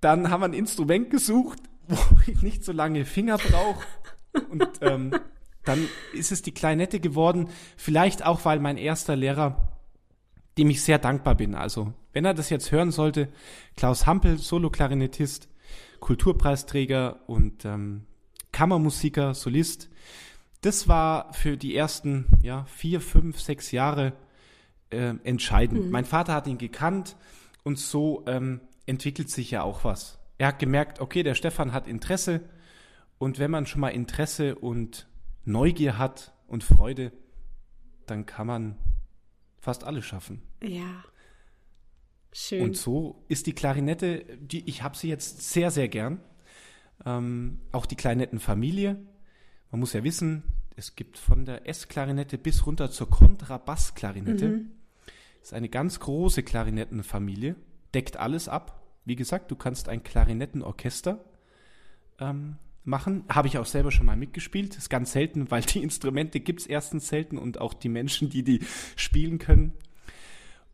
Dann 0.00 0.30
haben 0.30 0.40
wir 0.40 0.46
ein 0.46 0.54
Instrument 0.54 1.10
gesucht, 1.10 1.58
wo 1.86 1.98
ich 2.26 2.42
nicht 2.42 2.64
so 2.64 2.72
lange 2.72 3.04
Finger 3.04 3.38
brauche. 3.38 3.84
Und 4.50 4.68
ähm, 4.82 5.18
dann 5.64 5.88
ist 6.12 6.32
es 6.32 6.42
die 6.42 6.52
Kleinette 6.52 7.00
geworden. 7.00 7.48
Vielleicht 7.76 8.24
auch, 8.24 8.44
weil 8.44 8.60
mein 8.60 8.76
erster 8.76 9.16
Lehrer, 9.16 9.78
dem 10.56 10.70
ich 10.70 10.82
sehr 10.82 10.98
dankbar 10.98 11.34
bin. 11.34 11.54
Also, 11.54 11.92
wenn 12.12 12.24
er 12.24 12.34
das 12.34 12.50
jetzt 12.50 12.72
hören 12.72 12.90
sollte, 12.90 13.28
Klaus 13.76 14.06
Hampel, 14.06 14.38
Solo-Klarinettist, 14.38 15.48
Kulturpreisträger 16.00 17.20
und 17.26 17.64
ähm, 17.64 18.06
Kammermusiker, 18.52 19.34
Solist. 19.34 19.88
Das 20.60 20.88
war 20.88 21.32
für 21.32 21.56
die 21.56 21.76
ersten 21.76 22.26
ja, 22.42 22.64
vier, 22.64 23.00
fünf, 23.00 23.40
sechs 23.40 23.70
Jahre 23.70 24.12
äh, 24.90 25.14
entscheidend. 25.22 25.86
Mhm. 25.86 25.90
Mein 25.90 26.04
Vater 26.04 26.34
hat 26.34 26.46
ihn 26.46 26.58
gekannt 26.58 27.16
und 27.62 27.78
so 27.78 28.24
ähm, 28.26 28.60
entwickelt 28.88 29.30
sich 29.30 29.50
ja 29.50 29.62
auch 29.62 29.84
was. 29.84 30.18
Er 30.38 30.48
hat 30.48 30.58
gemerkt, 30.58 31.00
okay, 31.00 31.22
der 31.22 31.34
Stefan 31.34 31.72
hat 31.72 31.86
Interesse 31.86 32.40
und 33.18 33.38
wenn 33.38 33.50
man 33.50 33.66
schon 33.66 33.80
mal 33.80 33.88
Interesse 33.88 34.54
und 34.54 35.08
Neugier 35.44 35.98
hat 35.98 36.34
und 36.46 36.64
Freude, 36.64 37.12
dann 38.06 38.26
kann 38.26 38.46
man 38.46 38.78
fast 39.58 39.84
alles 39.84 40.04
schaffen. 40.04 40.42
Ja. 40.62 41.04
Schön. 42.32 42.62
Und 42.62 42.76
so 42.76 43.24
ist 43.28 43.46
die 43.46 43.54
Klarinette, 43.54 44.24
die, 44.38 44.68
ich 44.68 44.82
habe 44.82 44.96
sie 44.96 45.08
jetzt 45.08 45.50
sehr, 45.50 45.70
sehr 45.70 45.88
gern. 45.88 46.20
Ähm, 47.04 47.60
auch 47.72 47.86
die 47.86 47.96
Klarinettenfamilie. 47.96 48.96
Man 49.70 49.80
muss 49.80 49.92
ja 49.92 50.04
wissen, 50.04 50.42
es 50.76 50.94
gibt 50.94 51.18
von 51.18 51.44
der 51.44 51.68
S-Klarinette 51.68 52.38
bis 52.38 52.66
runter 52.66 52.90
zur 52.90 53.10
Kontrabass-Klarinette. 53.10 54.48
Mhm. 54.48 54.70
Ist 55.42 55.54
eine 55.54 55.68
ganz 55.68 56.00
große 56.00 56.42
Klarinetenfamilie, 56.42 57.56
deckt 57.94 58.16
alles 58.16 58.48
ab. 58.48 58.77
Wie 59.08 59.16
gesagt, 59.16 59.50
du 59.50 59.56
kannst 59.56 59.88
ein 59.88 60.02
Klarinettenorchester 60.02 61.24
ähm, 62.20 62.56
machen. 62.84 63.24
Habe 63.28 63.48
ich 63.48 63.56
auch 63.56 63.66
selber 63.66 63.90
schon 63.90 64.04
mal 64.04 64.16
mitgespielt. 64.16 64.76
Ist 64.76 64.90
ganz 64.90 65.12
selten, 65.12 65.50
weil 65.50 65.62
die 65.62 65.82
Instrumente 65.82 66.40
gibt 66.40 66.60
es 66.60 66.66
erstens 66.66 67.08
selten 67.08 67.38
und 67.38 67.58
auch 67.58 67.72
die 67.72 67.88
Menschen, 67.88 68.28
die 68.28 68.42
die 68.42 68.60
spielen 68.96 69.38
können. 69.38 69.72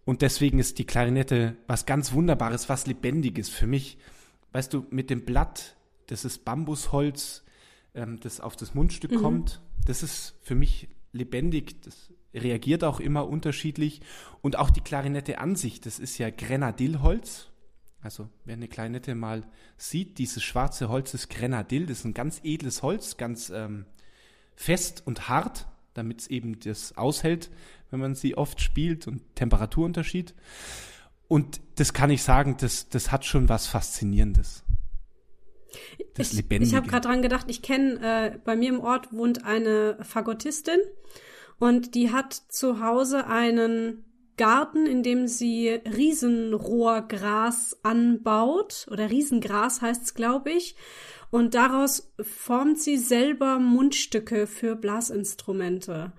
Und 0.05 0.21
deswegen 0.23 0.59
ist 0.59 0.79
die 0.79 0.85
Klarinette 0.85 1.57
was 1.69 1.87
ganz 1.87 2.13
Wunderbares, 2.13 2.69
was 2.69 2.87
Lebendiges 2.87 3.49
für 3.49 3.69
mich. 3.69 3.99
Weißt 4.53 4.75
du, 4.75 4.85
mit 4.91 5.11
dem 5.11 5.25
Blatt, 5.25 5.77
das 6.09 6.25
ist 6.25 6.45
Bambusholz, 6.45 7.45
ähm, 7.95 8.19
das 8.21 8.41
auf 8.41 8.57
das 8.57 8.75
Mundstück 8.75 9.13
mhm. 9.13 9.17
kommt, 9.17 9.63
das 9.87 10.03
ist 10.03 10.35
für 10.43 10.57
mich 10.57 10.89
lebendig. 11.13 11.81
Das 11.83 12.13
reagiert 12.35 12.83
auch 12.83 12.99
immer 12.99 13.29
unterschiedlich. 13.29 14.01
Und 14.43 14.59
auch 14.59 14.71
die 14.71 14.81
Klarinette 14.81 15.39
an 15.39 15.55
sich, 15.55 15.81
das 15.81 16.01
ist 16.01 16.19
ja 16.19 16.31
Grenadillholz. 16.31 17.51
Also, 18.05 18.29
wer 18.45 18.53
eine 18.53 18.69
Klarinette 18.69 19.15
mal 19.15 19.45
sieht, 19.79 20.19
dieses 20.19 20.43
schwarze 20.43 20.91
Holz 20.91 21.15
ist 21.15 21.31
Grenadill. 21.31 21.87
Das 21.87 22.01
ist 22.01 22.05
ein 22.05 22.13
ganz 22.13 22.39
edles 22.45 22.83
Holz, 22.83 23.17
ganz 23.17 23.49
ähm, 23.49 23.87
fest 24.55 25.03
und 25.07 25.31
hart, 25.31 25.67
damit 25.95 26.21
es 26.21 26.27
eben 26.27 26.61
das 26.61 26.99
aushält, 26.99 27.51
wenn 27.91 28.01
man 28.01 28.15
sie 28.15 28.37
oft 28.37 28.61
spielt 28.61 29.07
und 29.07 29.23
Temperaturunterschied. 29.37 30.35
Und 31.29 31.63
das 31.77 31.95
kann 31.95 32.11
ich 32.11 32.23
sagen, 32.23 32.59
das, 32.61 32.91
das 32.91 33.11
hat 33.11 33.25
schon 33.25 33.49
was 33.49 33.67
Faszinierendes. 33.69 34.65
Das 36.13 36.33
ich, 36.33 36.37
Lebendige. 36.37 36.69
Ich 36.69 36.77
habe 36.77 36.87
gerade 36.87 37.09
dran 37.09 37.23
gedacht, 37.23 37.47
ich 37.49 37.63
kenne, 37.63 38.35
äh, 38.35 38.39
bei 38.45 38.55
mir 38.55 38.69
im 38.69 38.81
Ort 38.81 39.15
wohnt 39.15 39.47
eine 39.47 39.97
Fagottistin 40.03 40.79
und 41.59 41.95
die 41.95 42.13
hat 42.13 42.35
zu 42.35 42.85
Hause 42.85 43.27
einen 43.29 44.05
Garten, 44.37 44.87
in 44.87 45.03
dem 45.03 45.29
sie 45.29 45.69
Riesenrohrgras 45.69 47.79
anbaut 47.83 48.87
oder 48.91 49.11
Riesengras 49.11 49.83
heißt 49.83 50.03
es, 50.03 50.15
glaube 50.15 50.51
ich. 50.51 50.77
Und 51.31 51.55
daraus 51.55 52.13
formt 52.21 52.81
sie 52.81 52.97
selber 52.97 53.59
Mundstücke 53.59 54.47
für 54.47 54.77
Blasinstrumente. 54.77 56.13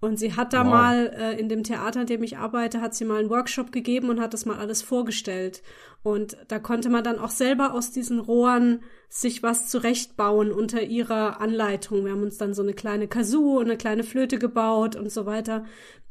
Und 0.00 0.18
sie 0.18 0.34
hat 0.34 0.52
da 0.52 0.64
wow. 0.64 0.72
mal 0.72 1.14
äh, 1.16 1.38
in 1.38 1.48
dem 1.48 1.62
Theater, 1.62 2.00
in 2.00 2.06
dem 2.08 2.24
ich 2.24 2.36
arbeite, 2.36 2.80
hat 2.80 2.94
sie 2.94 3.04
mal 3.04 3.20
einen 3.20 3.30
Workshop 3.30 3.70
gegeben 3.70 4.10
und 4.10 4.20
hat 4.20 4.34
das 4.34 4.46
mal 4.46 4.58
alles 4.58 4.82
vorgestellt. 4.82 5.62
Und 6.02 6.36
da 6.48 6.58
konnte 6.58 6.88
man 6.88 7.04
dann 7.04 7.18
auch 7.18 7.30
selber 7.30 7.74
aus 7.74 7.92
diesen 7.92 8.18
Rohren 8.18 8.82
sich 9.08 9.42
was 9.42 9.68
zurechtbauen 9.68 10.50
unter 10.50 10.82
ihrer 10.82 11.40
Anleitung. 11.40 12.04
Wir 12.04 12.12
haben 12.12 12.22
uns 12.22 12.38
dann 12.38 12.54
so 12.54 12.62
eine 12.62 12.74
kleine 12.74 13.06
Kazoo 13.06 13.58
und 13.58 13.66
eine 13.66 13.76
kleine 13.76 14.02
Flöte 14.02 14.38
gebaut 14.38 14.96
und 14.96 15.12
so 15.12 15.26
weiter. 15.26 15.64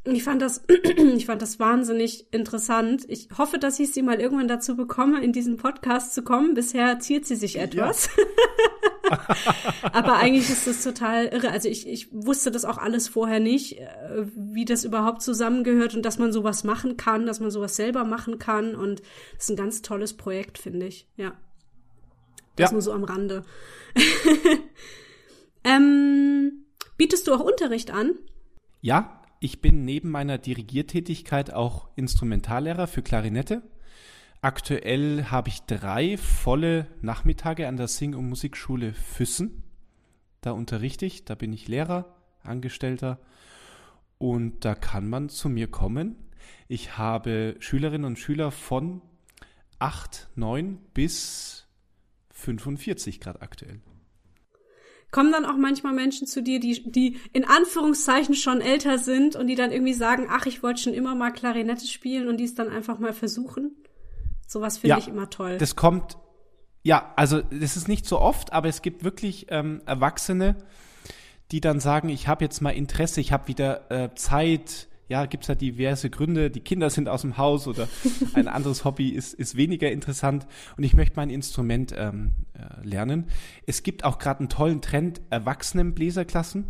Ich 0.05 0.23
fand 0.23 0.41
das, 0.41 0.63
ich 1.15 1.25
fand 1.25 1.41
das 1.41 1.59
wahnsinnig 1.59 2.31
interessant. 2.31 3.03
Ich 3.07 3.27
hoffe, 3.37 3.59
dass 3.59 3.79
ich 3.79 3.91
sie 3.91 4.01
mal 4.01 4.21
irgendwann 4.21 4.47
dazu 4.47 4.75
bekomme, 4.75 5.21
in 5.21 5.33
diesen 5.33 5.57
Podcast 5.57 6.13
zu 6.13 6.23
kommen. 6.23 6.53
Bisher 6.53 6.99
ziert 6.99 7.25
sie 7.25 7.35
sich 7.35 7.59
etwas. 7.59 8.09
Ja. 8.17 8.23
Aber 9.93 10.17
eigentlich 10.17 10.49
ist 10.49 10.67
das 10.67 10.83
total 10.83 11.25
irre. 11.27 11.51
Also 11.51 11.69
ich, 11.69 11.87
ich 11.87 12.07
wusste 12.11 12.51
das 12.51 12.65
auch 12.65 12.77
alles 12.77 13.07
vorher 13.07 13.39
nicht, 13.39 13.79
äh, 13.79 14.25
wie 14.35 14.65
das 14.65 14.83
überhaupt 14.83 15.21
zusammengehört 15.21 15.95
und 15.95 16.03
dass 16.03 16.17
man 16.17 16.31
sowas 16.31 16.63
machen 16.63 16.97
kann, 16.97 17.25
dass 17.25 17.39
man 17.39 17.51
sowas 17.51 17.75
selber 17.75 18.03
machen 18.03 18.39
kann. 18.39 18.75
Und 18.75 19.01
das 19.33 19.45
ist 19.45 19.49
ein 19.51 19.55
ganz 19.55 19.81
tolles 19.81 20.15
Projekt, 20.15 20.57
finde 20.57 20.87
ich. 20.87 21.07
Ja. 21.17 21.33
Das 22.55 22.71
ja. 22.71 22.73
nur 22.73 22.81
so 22.81 22.91
am 22.93 23.03
Rande. 23.03 23.43
ähm, 25.63 26.65
bietest 26.97 27.27
du 27.27 27.33
auch 27.33 27.39
Unterricht 27.39 27.91
an? 27.91 28.15
Ja, 28.81 29.21
ich 29.39 29.61
bin 29.61 29.85
neben 29.85 30.09
meiner 30.09 30.37
Dirigiertätigkeit 30.37 31.53
auch 31.53 31.89
Instrumentallehrer 31.95 32.87
für 32.87 33.01
Klarinette. 33.01 33.63
Aktuell 34.43 35.25
habe 35.25 35.49
ich 35.49 35.61
drei 35.67 36.17
volle 36.17 36.87
Nachmittage 37.01 37.67
an 37.67 37.77
der 37.77 37.87
Sing- 37.87 38.15
und 38.15 38.27
Musikschule 38.27 38.91
Füssen. 38.93 39.61
Da 40.41 40.49
unterrichte 40.49 41.05
ich, 41.05 41.25
da 41.25 41.35
bin 41.35 41.53
ich 41.53 41.67
Lehrer, 41.67 42.15
Angestellter 42.41 43.19
und 44.17 44.65
da 44.65 44.73
kann 44.73 45.07
man 45.07 45.29
zu 45.29 45.47
mir 45.47 45.67
kommen. 45.67 46.15
Ich 46.67 46.97
habe 46.97 47.55
Schülerinnen 47.59 48.05
und 48.05 48.17
Schüler 48.17 48.49
von 48.49 49.03
8, 49.77 50.29
9 50.33 50.79
bis 50.95 51.67
45 52.31 53.19
Grad 53.19 53.43
aktuell. 53.43 53.79
Kommen 55.11 55.31
dann 55.31 55.45
auch 55.45 55.57
manchmal 55.57 55.93
Menschen 55.93 56.25
zu 56.25 56.41
dir, 56.41 56.59
die, 56.59 56.89
die 56.89 57.17
in 57.33 57.45
Anführungszeichen 57.45 58.33
schon 58.33 58.61
älter 58.61 58.97
sind 58.97 59.35
und 59.35 59.45
die 59.45 59.55
dann 59.55 59.71
irgendwie 59.71 59.93
sagen, 59.93 60.27
ach, 60.31 60.47
ich 60.47 60.63
wollte 60.63 60.81
schon 60.81 60.93
immer 60.95 61.13
mal 61.13 61.31
Klarinette 61.31 61.85
spielen 61.85 62.27
und 62.27 62.37
die 62.37 62.45
es 62.45 62.55
dann 62.55 62.69
einfach 62.69 62.97
mal 62.97 63.13
versuchen? 63.13 63.75
Sowas 64.51 64.79
finde 64.79 64.89
ja, 64.89 64.97
ich 64.97 65.07
immer 65.07 65.29
toll. 65.29 65.57
Das 65.59 65.77
kommt, 65.77 66.17
ja, 66.83 67.13
also 67.15 67.41
das 67.41 67.77
ist 67.77 67.87
nicht 67.87 68.05
so 68.05 68.19
oft, 68.19 68.51
aber 68.51 68.67
es 68.67 68.81
gibt 68.81 69.05
wirklich 69.05 69.45
ähm, 69.47 69.81
Erwachsene, 69.85 70.57
die 71.51 71.61
dann 71.61 71.79
sagen, 71.79 72.09
ich 72.09 72.27
habe 72.27 72.43
jetzt 72.43 72.59
mal 72.59 72.71
Interesse, 72.71 73.21
ich 73.21 73.31
habe 73.31 73.47
wieder 73.47 73.89
äh, 73.89 74.13
Zeit. 74.15 74.89
Ja, 75.07 75.25
gibt's 75.25 75.47
ja 75.47 75.55
diverse 75.55 76.09
Gründe. 76.09 76.51
Die 76.51 76.59
Kinder 76.59 76.89
sind 76.89 77.07
aus 77.07 77.21
dem 77.21 77.37
Haus 77.37 77.65
oder 77.65 77.87
ein 78.33 78.49
anderes 78.49 78.83
Hobby 78.83 79.07
ist, 79.11 79.33
ist 79.33 79.55
weniger 79.55 79.89
interessant 79.89 80.45
und 80.75 80.83
ich 80.83 80.95
möchte 80.95 81.15
mein 81.15 81.29
Instrument 81.29 81.93
ähm, 81.95 82.33
äh, 82.51 82.85
lernen. 82.85 83.29
Es 83.65 83.83
gibt 83.83 84.03
auch 84.03 84.19
gerade 84.19 84.41
einen 84.41 84.49
tollen 84.49 84.81
Trend, 84.81 85.21
Erwachsenenbläserklassen. 85.29 86.65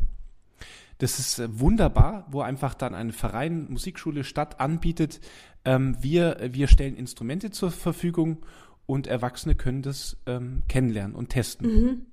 Das 1.01 1.17
ist 1.17 1.39
äh, 1.39 1.59
wunderbar, 1.59 2.27
wo 2.29 2.41
einfach 2.41 2.75
dann 2.75 2.93
ein 2.93 3.11
Verein, 3.11 3.65
Musikschule, 3.71 4.23
Stadt 4.23 4.59
anbietet, 4.59 5.19
ähm, 5.65 5.97
wir, 5.99 6.37
wir 6.51 6.67
stellen 6.67 6.95
Instrumente 6.95 7.49
zur 7.49 7.71
Verfügung 7.71 8.45
und 8.85 9.07
Erwachsene 9.07 9.55
können 9.55 9.81
das 9.81 10.17
ähm, 10.27 10.61
kennenlernen 10.67 11.15
und 11.15 11.29
testen. 11.29 11.67
Mhm. 11.67 12.05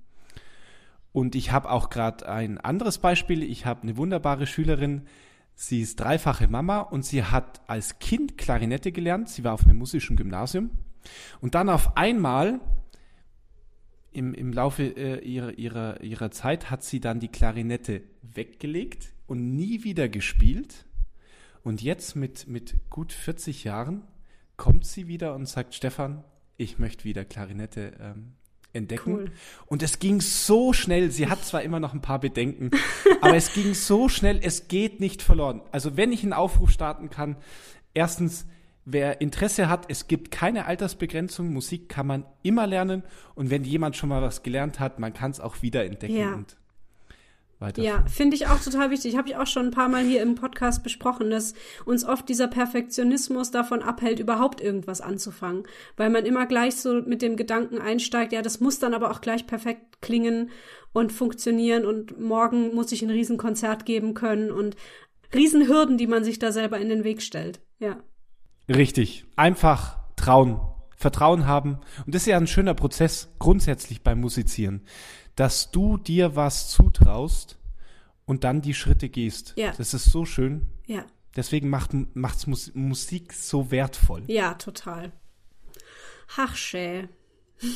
Und 1.12 1.34
ich 1.34 1.52
habe 1.52 1.70
auch 1.70 1.90
gerade 1.90 2.30
ein 2.30 2.56
anderes 2.56 2.96
Beispiel. 2.96 3.42
Ich 3.42 3.66
habe 3.66 3.82
eine 3.82 3.98
wunderbare 3.98 4.46
Schülerin, 4.46 5.02
sie 5.54 5.82
ist 5.82 6.00
dreifache 6.00 6.48
Mama 6.48 6.80
und 6.80 7.04
sie 7.04 7.24
hat 7.24 7.60
als 7.66 7.98
Kind 7.98 8.38
Klarinette 8.38 8.90
gelernt. 8.90 9.28
Sie 9.28 9.44
war 9.44 9.52
auf 9.52 9.66
einem 9.66 9.76
musischen 9.76 10.16
Gymnasium 10.16 10.70
Und 11.42 11.54
dann 11.54 11.68
auf 11.68 11.94
einmal 11.98 12.58
im, 14.12 14.32
im 14.32 14.52
Laufe 14.52 14.82
äh, 14.82 15.18
ihrer, 15.18 15.58
ihrer, 15.58 16.02
ihrer 16.02 16.30
Zeit 16.30 16.70
hat 16.70 16.82
sie 16.82 17.00
dann 17.00 17.20
die 17.20 17.28
Klarinette 17.28 18.02
weggelegt 18.38 19.12
und 19.26 19.54
nie 19.54 19.84
wieder 19.84 20.08
gespielt. 20.08 20.86
Und 21.62 21.82
jetzt 21.82 22.16
mit, 22.16 22.48
mit 22.48 22.76
gut 22.88 23.12
40 23.12 23.64
Jahren 23.64 24.04
kommt 24.56 24.86
sie 24.86 25.08
wieder 25.08 25.34
und 25.34 25.46
sagt, 25.46 25.74
Stefan, 25.74 26.24
ich 26.56 26.78
möchte 26.78 27.04
wieder 27.04 27.24
Klarinette 27.24 27.92
ähm, 28.00 28.32
entdecken. 28.72 29.12
Cool. 29.12 29.32
Und 29.66 29.82
es 29.82 29.98
ging 29.98 30.20
so 30.20 30.72
schnell. 30.72 31.10
Sie 31.10 31.28
hat 31.28 31.44
zwar 31.44 31.62
immer 31.62 31.80
noch 31.80 31.92
ein 31.92 32.00
paar 32.00 32.20
Bedenken, 32.20 32.70
aber 33.20 33.36
es 33.36 33.52
ging 33.52 33.74
so 33.74 34.08
schnell. 34.08 34.40
Es 34.42 34.68
geht 34.68 35.00
nicht 35.00 35.20
verloren. 35.20 35.60
Also 35.72 35.96
wenn 35.96 36.12
ich 36.12 36.22
einen 36.22 36.32
Aufruf 36.32 36.70
starten 36.70 37.10
kann, 37.10 37.36
erstens, 37.92 38.46
wer 38.84 39.20
Interesse 39.20 39.68
hat, 39.68 39.86
es 39.88 40.06
gibt 40.06 40.30
keine 40.30 40.66
Altersbegrenzung. 40.66 41.52
Musik 41.52 41.88
kann 41.88 42.06
man 42.06 42.24
immer 42.42 42.66
lernen. 42.66 43.02
Und 43.34 43.50
wenn 43.50 43.64
jemand 43.64 43.96
schon 43.96 44.08
mal 44.08 44.22
was 44.22 44.42
gelernt 44.42 44.80
hat, 44.80 44.98
man 44.98 45.12
kann 45.12 45.32
es 45.32 45.40
auch 45.40 45.60
wieder 45.62 45.84
entdecken. 45.84 46.16
Ja. 46.16 46.34
Und 46.34 46.56
ja, 47.76 48.04
finde 48.06 48.36
ich 48.36 48.46
auch 48.46 48.60
total 48.60 48.90
wichtig. 48.90 49.16
Habe 49.16 49.28
ich 49.28 49.36
auch 49.36 49.46
schon 49.46 49.66
ein 49.66 49.70
paar 49.72 49.88
Mal 49.88 50.04
hier 50.04 50.22
im 50.22 50.36
Podcast 50.36 50.84
besprochen, 50.84 51.30
dass 51.30 51.54
uns 51.84 52.04
oft 52.04 52.28
dieser 52.28 52.46
Perfektionismus 52.46 53.50
davon 53.50 53.82
abhält, 53.82 54.20
überhaupt 54.20 54.60
irgendwas 54.60 55.00
anzufangen. 55.00 55.64
Weil 55.96 56.10
man 56.10 56.24
immer 56.24 56.46
gleich 56.46 56.76
so 56.76 57.02
mit 57.02 57.20
dem 57.20 57.36
Gedanken 57.36 57.78
einsteigt, 57.78 58.32
ja, 58.32 58.42
das 58.42 58.60
muss 58.60 58.78
dann 58.78 58.94
aber 58.94 59.10
auch 59.10 59.20
gleich 59.20 59.46
perfekt 59.46 60.00
klingen 60.00 60.50
und 60.92 61.12
funktionieren 61.12 61.84
und 61.84 62.20
morgen 62.20 62.74
muss 62.74 62.92
ich 62.92 63.02
ein 63.02 63.10
Riesenkonzert 63.10 63.84
geben 63.84 64.14
können 64.14 64.52
und 64.52 64.76
Riesenhürden, 65.34 65.98
die 65.98 66.06
man 66.06 66.22
sich 66.22 66.38
da 66.38 66.52
selber 66.52 66.78
in 66.78 66.88
den 66.88 67.02
Weg 67.02 67.22
stellt. 67.22 67.60
Ja. 67.80 67.98
Richtig. 68.68 69.26
Einfach 69.34 69.98
trauen. 70.16 70.60
Vertrauen 70.96 71.46
haben. 71.46 71.78
Und 72.06 72.14
das 72.14 72.22
ist 72.22 72.26
ja 72.26 72.36
ein 72.36 72.48
schöner 72.48 72.74
Prozess 72.74 73.32
grundsätzlich 73.38 74.02
beim 74.02 74.20
Musizieren 74.20 74.82
dass 75.38 75.70
du 75.70 75.98
dir 75.98 76.34
was 76.34 76.68
zutraust 76.68 77.58
und 78.26 78.42
dann 78.42 78.60
die 78.60 78.74
Schritte 78.74 79.08
gehst. 79.08 79.54
Ja. 79.56 79.72
Das 79.78 79.94
ist 79.94 80.10
so 80.10 80.24
schön. 80.24 80.66
Ja. 80.86 81.06
Deswegen 81.36 81.70
macht 81.70 81.90
macht's 82.14 82.48
Mus 82.48 82.72
Musik 82.74 83.32
so 83.32 83.70
wertvoll. 83.70 84.24
Ja, 84.26 84.54
total. 84.54 85.12
Ach, 86.36 86.56
schä. 86.56 87.08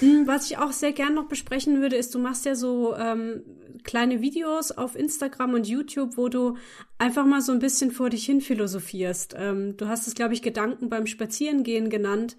Hm, 0.00 0.26
was 0.26 0.50
ich 0.50 0.56
auch 0.56 0.72
sehr 0.72 0.92
gern 0.92 1.12
noch 1.12 1.28
besprechen 1.28 1.82
würde, 1.82 1.94
ist, 1.94 2.14
du 2.14 2.18
machst 2.18 2.46
ja 2.46 2.54
so 2.54 2.96
ähm, 2.96 3.42
kleine 3.84 4.22
Videos 4.22 4.72
auf 4.72 4.96
Instagram 4.96 5.52
und 5.52 5.68
YouTube, 5.68 6.16
wo 6.16 6.30
du 6.30 6.56
einfach 6.96 7.26
mal 7.26 7.42
so 7.42 7.52
ein 7.52 7.58
bisschen 7.58 7.90
vor 7.90 8.08
dich 8.08 8.24
hin 8.24 8.40
philosophierst. 8.40 9.34
Ähm, 9.36 9.76
du 9.76 9.88
hast 9.88 10.08
es, 10.08 10.14
glaube 10.14 10.32
ich, 10.32 10.40
Gedanken 10.40 10.88
beim 10.88 11.06
Spazierengehen 11.06 11.90
genannt. 11.90 12.38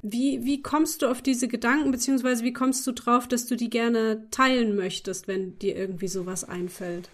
Wie, 0.00 0.44
wie 0.44 0.62
kommst 0.62 1.02
du 1.02 1.10
auf 1.10 1.22
diese 1.22 1.48
Gedanken, 1.48 1.90
beziehungsweise 1.90 2.44
wie 2.44 2.52
kommst 2.52 2.86
du 2.86 2.92
drauf, 2.92 3.26
dass 3.26 3.46
du 3.46 3.56
die 3.56 3.68
gerne 3.68 4.30
teilen 4.30 4.76
möchtest, 4.76 5.26
wenn 5.26 5.58
dir 5.58 5.76
irgendwie 5.76 6.06
sowas 6.06 6.44
einfällt? 6.44 7.10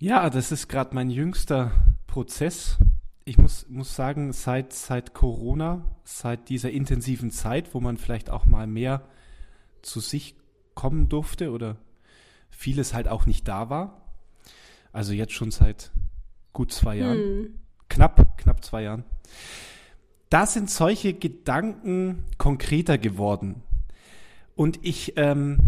Ja, 0.00 0.30
das 0.30 0.50
ist 0.50 0.68
gerade 0.68 0.94
mein 0.96 1.10
jüngster 1.10 1.70
Prozess. 2.08 2.78
Ich 3.24 3.38
muss, 3.38 3.68
muss 3.68 3.94
sagen, 3.94 4.32
seit, 4.32 4.72
seit 4.72 5.14
Corona, 5.14 5.84
seit 6.02 6.48
dieser 6.48 6.72
intensiven 6.72 7.30
Zeit, 7.30 7.72
wo 7.72 7.80
man 7.80 7.98
vielleicht 7.98 8.28
auch 8.28 8.44
mal 8.44 8.66
mehr 8.66 9.06
zu 9.82 10.00
sich 10.00 10.34
kommen 10.74 11.08
durfte 11.08 11.52
oder 11.52 11.76
vieles 12.50 12.94
halt 12.94 13.06
auch 13.06 13.26
nicht 13.26 13.46
da 13.46 13.70
war. 13.70 14.08
Also 14.90 15.12
jetzt 15.12 15.34
schon 15.34 15.52
seit 15.52 15.92
gut 16.52 16.72
zwei 16.72 16.96
Jahren. 16.96 17.18
Hm. 17.18 17.54
Knapp, 17.88 18.38
knapp 18.38 18.64
zwei 18.64 18.82
Jahren 18.82 19.04
da 20.32 20.46
sind 20.46 20.70
solche 20.70 21.12
Gedanken 21.12 22.24
konkreter 22.38 22.96
geworden. 22.96 23.62
Und 24.54 24.80
ich 24.82 25.12
ähm, 25.16 25.58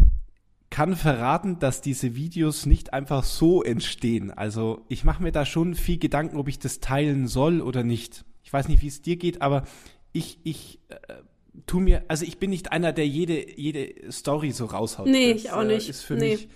kann 0.70 0.96
verraten, 0.96 1.58
dass 1.58 1.82
diese 1.82 2.16
Videos 2.16 2.64
nicht 2.64 2.94
einfach 2.94 3.24
so 3.24 3.62
entstehen. 3.62 4.30
Also 4.30 4.82
ich 4.88 5.04
mache 5.04 5.22
mir 5.22 5.32
da 5.32 5.44
schon 5.44 5.74
viel 5.74 5.98
Gedanken, 5.98 6.38
ob 6.38 6.48
ich 6.48 6.58
das 6.58 6.80
teilen 6.80 7.28
soll 7.28 7.60
oder 7.60 7.82
nicht. 7.82 8.24
Ich 8.42 8.52
weiß 8.52 8.68
nicht, 8.68 8.80
wie 8.82 8.88
es 8.88 9.02
dir 9.02 9.16
geht, 9.16 9.42
aber 9.42 9.64
ich, 10.12 10.38
ich 10.44 10.80
äh, 10.88 10.96
tu 11.66 11.80
mir, 11.80 12.04
also 12.08 12.24
ich 12.24 12.38
bin 12.38 12.48
nicht 12.48 12.72
einer, 12.72 12.94
der 12.94 13.06
jede, 13.06 13.58
jede 13.58 14.10
Story 14.10 14.50
so 14.52 14.64
raushaut. 14.64 15.06
Nee, 15.06 15.34
das, 15.34 15.42
ich 15.42 15.52
auch 15.52 15.62
äh, 15.62 15.66
nicht. 15.66 15.90
Ist 15.90 16.02
für 16.02 16.14
nee. 16.14 16.32
mich. 16.32 16.48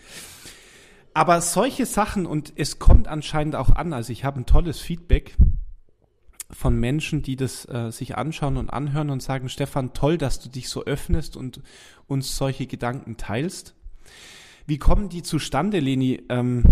Aber 1.13 1.43
solche 1.43 1.85
Sachen, 1.85 2.25
und 2.25 2.55
es 2.57 2.79
kommt 2.79 3.07
anscheinend 3.07 3.55
auch 3.55 3.71
an, 3.71 3.93
also 3.93 4.13
ich 4.13 4.25
habe 4.25 4.41
ein 4.41 4.47
tolles 4.47 4.81
Feedback 4.81 5.37
von 6.51 6.77
Menschen, 6.77 7.23
die 7.23 7.37
das 7.37 7.67
äh, 7.69 7.91
sich 7.91 8.17
anschauen 8.17 8.57
und 8.57 8.71
anhören 8.71 9.11
und 9.11 9.23
sagen, 9.23 9.49
Stefan, 9.49 9.93
toll, 9.93 10.17
dass 10.17 10.41
du 10.41 10.49
dich 10.49 10.69
so 10.69 10.85
öffnest 10.85 11.37
und 11.37 11.61
uns 12.07 12.37
solche 12.37 12.67
Gedanken 12.67 13.17
teilst. 13.17 13.75
Wie 14.67 14.79
kommen 14.79 15.09
die 15.09 15.23
zustande, 15.23 15.79
Leni? 15.79 16.23
Ähm, 16.29 16.65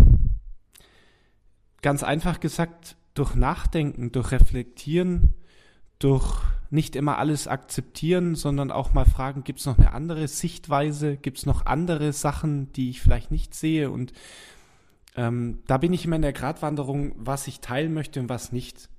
ganz 1.83 2.03
einfach 2.03 2.41
gesagt, 2.41 2.97
durch 3.15 3.35
Nachdenken, 3.35 4.13
durch 4.13 4.33
Reflektieren, 4.33 5.35
durch 5.99 6.43
nicht 6.71 6.97
immer 6.97 7.19
alles 7.19 7.47
akzeptieren, 7.47 8.35
sondern 8.35 8.71
auch 8.71 8.93
mal 8.93 9.05
fragen, 9.05 9.45
gibt 9.45 9.61
es 9.61 9.67
noch 9.67 9.79
eine 9.79 9.93
andere 9.93 10.27
Sichtweise, 10.27 11.17
gibt 11.17 11.39
es 11.39 11.47
noch 11.47 11.65
andere 11.65 12.13
Sachen, 12.13 12.73
die 12.73 12.91
ich 12.91 13.01
vielleicht 13.01 13.31
nicht 13.31 13.55
sehe 13.55 13.91
und 13.91 14.13
ähm, 15.17 15.61
da 15.67 15.79
bin 15.79 15.93
ich 15.93 16.05
immer 16.05 16.17
in 16.17 16.23
der 16.23 16.35
Gratwanderung, 16.35 17.15
was 17.17 17.47
ich 17.47 17.61
teilen 17.61 17.95
möchte 17.95 18.21
und 18.21 18.29
was 18.29 18.53
nicht. 18.53 18.91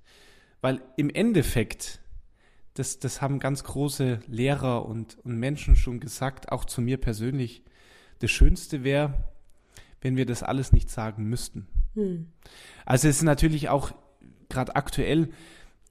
Weil 0.62 0.82
im 0.96 1.10
Endeffekt, 1.10 2.02
das, 2.74 3.00
das 3.00 3.22
haben 3.22 3.40
ganz 3.40 3.64
große 3.64 4.20
Lehrer 4.28 4.86
und, 4.86 5.18
und 5.24 5.38
Menschen 5.38 5.76
schon 5.76 6.00
gesagt, 6.00 6.52
auch 6.52 6.66
zu 6.66 6.82
mir 6.82 6.98
persönlich, 6.98 7.64
das 8.20 8.32
Schönste 8.32 8.84
wäre, 8.84 9.14
wenn 10.02 10.16
wir 10.16 10.26
das 10.26 10.44
alles 10.44 10.72
nicht 10.72 10.90
sagen 10.90 11.26
müssten. 11.26 11.68
Hm. 11.94 12.28
Also 12.86 13.08
es 13.08 13.18
ist 13.18 13.24
natürlich 13.24 13.70
auch 13.70 13.94
gerade 14.50 14.76
aktuell 14.76 15.30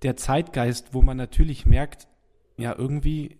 der 0.03 0.17
Zeitgeist, 0.17 0.95
wo 0.95 1.03
man 1.03 1.17
natürlich 1.17 1.67
merkt, 1.67 2.09
ja, 2.57 2.75
irgendwie 2.77 3.39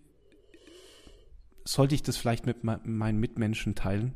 sollte 1.65 1.95
ich 1.95 2.03
das 2.03 2.17
vielleicht 2.17 2.45
mit 2.45 2.63
meinen 2.63 3.19
Mitmenschen 3.19 3.75
teilen 3.75 4.13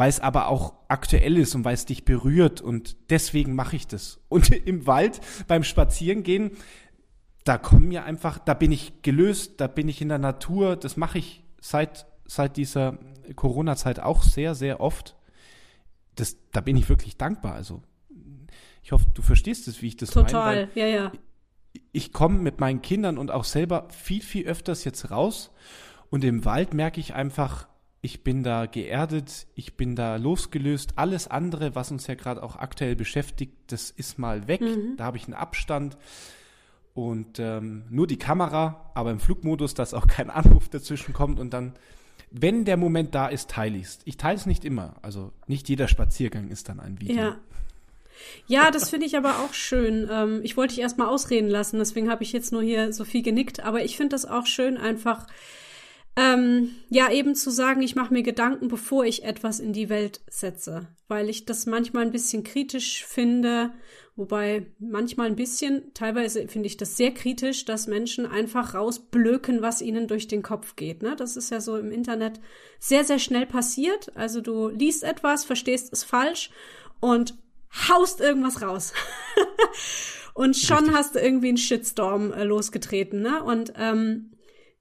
weil 0.00 0.08
es 0.08 0.18
aber 0.18 0.48
auch 0.48 0.72
aktuell 0.88 1.36
ist 1.36 1.54
und 1.54 1.66
weil 1.66 1.74
es 1.74 1.84
dich 1.84 2.06
berührt 2.06 2.62
und 2.62 2.96
deswegen 3.10 3.54
mache 3.54 3.76
ich 3.76 3.86
das. 3.86 4.18
Und 4.30 4.50
im 4.50 4.86
Wald 4.86 5.20
beim 5.46 5.62
Spazierengehen, 5.62 6.52
da 7.44 7.58
kommen 7.58 7.88
mir 7.88 8.04
einfach, 8.04 8.38
da 8.38 8.54
bin 8.54 8.72
ich 8.72 9.02
gelöst, 9.02 9.60
da 9.60 9.66
bin 9.66 9.88
ich 9.88 10.00
in 10.00 10.08
der 10.08 10.16
Natur, 10.16 10.76
das 10.76 10.96
mache 10.96 11.18
ich 11.18 11.44
seit, 11.60 12.06
seit 12.24 12.56
dieser 12.56 12.98
Corona-Zeit 13.36 14.00
auch 14.00 14.22
sehr, 14.22 14.54
sehr 14.54 14.80
oft. 14.80 15.16
Das, 16.14 16.38
da 16.50 16.62
bin 16.62 16.78
ich 16.78 16.88
wirklich 16.88 17.18
dankbar. 17.18 17.52
Also 17.52 17.82
ich 18.82 18.92
hoffe, 18.92 19.04
du 19.12 19.20
verstehst 19.20 19.68
es, 19.68 19.82
wie 19.82 19.88
ich 19.88 19.96
das 19.98 20.12
Total. 20.12 20.54
meine. 20.54 20.66
Total, 20.68 20.80
ja, 20.80 20.86
ja. 20.86 21.12
Ich 21.92 22.14
komme 22.14 22.38
mit 22.38 22.58
meinen 22.58 22.80
Kindern 22.80 23.18
und 23.18 23.30
auch 23.30 23.44
selber 23.44 23.86
viel, 23.90 24.22
viel 24.22 24.46
öfters 24.46 24.82
jetzt 24.84 25.10
raus 25.10 25.50
und 26.08 26.24
im 26.24 26.46
Wald 26.46 26.72
merke 26.72 27.00
ich 27.00 27.12
einfach, 27.12 27.68
ich 28.02 28.24
bin 28.24 28.42
da 28.42 28.66
geerdet, 28.66 29.46
ich 29.54 29.74
bin 29.74 29.94
da 29.94 30.16
losgelöst. 30.16 30.94
Alles 30.96 31.28
andere, 31.28 31.74
was 31.74 31.90
uns 31.90 32.06
ja 32.06 32.14
gerade 32.14 32.42
auch 32.42 32.56
aktuell 32.56 32.96
beschäftigt, 32.96 33.52
das 33.66 33.90
ist 33.90 34.18
mal 34.18 34.48
weg. 34.48 34.62
Mhm. 34.62 34.96
Da 34.96 35.04
habe 35.04 35.18
ich 35.18 35.24
einen 35.24 35.34
Abstand. 35.34 35.98
Und 36.94 37.38
ähm, 37.38 37.84
nur 37.90 38.06
die 38.06 38.18
Kamera, 38.18 38.90
aber 38.94 39.10
im 39.10 39.20
Flugmodus, 39.20 39.74
dass 39.74 39.94
auch 39.94 40.06
kein 40.06 40.30
Anruf 40.30 40.68
dazwischen 40.68 41.12
kommt. 41.12 41.38
Und 41.38 41.52
dann, 41.52 41.74
wenn 42.30 42.64
der 42.64 42.78
Moment 42.78 43.14
da 43.14 43.28
ist, 43.28 43.50
teile 43.50 43.76
ich 43.76 43.84
es. 43.84 43.98
Ich 44.04 44.16
teile 44.16 44.36
es 44.36 44.46
nicht 44.46 44.64
immer. 44.64 44.96
Also 45.02 45.32
nicht 45.46 45.68
jeder 45.68 45.86
Spaziergang 45.86 46.48
ist 46.48 46.68
dann 46.68 46.80
ein 46.80 47.00
Video. 47.00 47.16
Ja. 47.16 47.36
Ja, 48.46 48.70
das 48.70 48.90
finde 48.90 49.06
ich 49.06 49.16
aber 49.16 49.38
auch 49.38 49.54
schön. 49.54 50.08
Ähm, 50.10 50.40
ich 50.42 50.56
wollte 50.56 50.74
dich 50.74 50.82
erstmal 50.82 51.08
ausreden 51.08 51.48
lassen, 51.48 51.78
deswegen 51.78 52.10
habe 52.10 52.22
ich 52.22 52.32
jetzt 52.32 52.52
nur 52.52 52.62
hier 52.62 52.92
so 52.92 53.04
viel 53.04 53.22
genickt. 53.22 53.60
Aber 53.60 53.82
ich 53.82 53.96
finde 53.96 54.10
das 54.10 54.26
auch 54.26 54.44
schön, 54.44 54.76
einfach 54.76 55.26
ähm, 56.16 56.70
ja, 56.88 57.10
eben 57.10 57.34
zu 57.34 57.50
sagen, 57.50 57.82
ich 57.82 57.94
mache 57.94 58.12
mir 58.12 58.22
Gedanken, 58.22 58.68
bevor 58.68 59.04
ich 59.04 59.24
etwas 59.24 59.60
in 59.60 59.72
die 59.72 59.88
Welt 59.88 60.20
setze, 60.28 60.88
weil 61.08 61.28
ich 61.28 61.44
das 61.44 61.66
manchmal 61.66 62.04
ein 62.04 62.10
bisschen 62.10 62.42
kritisch 62.42 63.04
finde, 63.04 63.72
wobei 64.16 64.66
manchmal 64.78 65.28
ein 65.28 65.36
bisschen, 65.36 65.94
teilweise 65.94 66.48
finde 66.48 66.66
ich 66.66 66.76
das 66.76 66.96
sehr 66.96 67.12
kritisch, 67.12 67.64
dass 67.64 67.86
Menschen 67.86 68.26
einfach 68.26 68.74
rausblöken, 68.74 69.62
was 69.62 69.82
ihnen 69.82 70.08
durch 70.08 70.26
den 70.26 70.42
Kopf 70.42 70.74
geht. 70.76 71.02
Ne? 71.02 71.14
Das 71.16 71.36
ist 71.36 71.50
ja 71.50 71.60
so 71.60 71.76
im 71.76 71.92
Internet 71.92 72.40
sehr, 72.80 73.04
sehr 73.04 73.18
schnell 73.18 73.46
passiert. 73.46 74.14
Also 74.16 74.40
du 74.40 74.68
liest 74.68 75.04
etwas, 75.04 75.44
verstehst 75.44 75.92
es 75.92 76.02
falsch 76.02 76.50
und 76.98 77.34
haust 77.88 78.20
irgendwas 78.20 78.62
raus. 78.62 78.92
und 80.34 80.56
schon 80.56 80.78
Richtig. 80.78 80.94
hast 80.94 81.14
du 81.14 81.20
irgendwie 81.20 81.48
einen 81.48 81.56
Shitstorm 81.56 82.32
äh, 82.32 82.44
losgetreten. 82.44 83.22
Ne? 83.22 83.42
Und 83.42 83.72
ähm, 83.76 84.32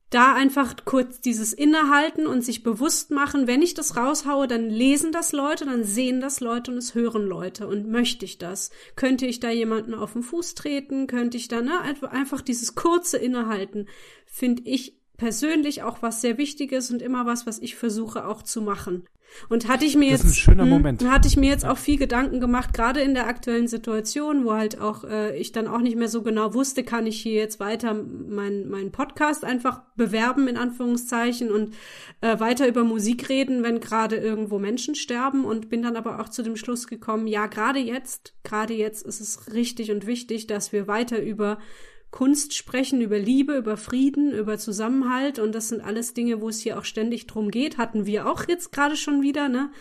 da 0.10 0.34
einfach 0.34 0.76
kurz 0.86 1.22
dieses 1.22 1.54
Innehalten 1.54 2.26
und 2.26 2.44
sich 2.44 2.64
bewusst 2.64 3.12
machen, 3.12 3.46
wenn 3.46 3.62
ich 3.62 3.76
das 3.76 3.96
raushaue, 3.96 4.48
dann 4.48 4.70
lesen 4.70 5.12
das 5.12 5.32
Leute, 5.32 5.66
dann 5.66 5.84
sehen 5.84 6.20
das 6.20 6.40
Leute 6.40 6.72
und 6.72 6.78
es 6.78 6.96
hören 6.96 7.28
Leute. 7.28 7.68
Und 7.68 7.90
möchte 7.90 8.26
ich 8.26 8.40
das? 8.40 8.72
Könnte 8.96 9.28
ich 9.28 9.40
da 9.40 9.52
jemanden 9.52 9.94
auf 9.94 10.14
den 10.14 10.24
Fuß 10.24 10.56
treten? 10.56 11.06
Könnte 11.06 11.38
ich 11.38 11.48
da, 11.48 11.62
ne, 11.62 11.80
einfach 12.10 12.42
dieses 12.42 12.74
kurze 12.74 13.18
Innehalten, 13.18 13.88
finde 14.26 14.64
ich 14.66 15.00
persönlich 15.18 15.84
auch 15.84 16.02
was 16.02 16.22
sehr 16.22 16.38
Wichtiges 16.38 16.90
und 16.90 17.02
immer 17.02 17.26
was, 17.28 17.46
was 17.46 17.60
ich 17.60 17.76
versuche 17.76 18.26
auch 18.26 18.42
zu 18.42 18.62
machen. 18.62 19.06
Und 19.48 19.68
hatte 19.68 19.86
ich 19.86 19.96
mir 19.96 20.12
das 20.12 20.24
jetzt, 20.24 20.48
hm, 20.48 20.98
hatte 21.10 21.28
ich 21.28 21.38
mir 21.38 21.50
jetzt 21.50 21.66
auch 21.66 21.78
viel 21.78 21.98
Gedanken 21.98 22.40
gemacht, 22.40 22.74
gerade 22.74 23.02
in 23.02 23.14
der 23.14 23.28
aktuellen 23.28 23.68
Situation, 23.68 24.46
wo 24.46 24.54
halt 24.54 24.80
auch 24.80 25.04
äh, 25.04 25.38
ich 25.38 25.52
dann 25.52 25.68
auch 25.68 25.80
nicht 25.80 25.96
mehr 25.96 26.10
so 26.10 26.22
genau 26.22 26.54
wusste, 26.54 26.84
kann 26.84 27.08
ich 27.08 27.22
hier 27.22 27.34
jetzt 27.34 27.60
weiter 27.60 27.94
meinen 27.94 28.70
mein 28.70 28.92
Podcast 28.92 29.46
einfach 29.46 29.82
bewerben 29.96 30.48
in 30.48 30.58
Anführungszeichen 30.58 31.52
und 31.52 31.74
äh, 32.22 32.40
weiter 32.40 32.68
über 32.68 32.84
Musik 32.84 33.30
reden, 33.30 33.64
wenn 33.64 33.80
gerade 33.80 34.18
irgendwo 34.18 34.60
Menschen 34.60 34.96
sterben. 34.96 35.46
Und 35.46 35.70
bin 35.70 35.82
dann 35.82 35.96
aber 35.96 36.20
auch 36.20 36.30
zu 36.30 36.44
dem 36.44 36.56
Schluss 36.56 36.88
gekommen, 36.88 37.28
ja, 37.28 37.48
gerade 37.48 37.80
jetzt, 37.80 38.34
gerade 38.44 38.74
jetzt 38.74 39.06
ist 39.06 39.22
es 39.22 39.54
richtig 39.54 39.92
und 39.92 40.06
wichtig, 40.06 40.48
dass 40.48 40.72
wir 40.72 40.88
weiter 40.88 41.22
über 41.22 41.60
Kunst 42.12 42.56
sprechen, 42.56 43.02
über 43.02 43.20
Liebe, 43.20 43.56
über 43.56 43.78
Frieden, 43.78 44.32
über 44.32 44.58
Zusammenhalt 44.58 45.38
und 45.38 45.54
das 45.54 45.68
sind 45.68 45.82
alles 45.82 46.14
Dinge, 46.14 46.42
wo 46.42 46.50
es 46.50 46.60
hier 46.60 46.80
auch 46.80 46.84
ständig 46.84 47.28
drum 47.28 47.52
geht, 47.52 47.78
hatten 47.78 48.06
wir 48.06 48.28
auch 48.28 48.48
jetzt 48.48 48.72
gerade 48.72 48.96
schon 48.96 49.22
wieder, 49.22 49.48
ne? 49.48 49.72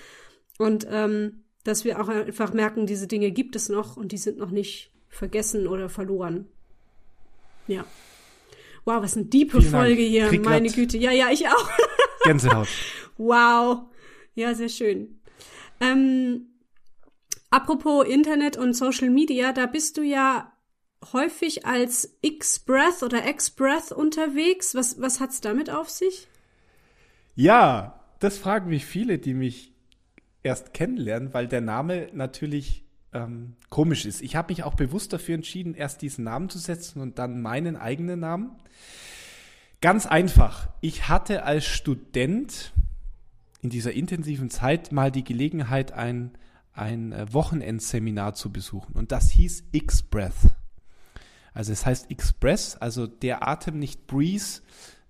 Und 0.58 0.86
ähm, 0.90 1.44
dass 1.64 1.84
wir 1.84 2.00
auch 2.00 2.08
einfach 2.08 2.52
merken, 2.52 2.86
diese 2.86 3.06
Dinge 3.06 3.30
gibt 3.30 3.56
es 3.56 3.68
noch 3.68 3.96
und 3.96 4.12
die 4.12 4.18
sind 4.18 4.38
noch 4.38 4.50
nicht 4.50 4.90
vergessen 5.08 5.66
oder 5.66 5.88
verloren. 5.88 6.46
Ja. 7.66 7.84
Wow, 8.84 9.02
was 9.02 9.16
eine 9.16 9.26
diepe 9.26 9.60
Folge 9.60 10.02
hier, 10.02 10.28
Krieg 10.28 10.44
meine 10.44 10.68
Güte. 10.68 10.96
Ja, 10.98 11.12
ja, 11.12 11.30
ich 11.30 11.46
auch. 11.48 11.70
Gänsehaut. 12.24 12.68
wow. 13.16 13.82
Ja, 14.34 14.54
sehr 14.54 14.68
schön. 14.68 15.20
Ähm, 15.80 16.46
apropos 17.50 18.06
Internet 18.06 18.56
und 18.56 18.74
Social 18.74 19.10
Media, 19.10 19.52
da 19.52 19.66
bist 19.66 19.96
du 19.96 20.02
ja 20.02 20.52
häufig 21.12 21.66
als 21.66 22.16
X-Breath 22.22 23.02
oder 23.02 23.28
X-Breath 23.28 23.92
unterwegs. 23.92 24.74
Was, 24.74 25.00
was 25.00 25.20
hat's 25.20 25.40
damit 25.40 25.70
auf 25.70 25.88
sich? 25.88 26.28
Ja, 27.34 28.00
das 28.18 28.38
fragen 28.38 28.70
mich 28.70 28.84
viele, 28.84 29.18
die 29.18 29.34
mich 29.34 29.72
erst 30.42 30.74
kennenlernen, 30.74 31.34
weil 31.34 31.46
der 31.46 31.60
Name 31.60 32.08
natürlich 32.12 32.84
ähm, 33.12 33.54
komisch 33.70 34.06
ist. 34.06 34.22
Ich 34.22 34.36
habe 34.36 34.52
mich 34.52 34.64
auch 34.64 34.74
bewusst 34.74 35.12
dafür 35.12 35.34
entschieden, 35.34 35.74
erst 35.74 36.02
diesen 36.02 36.24
Namen 36.24 36.48
zu 36.48 36.58
setzen 36.58 37.00
und 37.00 37.18
dann 37.18 37.40
meinen 37.40 37.76
eigenen 37.76 38.20
Namen. 38.20 38.56
Ganz 39.80 40.06
einfach. 40.06 40.68
Ich 40.80 41.08
hatte 41.08 41.44
als 41.44 41.64
Student 41.64 42.72
in 43.60 43.70
dieser 43.70 43.92
intensiven 43.92 44.50
Zeit 44.50 44.92
mal 44.92 45.10
die 45.10 45.24
Gelegenheit, 45.24 45.92
ein, 45.92 46.32
ein 46.72 47.12
äh, 47.12 47.32
Wochenendseminar 47.32 48.34
zu 48.34 48.52
besuchen. 48.52 48.94
Und 48.94 49.12
das 49.12 49.30
hieß 49.30 49.64
X-Breath. 49.72 50.57
Also 51.54 51.72
es 51.72 51.86
heißt 51.86 52.10
Express, 52.10 52.76
also 52.76 53.06
der 53.06 53.46
Atem, 53.46 53.78
nicht 53.78 54.06
Breathe, 54.06 54.62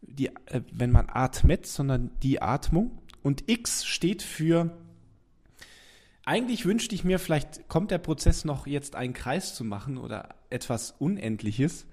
die, 0.03 0.29
äh, 0.47 0.63
wenn 0.73 0.91
man 0.91 1.09
atmet, 1.09 1.67
sondern 1.67 2.11
die 2.23 2.41
Atmung. 2.41 3.03
Und 3.23 3.49
X 3.49 3.85
steht 3.85 4.23
für, 4.23 4.77
eigentlich 6.25 6.65
wünschte 6.65 6.95
ich 6.95 7.05
mir, 7.05 7.19
vielleicht 7.19 7.69
kommt 7.69 7.91
der 7.91 7.99
Prozess 7.99 8.45
noch 8.45 8.67
jetzt 8.67 8.97
einen 8.97 9.15
Kreis 9.15 9.55
zu 9.55 9.65
machen 9.65 9.99
oder 9.99 10.35
etwas 10.51 10.93
Unendliches. 10.99 11.87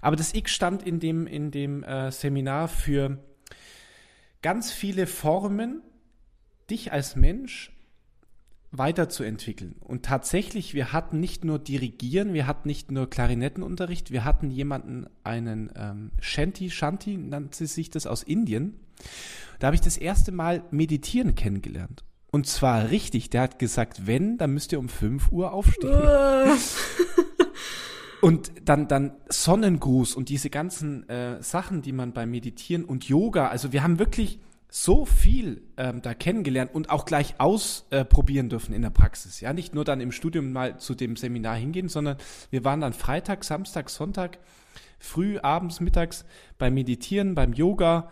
Aber 0.00 0.16
das 0.16 0.34
X 0.34 0.52
stand 0.52 0.82
in 0.82 1.00
dem, 1.00 1.26
in 1.26 1.50
dem 1.50 1.82
äh, 1.82 2.10
Seminar 2.10 2.68
für 2.68 3.18
ganz 4.42 4.72
viele 4.72 5.06
Formen, 5.06 5.82
dich 6.70 6.92
als 6.92 7.16
Mensch 7.16 7.72
weiterzuentwickeln. 8.70 9.76
Und 9.80 10.04
tatsächlich, 10.04 10.74
wir 10.74 10.92
hatten 10.92 11.20
nicht 11.20 11.44
nur 11.44 11.58
Dirigieren, 11.58 12.34
wir 12.34 12.46
hatten 12.46 12.68
nicht 12.68 12.90
nur 12.90 13.08
Klarinettenunterricht, 13.08 14.10
wir 14.10 14.24
hatten 14.24 14.50
jemanden, 14.50 15.06
einen 15.24 15.70
ähm, 15.74 16.10
Shanti, 16.20 16.70
Shanti 16.70 17.16
nannte 17.16 17.66
sich 17.66 17.90
das 17.90 18.06
aus 18.06 18.22
Indien. 18.22 18.74
Da 19.58 19.68
habe 19.68 19.74
ich 19.74 19.80
das 19.80 19.96
erste 19.96 20.32
Mal 20.32 20.62
Meditieren 20.70 21.34
kennengelernt. 21.34 22.04
Und 22.30 22.46
zwar 22.46 22.90
richtig, 22.90 23.30
der 23.30 23.42
hat 23.42 23.58
gesagt, 23.58 24.06
wenn, 24.06 24.36
dann 24.36 24.52
müsst 24.52 24.72
ihr 24.72 24.78
um 24.78 24.90
5 24.90 25.32
Uhr 25.32 25.52
aufstehen. 25.52 25.98
und 28.20 28.52
dann, 28.66 28.86
dann 28.86 29.12
Sonnengruß 29.30 30.14
und 30.14 30.28
diese 30.28 30.50
ganzen 30.50 31.08
äh, 31.08 31.42
Sachen, 31.42 31.80
die 31.80 31.92
man 31.92 32.12
beim 32.12 32.30
Meditieren 32.30 32.84
und 32.84 33.08
Yoga, 33.08 33.48
also 33.48 33.72
wir 33.72 33.82
haben 33.82 33.98
wirklich 33.98 34.40
so 34.70 35.06
viel 35.06 35.62
ähm, 35.78 36.02
da 36.02 36.12
kennengelernt 36.12 36.74
und 36.74 36.90
auch 36.90 37.06
gleich 37.06 37.36
ausprobieren 37.38 38.46
äh, 38.46 38.48
dürfen 38.50 38.74
in 38.74 38.82
der 38.82 38.90
Praxis. 38.90 39.40
Ja, 39.40 39.52
nicht 39.52 39.74
nur 39.74 39.84
dann 39.84 40.00
im 40.00 40.12
Studium 40.12 40.52
mal 40.52 40.78
zu 40.78 40.94
dem 40.94 41.16
Seminar 41.16 41.56
hingehen, 41.56 41.88
sondern 41.88 42.18
wir 42.50 42.64
waren 42.64 42.82
dann 42.82 42.92
Freitag, 42.92 43.44
Samstag, 43.44 43.88
Sonntag, 43.88 44.38
früh, 44.98 45.38
abends, 45.38 45.80
mittags 45.80 46.26
beim 46.58 46.74
Meditieren, 46.74 47.34
beim 47.34 47.54
Yoga. 47.54 48.10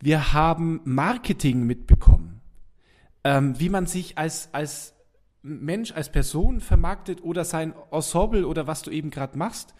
Wir 0.00 0.32
haben 0.32 0.80
Marketing 0.84 1.64
mitbekommen, 1.64 2.40
ähm, 3.22 3.58
wie 3.60 3.68
man 3.68 3.86
sich 3.86 4.18
als, 4.18 4.48
als 4.52 4.94
Mensch, 5.42 5.92
als 5.92 6.10
Person 6.10 6.60
vermarktet 6.60 7.22
oder 7.22 7.44
sein 7.44 7.74
Ensemble 7.92 8.46
oder 8.46 8.66
was 8.66 8.82
du 8.82 8.90
eben 8.90 9.10
gerade 9.10 9.38
machst. 9.38 9.74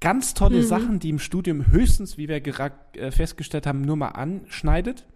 Ganz 0.00 0.34
tolle 0.34 0.58
mhm. 0.58 0.66
Sachen, 0.66 0.98
die 1.00 1.10
im 1.10 1.18
Studium 1.18 1.66
höchstens, 1.72 2.16
wie 2.16 2.28
wir 2.28 2.40
gerade 2.40 2.76
äh, 2.94 3.10
festgestellt 3.10 3.66
haben, 3.66 3.82
nur 3.82 3.96
mal 3.96 4.10
anschneidet. 4.10 5.06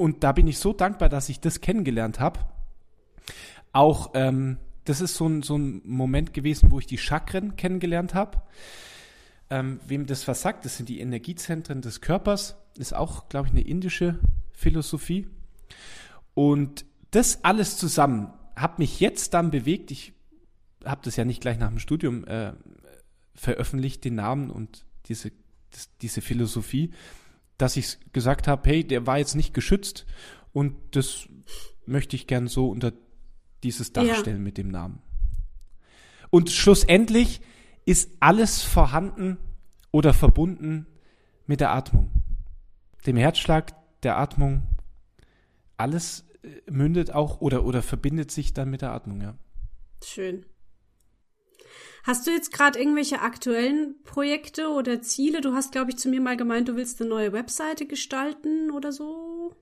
Und 0.00 0.24
da 0.24 0.32
bin 0.32 0.46
ich 0.46 0.58
so 0.58 0.72
dankbar, 0.72 1.10
dass 1.10 1.28
ich 1.28 1.40
das 1.40 1.60
kennengelernt 1.60 2.20
habe. 2.20 2.40
Auch 3.74 4.12
ähm, 4.14 4.56
das 4.86 5.02
ist 5.02 5.14
so 5.14 5.26
ein, 5.26 5.42
so 5.42 5.58
ein 5.58 5.82
Moment 5.84 6.32
gewesen, 6.32 6.70
wo 6.70 6.78
ich 6.78 6.86
die 6.86 6.96
Chakren 6.96 7.54
kennengelernt 7.56 8.14
habe. 8.14 8.40
Ähm, 9.50 9.78
wem 9.86 10.06
das 10.06 10.24
versagt, 10.24 10.64
das 10.64 10.78
sind 10.78 10.88
die 10.88 11.00
Energiezentren 11.00 11.82
des 11.82 12.00
Körpers. 12.00 12.56
Ist 12.78 12.94
auch, 12.94 13.28
glaube 13.28 13.48
ich, 13.48 13.52
eine 13.52 13.60
indische 13.60 14.18
Philosophie. 14.54 15.28
Und 16.32 16.86
das 17.10 17.44
alles 17.44 17.76
zusammen 17.76 18.32
hat 18.56 18.78
mich 18.78 19.00
jetzt 19.00 19.34
dann 19.34 19.50
bewegt. 19.50 19.90
Ich 19.90 20.14
habe 20.82 21.02
das 21.04 21.16
ja 21.16 21.26
nicht 21.26 21.42
gleich 21.42 21.58
nach 21.58 21.68
dem 21.68 21.78
Studium 21.78 22.24
äh, 22.24 22.54
veröffentlicht, 23.34 24.02
den 24.06 24.14
Namen 24.14 24.48
und 24.48 24.86
diese, 25.08 25.30
das, 25.72 25.90
diese 26.00 26.22
Philosophie, 26.22 26.90
dass 27.60 27.76
ich 27.76 27.98
gesagt 28.12 28.48
habe, 28.48 28.68
hey, 28.68 28.84
der 28.84 29.06
war 29.06 29.18
jetzt 29.18 29.34
nicht 29.34 29.54
geschützt 29.54 30.06
und 30.52 30.74
das 30.92 31.28
möchte 31.86 32.16
ich 32.16 32.26
gern 32.26 32.46
so 32.48 32.68
unter 32.68 32.92
dieses 33.62 33.92
Dach 33.92 34.04
ja. 34.04 34.14
stellen 34.14 34.42
mit 34.42 34.56
dem 34.58 34.68
Namen. 34.68 35.02
Und 36.30 36.50
schlussendlich 36.50 37.40
ist 37.84 38.10
alles 38.20 38.62
vorhanden 38.62 39.38
oder 39.90 40.14
verbunden 40.14 40.86
mit 41.46 41.60
der 41.60 41.72
Atmung. 41.72 42.10
Dem 43.06 43.16
Herzschlag, 43.16 43.74
der 44.02 44.18
Atmung, 44.18 44.62
alles 45.76 46.24
äh, 46.42 46.70
mündet 46.70 47.12
auch 47.12 47.40
oder, 47.40 47.64
oder 47.64 47.82
verbindet 47.82 48.30
sich 48.30 48.54
dann 48.54 48.70
mit 48.70 48.82
der 48.82 48.92
Atmung, 48.92 49.20
ja. 49.20 49.36
Schön. 50.04 50.46
Hast 52.04 52.26
du 52.26 52.30
jetzt 52.30 52.52
gerade 52.52 52.78
irgendwelche 52.78 53.20
aktuellen 53.20 53.96
Projekte 54.04 54.68
oder 54.68 55.02
Ziele? 55.02 55.40
Du 55.40 55.52
hast, 55.52 55.72
glaube 55.72 55.90
ich, 55.90 55.98
zu 55.98 56.08
mir 56.08 56.20
mal 56.20 56.36
gemeint, 56.36 56.68
du 56.68 56.76
willst 56.76 57.00
eine 57.00 57.10
neue 57.10 57.32
Webseite 57.32 57.86
gestalten 57.86 58.70
oder 58.70 58.92
so. 58.92 59.54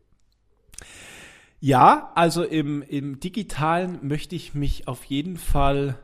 Ja, 1.60 2.12
also 2.14 2.44
im, 2.44 2.82
im 2.82 3.18
digitalen 3.18 3.98
möchte 4.06 4.36
ich 4.36 4.54
mich 4.54 4.86
auf 4.86 5.04
jeden 5.04 5.36
Fall 5.36 5.98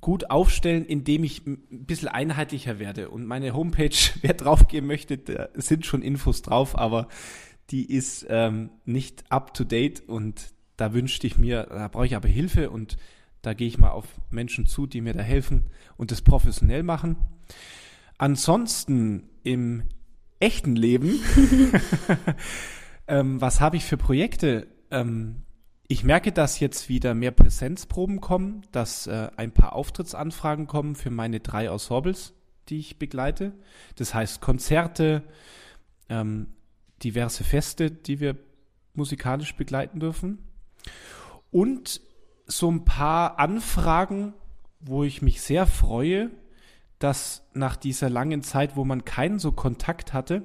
gut 0.00 0.30
aufstellen, 0.30 0.84
indem 0.84 1.24
ich 1.24 1.46
ein 1.46 1.62
bisschen 1.70 2.08
einheitlicher 2.08 2.78
werde. 2.78 3.08
Und 3.10 3.26
meine 3.26 3.54
Homepage, 3.54 3.96
wer 4.20 4.34
draufgehen 4.34 4.86
möchte, 4.86 5.18
da 5.18 5.48
sind 5.54 5.86
schon 5.86 6.02
Infos 6.02 6.42
drauf, 6.42 6.78
aber 6.78 7.08
die 7.70 7.90
ist 7.90 8.26
ähm, 8.28 8.70
nicht 8.84 9.24
up 9.30 9.54
to 9.54 9.64
date 9.64 10.08
und 10.08 10.52
da 10.76 10.92
wünschte 10.92 11.26
ich 11.26 11.38
mir, 11.38 11.64
da 11.64 11.88
brauche 11.88 12.06
ich 12.06 12.16
aber 12.16 12.28
Hilfe 12.28 12.70
und 12.70 12.96
da 13.42 13.54
gehe 13.54 13.68
ich 13.68 13.78
mal 13.78 13.90
auf 13.90 14.06
Menschen 14.30 14.66
zu, 14.66 14.86
die 14.86 15.00
mir 15.00 15.14
da 15.14 15.22
helfen 15.22 15.70
und 15.96 16.10
das 16.10 16.22
professionell 16.22 16.82
machen. 16.82 17.16
Ansonsten 18.18 19.28
im 19.44 19.84
echten 20.40 20.76
Leben, 20.76 21.20
ähm, 23.08 23.40
was 23.40 23.60
habe 23.60 23.76
ich 23.76 23.84
für 23.84 23.96
Projekte? 23.96 24.66
Ähm, 24.90 25.42
ich 25.90 26.04
merke, 26.04 26.32
dass 26.32 26.60
jetzt 26.60 26.90
wieder 26.90 27.14
mehr 27.14 27.30
Präsenzproben 27.30 28.20
kommen, 28.20 28.62
dass 28.72 29.06
äh, 29.06 29.30
ein 29.36 29.52
paar 29.52 29.72
Auftrittsanfragen 29.72 30.66
kommen 30.66 30.96
für 30.96 31.10
meine 31.10 31.40
drei 31.40 31.66
Ensembles, 31.66 32.34
die 32.68 32.78
ich 32.78 32.98
begleite. 32.98 33.52
Das 33.96 34.12
heißt 34.12 34.42
Konzerte, 34.42 35.22
ähm, 36.10 36.48
diverse 37.02 37.42
Feste, 37.42 37.90
die 37.90 38.20
wir 38.20 38.36
musikalisch 38.92 39.54
begleiten 39.54 40.00
dürfen. 40.00 40.38
Und 41.50 42.02
so 42.48 42.70
ein 42.70 42.84
paar 42.84 43.38
Anfragen, 43.38 44.34
wo 44.80 45.04
ich 45.04 45.22
mich 45.22 45.40
sehr 45.42 45.66
freue, 45.66 46.30
dass 46.98 47.46
nach 47.52 47.76
dieser 47.76 48.10
langen 48.10 48.42
Zeit, 48.42 48.74
wo 48.74 48.84
man 48.84 49.04
keinen 49.04 49.38
so 49.38 49.52
Kontakt 49.52 50.12
hatte, 50.12 50.42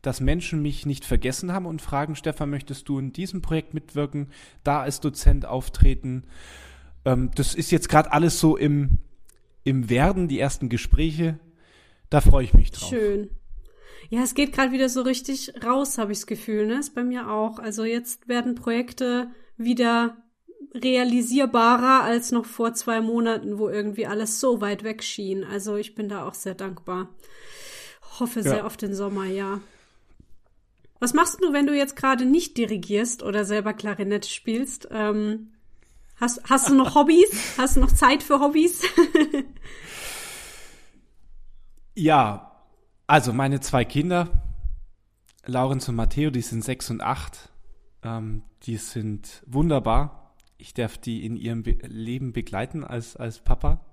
dass 0.00 0.20
Menschen 0.20 0.62
mich 0.62 0.84
nicht 0.84 1.04
vergessen 1.04 1.52
haben 1.52 1.66
und 1.66 1.80
fragen, 1.80 2.16
Stefan, 2.16 2.50
möchtest 2.50 2.88
du 2.88 2.98
in 2.98 3.12
diesem 3.12 3.40
Projekt 3.40 3.72
mitwirken, 3.74 4.28
da 4.64 4.80
als 4.80 4.98
Dozent 5.00 5.46
auftreten? 5.46 6.24
Ähm, 7.04 7.30
das 7.36 7.54
ist 7.54 7.70
jetzt 7.70 7.88
gerade 7.88 8.12
alles 8.12 8.40
so 8.40 8.56
im, 8.56 8.98
im 9.62 9.90
Werden, 9.90 10.26
die 10.26 10.40
ersten 10.40 10.68
Gespräche. 10.68 11.38
Da 12.10 12.20
freue 12.20 12.44
ich 12.44 12.54
mich 12.54 12.72
drauf. 12.72 12.88
Schön. 12.88 13.30
Ja, 14.10 14.22
es 14.22 14.34
geht 14.34 14.52
gerade 14.52 14.72
wieder 14.72 14.88
so 14.88 15.02
richtig 15.02 15.52
raus, 15.64 15.98
habe 15.98 16.12
ich 16.12 16.18
das 16.18 16.26
Gefühl. 16.26 16.66
Ne? 16.66 16.80
Ist 16.80 16.94
bei 16.94 17.04
mir 17.04 17.30
auch. 17.30 17.58
Also 17.58 17.84
jetzt 17.84 18.26
werden 18.28 18.56
Projekte 18.56 19.30
wieder 19.56 20.16
realisierbarer 20.74 22.02
als 22.02 22.32
noch 22.32 22.46
vor 22.46 22.74
zwei 22.74 23.00
Monaten, 23.00 23.58
wo 23.58 23.68
irgendwie 23.68 24.06
alles 24.06 24.40
so 24.40 24.60
weit 24.60 24.84
weg 24.84 25.02
schien. 25.02 25.44
Also 25.44 25.76
ich 25.76 25.94
bin 25.94 26.08
da 26.08 26.26
auch 26.26 26.34
sehr 26.34 26.54
dankbar. 26.54 27.08
Hoffe 28.18 28.40
ja. 28.40 28.50
sehr 28.50 28.66
auf 28.66 28.76
den 28.76 28.94
Sommer, 28.94 29.24
ja. 29.26 29.60
Was 30.98 31.14
machst 31.14 31.42
du, 31.42 31.52
wenn 31.52 31.66
du 31.66 31.76
jetzt 31.76 31.96
gerade 31.96 32.24
nicht 32.24 32.56
dirigierst 32.56 33.22
oder 33.22 33.44
selber 33.44 33.74
Klarinette 33.74 34.28
spielst? 34.28 34.88
Ähm, 34.90 35.52
hast, 36.16 36.42
hast 36.48 36.68
du 36.68 36.74
noch 36.74 36.94
Hobbys? 36.94 37.58
Hast 37.58 37.76
du 37.76 37.80
noch 37.80 37.92
Zeit 37.92 38.22
für 38.22 38.40
Hobbys? 38.40 38.82
ja, 41.94 42.52
also 43.06 43.32
meine 43.32 43.60
zwei 43.60 43.84
Kinder, 43.84 44.28
Laurenz 45.44 45.88
und 45.88 45.96
Matteo, 45.96 46.30
die 46.30 46.40
sind 46.40 46.64
sechs 46.64 46.88
und 46.88 47.00
acht. 47.00 47.50
Ähm, 48.04 48.42
die 48.62 48.76
sind 48.76 49.42
wunderbar. 49.46 50.21
Ich 50.62 50.74
darf 50.74 50.96
die 50.96 51.26
in 51.26 51.34
ihrem 51.34 51.64
Be 51.64 51.76
Leben 51.88 52.32
begleiten 52.32 52.84
als, 52.84 53.16
als 53.16 53.40
Papa. 53.40 53.84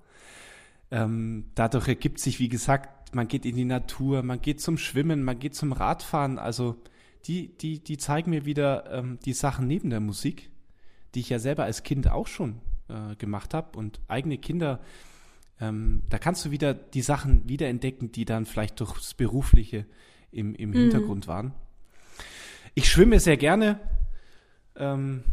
Ähm, 0.91 1.45
dadurch 1.55 1.87
ergibt 1.87 2.19
sich, 2.19 2.39
wie 2.39 2.47
gesagt, 2.47 3.15
man 3.15 3.27
geht 3.27 3.43
in 3.43 3.55
die 3.55 3.65
Natur, 3.65 4.21
man 4.21 4.39
geht 4.39 4.61
zum 4.61 4.77
Schwimmen, 4.77 5.23
man 5.23 5.39
geht 5.39 5.55
zum 5.55 5.71
Radfahren. 5.71 6.37
Also 6.37 6.75
die, 7.25 7.57
die, 7.57 7.83
die 7.83 7.97
zeigen 7.97 8.29
mir 8.29 8.45
wieder 8.45 8.91
ähm, 8.91 9.17
die 9.25 9.33
Sachen 9.33 9.65
neben 9.65 9.89
der 9.89 9.99
Musik, 9.99 10.51
die 11.15 11.21
ich 11.21 11.29
ja 11.29 11.39
selber 11.39 11.63
als 11.63 11.81
Kind 11.81 12.07
auch 12.07 12.27
schon 12.27 12.61
äh, 12.87 13.15
gemacht 13.15 13.55
habe. 13.55 13.75
Und 13.75 13.99
eigene 14.07 14.37
Kinder, 14.37 14.79
ähm, 15.59 16.03
da 16.11 16.19
kannst 16.19 16.45
du 16.45 16.51
wieder 16.51 16.75
die 16.75 17.01
Sachen 17.01 17.49
wiederentdecken, 17.49 18.11
die 18.11 18.25
dann 18.25 18.45
vielleicht 18.45 18.79
durchs 18.79 19.15
Berufliche 19.15 19.87
im, 20.31 20.53
im 20.53 20.69
mhm. 20.69 20.73
Hintergrund 20.73 21.27
waren. 21.27 21.55
Ich 22.75 22.87
schwimme 22.89 23.19
sehr 23.19 23.37
gerne, 23.37 23.79
ähm, 24.75 25.23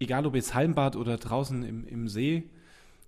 egal 0.00 0.26
ob 0.26 0.34
jetzt 0.34 0.54
Hallenbad 0.54 0.96
oder 0.96 1.16
draußen 1.16 1.62
im, 1.62 1.86
im 1.86 2.08
See. 2.08 2.44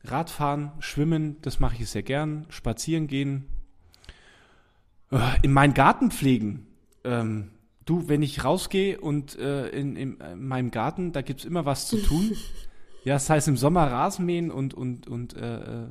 Radfahren, 0.05 0.73
Schwimmen, 0.81 1.37
das 1.43 1.61
mache 1.61 1.77
ich 1.81 1.89
sehr 1.89 2.03
gern. 2.03 2.47
Spazieren 2.49 3.07
gehen. 3.07 3.47
Äh, 5.11 5.19
in 5.43 5.53
meinen 5.53 5.75
Garten 5.75 6.11
pflegen. 6.11 6.67
Ähm, 7.05 7.51
Du, 7.91 8.09
wenn 8.09 8.23
ich 8.23 8.45
rausgehe 8.45 9.01
und 9.01 9.37
äh, 9.37 9.69
in, 9.71 9.97
in, 9.97 10.21
in, 10.21 10.47
meinem 10.47 10.71
Garten, 10.71 11.11
da 11.11 11.23
gibt's 11.23 11.45
immer 11.45 11.65
was 11.65 11.89
zu 11.89 11.97
tun. 11.97 12.31
ja, 13.05 13.15
das 13.15 13.29
heißt 13.29 13.49
im 13.49 13.57
Sommer 13.57 13.91
Rasenmähen 13.91 14.53
und, 14.53 14.75
und, 14.75 15.09
und 15.09 15.37
äh, 15.37 15.57
äh, 15.57 15.87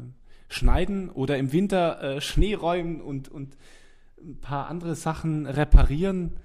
schneiden 0.48 1.10
oder 1.10 1.38
im 1.38 1.52
Winter 1.52 2.02
äh, 2.02 2.22
Schnee 2.22 2.54
räumen 2.54 3.02
und, 3.02 3.28
und 3.28 3.58
ein 4.22 4.38
paar 4.40 4.70
andere 4.70 4.96
Sachen 4.96 5.46
reparieren. 5.46 6.38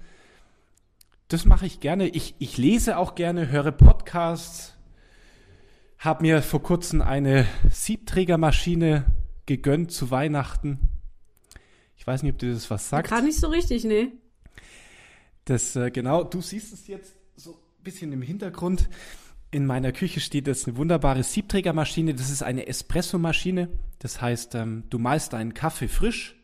Das 1.27 1.45
mache 1.45 1.65
ich 1.65 1.79
gerne. 1.79 2.07
Ich, 2.07 2.35
ich 2.37 2.57
lese 2.57 2.97
auch 2.97 3.15
gerne, 3.15 3.49
höre 3.49 3.71
Podcasts, 3.71 4.75
habe 5.97 6.21
mir 6.21 6.43
vor 6.43 6.61
kurzem 6.61 7.01
eine 7.01 7.47
Siebträgermaschine 7.71 9.05
gegönnt 9.47 9.91
zu 9.91 10.11
Weihnachten. 10.11 10.79
Ich 11.97 12.05
weiß 12.05 12.21
nicht, 12.21 12.33
ob 12.33 12.37
dir 12.37 12.53
das 12.53 12.69
was 12.69 12.89
sagt. 12.89 13.07
Gerade 13.07 13.25
nicht 13.25 13.39
so 13.39 13.47
richtig, 13.47 13.85
nee. 13.85 14.09
Das, 15.45 15.75
äh, 15.75 15.89
genau, 15.89 16.23
du 16.23 16.41
siehst 16.41 16.71
es 16.71 16.85
jetzt 16.85 17.15
so 17.35 17.53
ein 17.53 17.83
bisschen 17.83 18.11
im 18.11 18.21
Hintergrund. 18.21 18.87
In 19.49 19.65
meiner 19.65 19.93
Küche 19.93 20.19
steht 20.19 20.45
jetzt 20.45 20.67
eine 20.67 20.77
wunderbare 20.77 21.23
Siebträgermaschine. 21.23 22.13
Das 22.13 22.29
ist 22.29 22.43
eine 22.43 22.67
Espressomaschine. 22.67 23.69
Das 23.97 24.21
heißt, 24.21 24.53
ähm, 24.53 24.83
du 24.91 24.99
malst 24.99 25.33
deinen 25.33 25.55
Kaffee 25.55 25.87
frisch, 25.87 26.35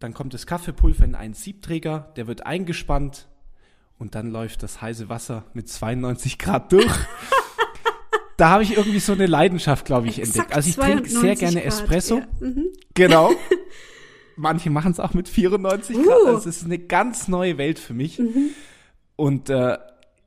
dann 0.00 0.12
kommt 0.12 0.34
das 0.34 0.48
Kaffeepulver 0.48 1.04
in 1.04 1.14
einen 1.14 1.34
Siebträger, 1.34 2.12
der 2.16 2.26
wird 2.26 2.44
eingespannt 2.44 3.28
und 4.02 4.16
dann 4.16 4.32
läuft 4.32 4.64
das 4.64 4.82
heiße 4.82 5.08
Wasser 5.08 5.44
mit 5.54 5.68
92 5.68 6.36
Grad 6.36 6.72
durch. 6.72 6.90
da 8.36 8.50
habe 8.50 8.64
ich 8.64 8.76
irgendwie 8.76 8.98
so 8.98 9.12
eine 9.12 9.26
Leidenschaft, 9.26 9.84
glaube 9.84 10.08
ich, 10.08 10.18
Exakt 10.18 10.36
entdeckt. 10.36 10.56
Also 10.56 10.70
ich 10.70 10.76
trinke 10.76 11.08
sehr 11.08 11.36
gerne 11.36 11.60
Grad, 11.60 11.66
Espresso. 11.66 12.18
Ja. 12.18 12.26
Mhm. 12.40 12.66
Genau. 12.94 13.30
Manche 14.36 14.70
machen 14.70 14.90
es 14.90 14.98
auch 14.98 15.14
mit 15.14 15.28
94 15.28 15.96
uh. 15.96 16.02
Grad. 16.02 16.26
Also 16.26 16.48
es 16.48 16.56
ist 16.56 16.64
eine 16.64 16.80
ganz 16.80 17.28
neue 17.28 17.58
Welt 17.58 17.78
für 17.78 17.94
mich. 17.94 18.18
Mhm. 18.18 18.50
Und 19.14 19.50
äh, 19.50 19.78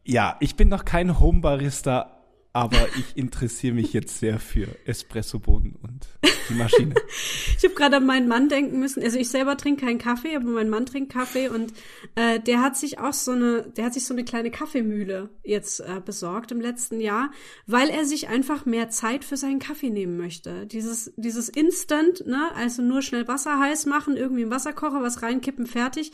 ja, 0.05 0.38
ich 0.39 0.55
bin 0.55 0.69
noch 0.69 0.86
kein 0.86 1.19
Homebarista, 1.19 2.14
aber 2.56 2.88
ich 2.97 3.18
interessiere 3.18 3.76
mich 3.76 3.91
jetzt 3.91 4.18
sehr 4.18 4.39
für 4.39 4.68
Espressoboden 4.86 5.76
und 5.84 6.08
die 6.49 6.53
Maschine. 6.53 6.95
ich 7.58 7.66
habe 7.66 7.76
gerade 7.76 7.97
an 7.97 8.06
meinen 8.06 8.30
Mann 8.30 8.47
denken 8.47 8.80
müssen. 8.80 9.03
Also 9.03 9.20
ich 9.20 9.28
selber 9.28 9.58
trinke 9.58 9.86
keinen 9.86 9.99
Kaffee, 9.99 10.38
aber 10.38 10.45
mein 10.45 10.70
Mann 10.70 10.86
trinkt 10.86 11.12
Kaffee 11.12 11.49
und 11.49 11.74
äh, 12.16 12.39
der 12.39 12.62
hat 12.62 12.78
sich 12.78 12.97
auch 12.97 13.12
so 13.12 13.34
eine, 13.34 13.64
der 13.76 13.84
hat 13.84 13.93
sich 13.93 14.06
so 14.06 14.14
eine 14.14 14.24
kleine 14.24 14.51
Kaffeemühle 14.51 15.32
jetzt 15.43 15.82
äh, 15.82 15.99
besorgt 16.03 16.53
im 16.53 16.62
letzten 16.62 17.01
Jahr, 17.01 17.30
weil 17.68 17.89
er 17.89 18.06
sich 18.06 18.30
einfach 18.30 18.66
mehr 18.66 18.89
Zeit 18.89 19.26
für 19.26 19.36
seinen 19.36 19.60
Kaffee 19.60 19.89
nehmen 19.89 20.16
möchte. 20.16 20.66
Dieses 20.66 21.12
dieses 21.18 21.49
Instant, 21.49 22.26
ne, 22.26 22.51
also 22.56 22.82
nur 22.82 23.01
schnell 23.01 23.28
Wasser 23.28 23.60
heiß 23.60 23.86
machen, 23.86 24.16
irgendwie 24.16 24.43
im 24.43 24.49
Wasserkocher 24.51 25.01
was 25.01 25.22
reinkippen, 25.22 25.68
fertig, 25.68 26.14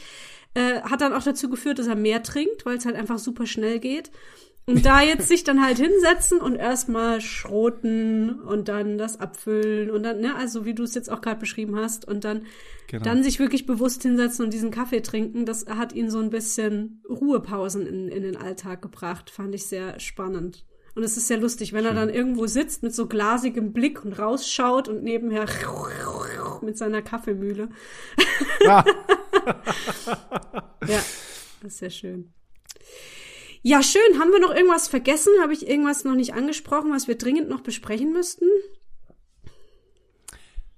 äh, 0.56 0.82
hat 0.82 1.02
dann 1.02 1.14
auch 1.14 1.24
dazu 1.24 1.50
geführt, 1.50 1.78
dass 1.78 1.86
er 1.86 1.96
mehr 1.96 2.24
trinkt, 2.24 2.66
weil 2.66 2.78
es 2.78 2.86
halt 2.86 2.96
einfach 2.96 3.20
super 3.20 3.46
schnell 3.46 3.78
geht. 3.80 4.10
Und 4.66 4.86
da 4.86 5.02
jetzt 5.02 5.28
sich 5.28 5.44
dann 5.44 5.64
halt 5.64 5.80
hinsetzen 5.80 6.40
und 6.40 6.56
erstmal 6.56 7.20
schroten 7.20 8.40
und 8.40 8.68
dann 8.68 8.98
das 8.98 9.20
abfüllen 9.20 9.90
und 9.90 10.04
dann, 10.04 10.22
ne, 10.22 10.36
also 10.36 10.66
wie 10.66 10.76
du 10.76 10.84
es 10.84 10.94
jetzt 10.94 11.10
auch 11.10 11.22
gerade 11.22 11.40
beschrieben 11.40 11.76
hast, 11.76 12.08
und 12.08 12.24
dann, 12.24 12.46
genau. 12.88 13.04
dann 13.04 13.24
sich 13.24 13.40
wirklich 13.40 13.66
bewusst 13.66 14.04
hinsetzen 14.04 14.46
und 14.46 14.54
diesen 14.54 14.72
Kaffee 14.72 15.02
trinken, 15.02 15.46
das 15.46 15.66
hat 15.66 15.94
ihn 15.94 16.12
so 16.12 16.20
ein 16.20 16.30
bisschen 16.30 17.04
Ruhepausen 17.10 17.88
in, 17.88 18.08
in 18.08 18.24
den 18.24 18.38
Alltag 18.38 18.82
gebracht. 18.82 19.30
Fand 19.30 19.56
ich 19.56 19.66
sehr 19.66 20.00
spannend. 20.00 20.64
Und 20.94 21.04
es 21.04 21.18
ist 21.18 21.28
sehr 21.28 21.38
lustig, 21.38 21.74
wenn 21.74 21.86
Schön. 21.86 21.96
er 21.96 22.06
dann 22.06 22.14
irgendwo 22.14 22.48
sitzt 22.48 22.84
mit 22.84 22.94
so 22.94 23.08
glasigem 23.08 23.72
Blick 23.74 24.04
und 24.04 24.14
rausschaut 24.14 24.90
und 24.90 25.04
nebenher 25.04 25.46
mit 26.62 26.78
seiner 26.78 27.02
Kaffeemühle. 27.02 27.70
Ja, 28.64 28.84
ja 30.88 31.02
das 31.62 31.74
ist 31.74 31.78
sehr 31.78 31.90
schön. 31.90 32.34
Ja, 33.64 33.84
schön. 33.84 34.20
Haben 34.20 34.32
wir 34.32 34.40
noch 34.40 34.54
irgendwas 34.54 34.88
vergessen? 34.88 35.34
Habe 35.42 35.54
ich 35.54 35.68
irgendwas 35.68 36.04
noch 36.04 36.16
nicht 36.16 36.34
angesprochen, 36.34 36.92
was 36.92 37.08
wir 37.08 37.18
dringend 37.18 37.50
noch 37.50 37.62
besprechen 37.62 38.12
müssten? 38.12 38.46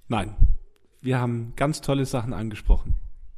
Nein. 0.07 0.35
Wir 1.01 1.19
haben 1.19 1.53
ganz 1.55 1.81
tolle 1.81 2.05
Sachen 2.05 2.33
angesprochen. 2.33 2.95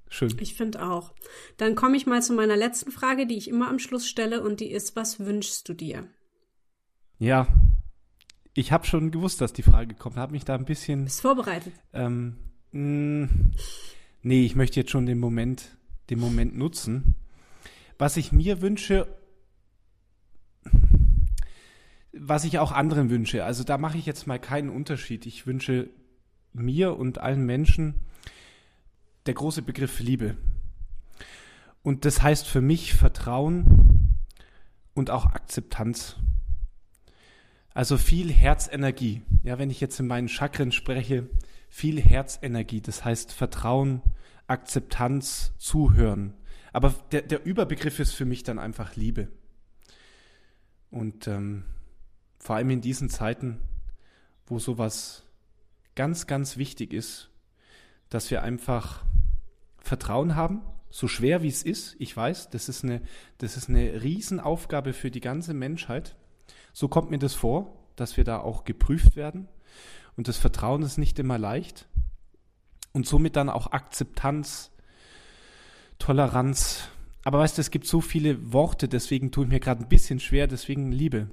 Schön. 0.07 0.35
Ich 0.39 0.55
finde 0.55 0.85
auch. 0.85 1.13
Dann 1.57 1.75
komme 1.75 1.97
ich 1.97 2.05
mal 2.05 2.21
zu 2.21 2.33
meiner 2.33 2.55
letzten 2.55 2.91
Frage, 2.91 3.27
die 3.27 3.37
ich 3.37 3.47
immer 3.47 3.69
am 3.69 3.79
Schluss 3.79 4.07
stelle, 4.07 4.41
und 4.41 4.59
die 4.59 4.71
ist, 4.71 4.95
was 4.95 5.19
wünschst 5.19 5.67
du 5.67 5.73
dir? 5.73 6.07
Ja, 7.17 7.47
ich 8.53 8.71
habe 8.71 8.85
schon 8.85 9.11
gewusst, 9.11 9.41
dass 9.41 9.51
die 9.51 9.63
Frage 9.63 9.95
kommt. 9.95 10.15
Habe 10.15 10.31
mich 10.31 10.45
da 10.45 10.55
ein 10.55 10.65
bisschen. 10.65 11.05
Bist 11.05 11.21
vorbereitet? 11.21 11.73
Ähm, 11.93 12.37
mh, 12.71 13.25
mm, 13.25 13.51
nee, 14.21 14.45
ich 14.45 14.55
möchte 14.55 14.79
jetzt 14.79 14.91
schon 14.91 15.05
den 15.05 15.19
Moment, 15.19 15.77
den 16.09 16.19
Moment 16.19 16.55
nutzen. 16.55 17.15
Was 17.97 18.17
ich 18.17 18.31
mir 18.31 18.61
wünsche 18.61 19.07
was 22.17 22.45
ich 22.45 22.59
auch 22.59 22.71
anderen 22.71 23.09
wünsche. 23.09 23.43
Also 23.43 23.63
da 23.63 23.77
mache 23.77 23.97
ich 23.97 24.05
jetzt 24.05 24.27
mal 24.27 24.39
keinen 24.39 24.69
Unterschied. 24.69 25.25
Ich 25.25 25.45
wünsche 25.45 25.89
mir 26.53 26.97
und 26.97 27.17
allen 27.19 27.45
Menschen 27.45 27.95
der 29.25 29.33
große 29.33 29.61
Begriff 29.61 29.99
Liebe. 29.99 30.37
Und 31.83 32.05
das 32.05 32.21
heißt 32.21 32.47
für 32.47 32.61
mich 32.61 32.93
Vertrauen 32.93 34.15
und 34.93 35.09
auch 35.09 35.25
Akzeptanz. 35.25 36.15
Also 37.73 37.97
viel 37.97 38.31
Herzenergie. 38.31 39.21
Ja, 39.43 39.59
wenn 39.59 39.69
ich 39.69 39.81
jetzt 39.81 39.99
in 39.99 40.07
meinen 40.07 40.29
Chakren 40.29 40.71
spreche, 40.71 41.29
viel 41.69 42.01
Herzenergie. 42.01 42.81
Das 42.81 43.03
heißt 43.03 43.33
Vertrauen, 43.33 44.01
Akzeptanz, 44.47 45.53
Zuhören. 45.57 46.33
Aber 46.71 46.95
der, 47.11 47.21
der 47.21 47.45
Überbegriff 47.45 47.99
ist 47.99 48.13
für 48.13 48.25
mich 48.25 48.43
dann 48.43 48.59
einfach 48.59 48.95
Liebe. 48.95 49.27
Und 50.89 51.27
ähm, 51.27 51.65
vor 52.45 52.57
allem 52.57 52.69
in 52.69 52.81
diesen 52.81 53.09
Zeiten, 53.09 53.59
wo 54.45 54.59
sowas 54.59 55.23
ganz, 55.95 56.27
ganz 56.27 56.57
wichtig 56.57 56.93
ist, 56.93 57.31
dass 58.09 58.29
wir 58.29 58.43
einfach 58.43 59.03
Vertrauen 59.79 60.35
haben, 60.35 60.61
so 60.91 61.07
schwer 61.07 61.41
wie 61.41 61.47
es 61.47 61.63
ist. 61.63 61.95
Ich 61.97 62.15
weiß, 62.15 62.51
das 62.51 62.69
ist 62.69 62.83
eine, 62.83 63.01
das 63.39 63.57
ist 63.57 63.67
eine 63.67 64.03
Riesenaufgabe 64.03 64.93
für 64.93 65.09
die 65.09 65.21
ganze 65.21 65.55
Menschheit. 65.55 66.17
So 66.71 66.87
kommt 66.87 67.09
mir 67.09 67.17
das 67.17 67.33
vor, 67.33 67.79
dass 67.95 68.15
wir 68.15 68.23
da 68.23 68.37
auch 68.37 68.63
geprüft 68.63 69.15
werden. 69.15 69.47
Und 70.15 70.27
das 70.27 70.37
Vertrauen 70.37 70.83
ist 70.83 70.99
nicht 70.99 71.17
immer 71.17 71.39
leicht. 71.39 71.87
Und 72.91 73.07
somit 73.07 73.37
dann 73.37 73.49
auch 73.49 73.71
Akzeptanz 73.71 74.69
Toleranz. 75.97 76.89
Aber 77.23 77.39
weißt 77.39 77.57
du, 77.57 77.61
es 77.61 77.71
gibt 77.71 77.87
so 77.87 78.01
viele 78.01 78.53
Worte, 78.53 78.87
deswegen 78.87 79.31
tue 79.31 79.45
ich 79.45 79.49
mir 79.49 79.59
gerade 79.59 79.83
ein 79.83 79.89
bisschen 79.89 80.19
schwer, 80.19 80.45
deswegen 80.45 80.91
Liebe. 80.91 81.31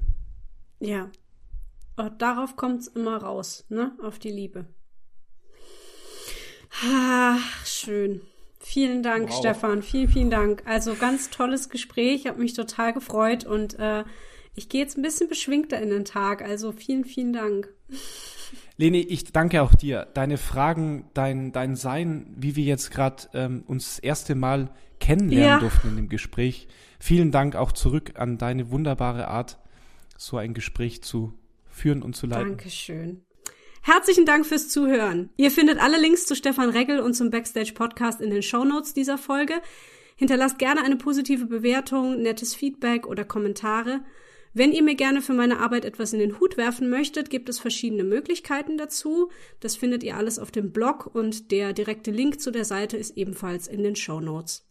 Ja. 0.83 1.11
Und 1.97 2.21
darauf 2.21 2.57
kommt 2.57 2.81
es 2.81 2.89
immer 2.89 3.19
raus, 3.19 3.65
ne? 3.69 3.93
Auf 4.03 4.19
die 4.19 4.31
Liebe. 4.31 4.67
Ach, 6.85 7.67
schön. 7.67 8.23
Vielen 8.59 9.03
Dank, 9.03 9.31
wow. 9.31 9.39
Stefan. 9.39 9.83
Vielen, 9.83 10.09
vielen 10.09 10.31
Dank. 10.31 10.63
Also 10.67 10.95
ganz 10.95 11.31
tolles 11.31 11.69
Gespräch. 11.69 12.23
Ich 12.23 12.27
habe 12.27 12.41
mich 12.41 12.55
total 12.55 12.93
gefreut 12.93 13.45
und 13.45 13.79
äh, 13.79 14.05
ich 14.55 14.69
gehe 14.69 14.81
jetzt 14.81 14.97
ein 14.97 15.03
bisschen 15.03 15.29
beschwingter 15.29 15.81
in 15.81 15.91
den 15.91 16.05
Tag. 16.05 16.43
Also 16.43 16.73
vielen, 16.73 17.05
vielen 17.05 17.33
Dank. 17.33 17.69
Leni, 18.77 19.01
ich 19.01 19.33
danke 19.33 19.63
auch 19.63 19.75
dir. 19.75 20.09
Deine 20.15 20.39
Fragen, 20.39 21.11
dein, 21.15 21.53
dein 21.53 21.77
Sein, 21.77 22.35
wie 22.37 22.57
wir 22.57 22.65
jetzt 22.65 22.91
gerade 22.91 23.29
ähm, 23.35 23.63
uns 23.67 23.97
das 23.97 23.99
erste 24.01 24.35
Mal 24.35 24.71
kennenlernen 24.99 25.49
ja. 25.49 25.61
durften 25.61 25.89
in 25.89 25.97
dem 25.97 26.09
Gespräch. 26.09 26.69
Vielen 26.99 27.31
Dank 27.31 27.55
auch 27.55 27.73
zurück 27.73 28.13
an 28.17 28.39
deine 28.39 28.71
wunderbare 28.71 29.29
Art, 29.29 29.59
so 30.17 30.37
ein 30.37 30.55
Gespräch 30.55 31.03
zu 31.03 31.33
führen 31.69 32.03
und 32.03 32.15
zu 32.17 32.27
leiten. 32.27 32.51
Dankeschön. 32.51 33.23
Herzlichen 33.83 34.27
Dank 34.27 34.47
fürs 34.47 34.69
Zuhören. 34.69 35.31
Ihr 35.37 35.51
findet 35.51 35.79
alle 35.79 35.99
Links 35.99 36.27
zu 36.27 36.37
Stefan 36.37 36.71
Reggel 36.71 37.01
und 37.01 37.15
zum 37.15 37.31
Backstage 37.31 37.73
Podcast 37.75 38.21
in 38.21 38.31
den 38.31 38.43
Show 38.43 38.65
Notes 38.65 38.95
dieser 38.95 39.19
Folge. 39.19 39.55
Hinterlasst 40.15 40.59
gerne 40.59 40.85
eine 40.85 40.97
positive 40.97 41.47
Bewertung, 41.47 42.23
nettes 42.23 42.55
Feedback 42.55 43.09
oder 43.09 43.25
Kommentare. 43.25 44.03
Wenn 44.55 44.73
ihr 44.73 44.83
mir 44.83 44.95
gerne 44.95 45.23
für 45.23 45.33
meine 45.33 45.59
Arbeit 45.59 45.85
etwas 45.85 46.13
in 46.13 46.21
den 46.21 46.39
Hut 46.39 46.57
werfen 46.57 46.91
möchtet, 46.91 47.31
gibt 47.31 47.49
es 47.49 47.59
verschiedene 47.59 48.05
Möglichkeiten 48.05 48.77
dazu. 48.77 49.31
Das 49.61 49.77
findet 49.77 50.05
ihr 50.05 50.17
alles 50.17 50.39
auf 50.39 50.51
dem 50.51 50.73
Blog 50.73 51.11
und 51.13 51.51
der 51.51 51.73
direkte 51.73 52.11
Link 52.11 52.41
zu 52.41 52.51
der 52.51 52.65
Seite 52.65 52.97
ist 52.97 53.17
ebenfalls 53.17 53.67
in 53.67 53.83
den 53.83 53.97
Show 53.97 54.21
Notes. 54.21 54.69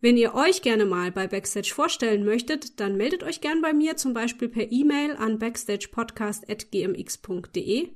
Wenn 0.00 0.16
ihr 0.16 0.34
euch 0.34 0.62
gerne 0.62 0.84
mal 0.84 1.10
bei 1.10 1.26
Backstage 1.26 1.72
vorstellen 1.74 2.24
möchtet, 2.24 2.78
dann 2.80 2.96
meldet 2.96 3.22
euch 3.22 3.40
gern 3.40 3.62
bei 3.62 3.72
mir, 3.72 3.96
zum 3.96 4.14
Beispiel 4.14 4.48
per 4.48 4.70
E-Mail 4.70 5.16
an 5.16 5.38
backstagepodcast.gmx.de. 5.38 7.88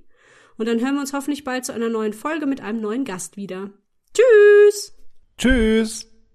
Und 0.56 0.66
dann 0.66 0.80
hören 0.80 0.94
wir 0.94 1.00
uns 1.00 1.12
hoffentlich 1.12 1.44
bald 1.44 1.64
zu 1.64 1.72
einer 1.72 1.88
neuen 1.88 2.12
Folge 2.12 2.46
mit 2.46 2.60
einem 2.60 2.80
neuen 2.80 3.04
Gast 3.04 3.36
wieder. 3.36 3.70
Tschüss! 4.14 4.94
Tschüss! 5.38 6.09